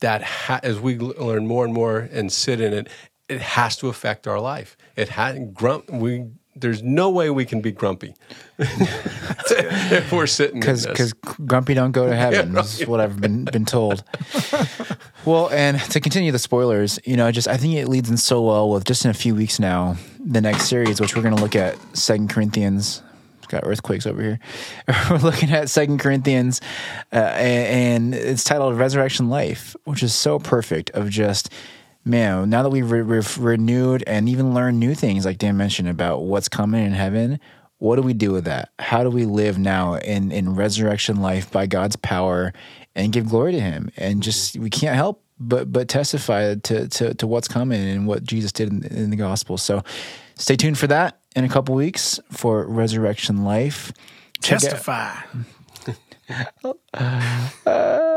that 0.00 0.22
ha- 0.22 0.60
as 0.62 0.80
we 0.80 0.98
learn 0.98 1.46
more 1.46 1.64
and 1.64 1.74
more 1.74 1.98
and 1.98 2.32
sit 2.32 2.60
in 2.60 2.72
it, 2.72 2.88
it 3.28 3.40
has 3.40 3.76
to 3.78 3.88
affect 3.88 4.26
our 4.26 4.40
life. 4.40 4.76
It 4.96 5.10
has 5.10 5.38
grump. 5.52 5.90
We 5.90 6.26
there's 6.56 6.82
no 6.82 7.10
way 7.10 7.30
we 7.30 7.44
can 7.44 7.60
be 7.60 7.72
grumpy 7.72 8.14
if 8.58 10.12
we're 10.12 10.26
sitting 10.26 10.60
because 10.60 10.86
because 10.86 11.12
grumpy 11.12 11.74
don't 11.74 11.92
go 11.92 12.08
to 12.08 12.14
heaven. 12.14 12.52
Yeah, 12.52 12.56
right. 12.56 12.64
is 12.64 12.86
what 12.86 13.00
I've 13.00 13.20
been 13.20 13.44
been 13.44 13.64
told. 13.64 14.04
well, 15.24 15.50
and 15.50 15.80
to 15.80 16.00
continue 16.00 16.30
the 16.32 16.38
spoilers, 16.38 16.98
you 17.04 17.16
know, 17.16 17.26
I 17.26 17.32
just 17.32 17.48
I 17.48 17.56
think 17.56 17.74
it 17.74 17.88
leads 17.88 18.08
in 18.08 18.16
so 18.16 18.42
well 18.42 18.70
with 18.70 18.84
just 18.84 19.04
in 19.04 19.10
a 19.10 19.14
few 19.14 19.34
weeks 19.34 19.58
now. 19.58 19.96
the 20.24 20.40
next 20.40 20.68
series, 20.68 21.00
which 21.00 21.16
we're 21.16 21.22
going 21.22 21.36
to 21.36 21.42
look 21.42 21.56
at 21.56 21.76
Second 21.96 22.30
Corinthians. 22.30 23.02
It's 23.38 23.48
got 23.48 23.64
earthquakes 23.66 24.06
over 24.06 24.22
here. 24.22 24.38
we're 25.10 25.18
looking 25.18 25.50
at 25.50 25.68
Second 25.68 25.98
Corinthians, 25.98 26.60
uh, 27.12 27.16
and, 27.16 28.14
and 28.14 28.14
it's 28.14 28.44
titled 28.44 28.78
Resurrection 28.78 29.28
Life, 29.28 29.76
which 29.84 30.02
is 30.02 30.14
so 30.14 30.38
perfect. 30.38 30.90
Of 30.90 31.10
just 31.10 31.50
man, 32.04 32.50
now 32.50 32.62
that 32.62 32.70
we've 32.70 32.90
re- 32.90 33.00
re- 33.00 33.22
renewed 33.38 34.04
and 34.06 34.28
even 34.28 34.54
learned 34.54 34.78
new 34.78 34.94
things, 34.94 35.24
like 35.24 35.38
Dan 35.38 35.56
mentioned 35.56 35.88
about 35.88 36.22
what's 36.22 36.48
coming 36.48 36.84
in 36.84 36.92
heaven, 36.92 37.40
what 37.78 37.96
do 37.96 38.02
we 38.02 38.14
do 38.14 38.32
with 38.32 38.44
that? 38.44 38.70
How 38.78 39.02
do 39.02 39.10
we 39.10 39.24
live 39.24 39.58
now 39.58 39.94
in 39.96 40.32
in 40.32 40.54
resurrection 40.54 41.20
life 41.20 41.50
by 41.50 41.66
God's 41.66 41.96
power 41.96 42.52
and 42.94 43.12
give 43.12 43.28
glory 43.28 43.52
to 43.52 43.60
Him? 43.60 43.90
And 43.96 44.22
just 44.22 44.56
we 44.56 44.70
can't 44.70 44.96
help 44.96 45.22
but 45.38 45.72
but 45.72 45.88
testify 45.88 46.54
to 46.54 46.88
to, 46.88 47.14
to 47.14 47.26
what's 47.26 47.48
coming 47.48 47.82
and 47.82 48.06
what 48.06 48.22
Jesus 48.24 48.52
did 48.52 48.68
in, 48.70 48.84
in 48.84 49.10
the 49.10 49.16
gospel. 49.16 49.58
So 49.58 49.82
stay 50.36 50.56
tuned 50.56 50.78
for 50.78 50.86
that 50.86 51.20
in 51.34 51.44
a 51.44 51.48
couple 51.48 51.74
weeks 51.74 52.20
for 52.30 52.64
resurrection 52.66 53.44
life. 53.44 53.92
Testify. 54.40 55.16
uh, 55.86 55.92
I 56.34 56.46
love 56.62 56.76
it. 57.66 58.13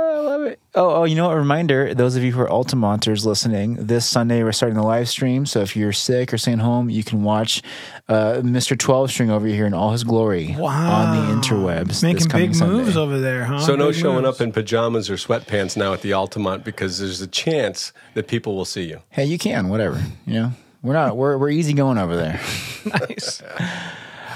Oh, 0.75 1.01
oh, 1.01 1.03
you 1.05 1.15
know 1.15 1.27
what? 1.27 1.35
Reminder: 1.35 1.93
those 1.93 2.15
of 2.15 2.23
you 2.23 2.31
who 2.31 2.41
are 2.41 2.49
Altamonters 2.49 3.25
listening, 3.25 3.75
this 3.75 4.05
Sunday 4.05 4.43
we're 4.43 4.51
starting 4.51 4.77
the 4.77 4.83
live 4.83 5.09
stream. 5.09 5.45
So 5.45 5.61
if 5.61 5.75
you're 5.75 5.93
sick 5.93 6.33
or 6.33 6.37
staying 6.37 6.59
home, 6.59 6.89
you 6.89 7.03
can 7.03 7.23
watch 7.23 7.61
uh, 8.07 8.41
Mr. 8.43 8.77
Twelve 8.77 9.09
String 9.09 9.29
over 9.29 9.47
here 9.47 9.65
in 9.65 9.73
all 9.73 9.91
his 9.91 10.03
glory 10.03 10.55
wow. 10.57 10.91
on 10.91 11.15
the 11.15 11.33
interwebs. 11.33 12.03
Making 12.03 12.27
big 12.29 12.55
Sunday. 12.55 12.75
moves 12.75 12.97
over 12.97 13.19
there, 13.19 13.45
huh? 13.45 13.59
So 13.59 13.75
no 13.75 13.87
big 13.87 13.95
showing 13.95 14.23
moves. 14.23 14.39
up 14.39 14.41
in 14.41 14.51
pajamas 14.51 15.09
or 15.09 15.15
sweatpants 15.15 15.75
now 15.75 15.93
at 15.93 16.01
the 16.01 16.13
Altamont 16.13 16.63
because 16.63 16.99
there's 16.99 17.21
a 17.21 17.27
chance 17.27 17.91
that 18.13 18.27
people 18.27 18.55
will 18.55 18.65
see 18.65 18.83
you. 18.83 19.01
Hey, 19.09 19.25
you 19.25 19.37
can 19.37 19.69
whatever. 19.69 20.01
You 20.25 20.33
know, 20.33 20.51
we're 20.81 20.93
not 20.93 21.17
we're 21.17 21.37
we're 21.37 21.49
easy 21.49 21.73
going 21.73 21.97
over 21.97 22.15
there. 22.15 22.39
nice. 22.85 23.41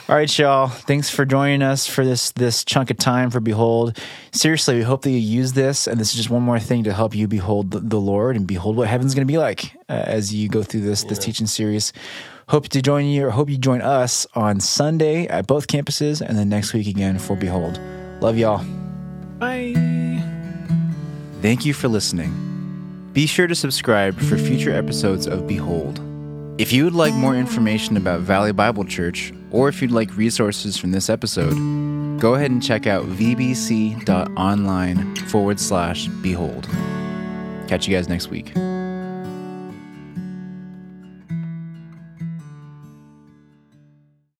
All 0.09 0.17
right, 0.17 0.39
y'all. 0.39 0.67
Thanks 0.67 1.09
for 1.09 1.25
joining 1.25 1.61
us 1.61 1.87
for 1.87 2.03
this 2.03 2.31
this 2.31 2.65
chunk 2.65 2.91
of 2.91 2.97
time 2.97 3.29
for 3.29 3.39
Behold. 3.39 3.97
Seriously, 4.31 4.75
we 4.75 4.81
hope 4.81 5.03
that 5.03 5.11
you 5.11 5.17
use 5.17 5.53
this, 5.53 5.87
and 5.87 5.99
this 5.99 6.09
is 6.09 6.15
just 6.15 6.29
one 6.29 6.41
more 6.41 6.59
thing 6.59 6.83
to 6.83 6.93
help 6.93 7.15
you 7.15 7.27
behold 7.27 7.71
the, 7.71 7.79
the 7.79 7.99
Lord 7.99 8.35
and 8.35 8.45
behold 8.45 8.75
what 8.75 8.89
heaven's 8.89 9.15
going 9.15 9.25
to 9.25 9.31
be 9.31 9.37
like 9.37 9.73
uh, 9.87 9.93
as 9.93 10.33
you 10.33 10.49
go 10.49 10.63
through 10.63 10.81
this 10.81 11.05
this 11.05 11.17
teaching 11.17 11.47
series. 11.47 11.93
Hope 12.49 12.67
to 12.69 12.81
join 12.81 13.05
you, 13.05 13.27
or 13.27 13.29
hope 13.29 13.49
you 13.49 13.57
join 13.57 13.81
us 13.81 14.27
on 14.35 14.59
Sunday 14.59 15.27
at 15.27 15.47
both 15.47 15.67
campuses, 15.67 16.19
and 16.19 16.37
then 16.37 16.49
next 16.49 16.73
week 16.73 16.87
again 16.87 17.17
for 17.17 17.37
Behold. 17.37 17.79
Love 18.19 18.37
y'all. 18.37 18.65
Bye. 19.39 19.73
Thank 21.41 21.65
you 21.65 21.73
for 21.73 21.87
listening. 21.87 23.09
Be 23.13 23.27
sure 23.27 23.47
to 23.47 23.55
subscribe 23.55 24.19
for 24.19 24.37
future 24.37 24.73
episodes 24.73 25.25
of 25.25 25.47
Behold. 25.47 26.10
If 26.61 26.71
you 26.71 26.83
would 26.83 26.93
like 26.93 27.15
more 27.15 27.35
information 27.35 27.97
about 27.97 28.19
Valley 28.19 28.51
Bible 28.51 28.85
Church, 28.85 29.33
or 29.49 29.67
if 29.67 29.81
you'd 29.81 29.89
like 29.89 30.15
resources 30.15 30.77
from 30.77 30.91
this 30.91 31.09
episode, 31.09 31.55
go 32.19 32.35
ahead 32.35 32.51
and 32.51 32.61
check 32.61 32.85
out 32.85 33.07
vbc.online 33.07 35.15
forward 35.15 35.59
slash 35.59 36.05
behold. 36.21 36.69
Catch 37.67 37.87
you 37.87 37.95
guys 37.95 38.07
next 38.07 38.27
week. 38.27 38.53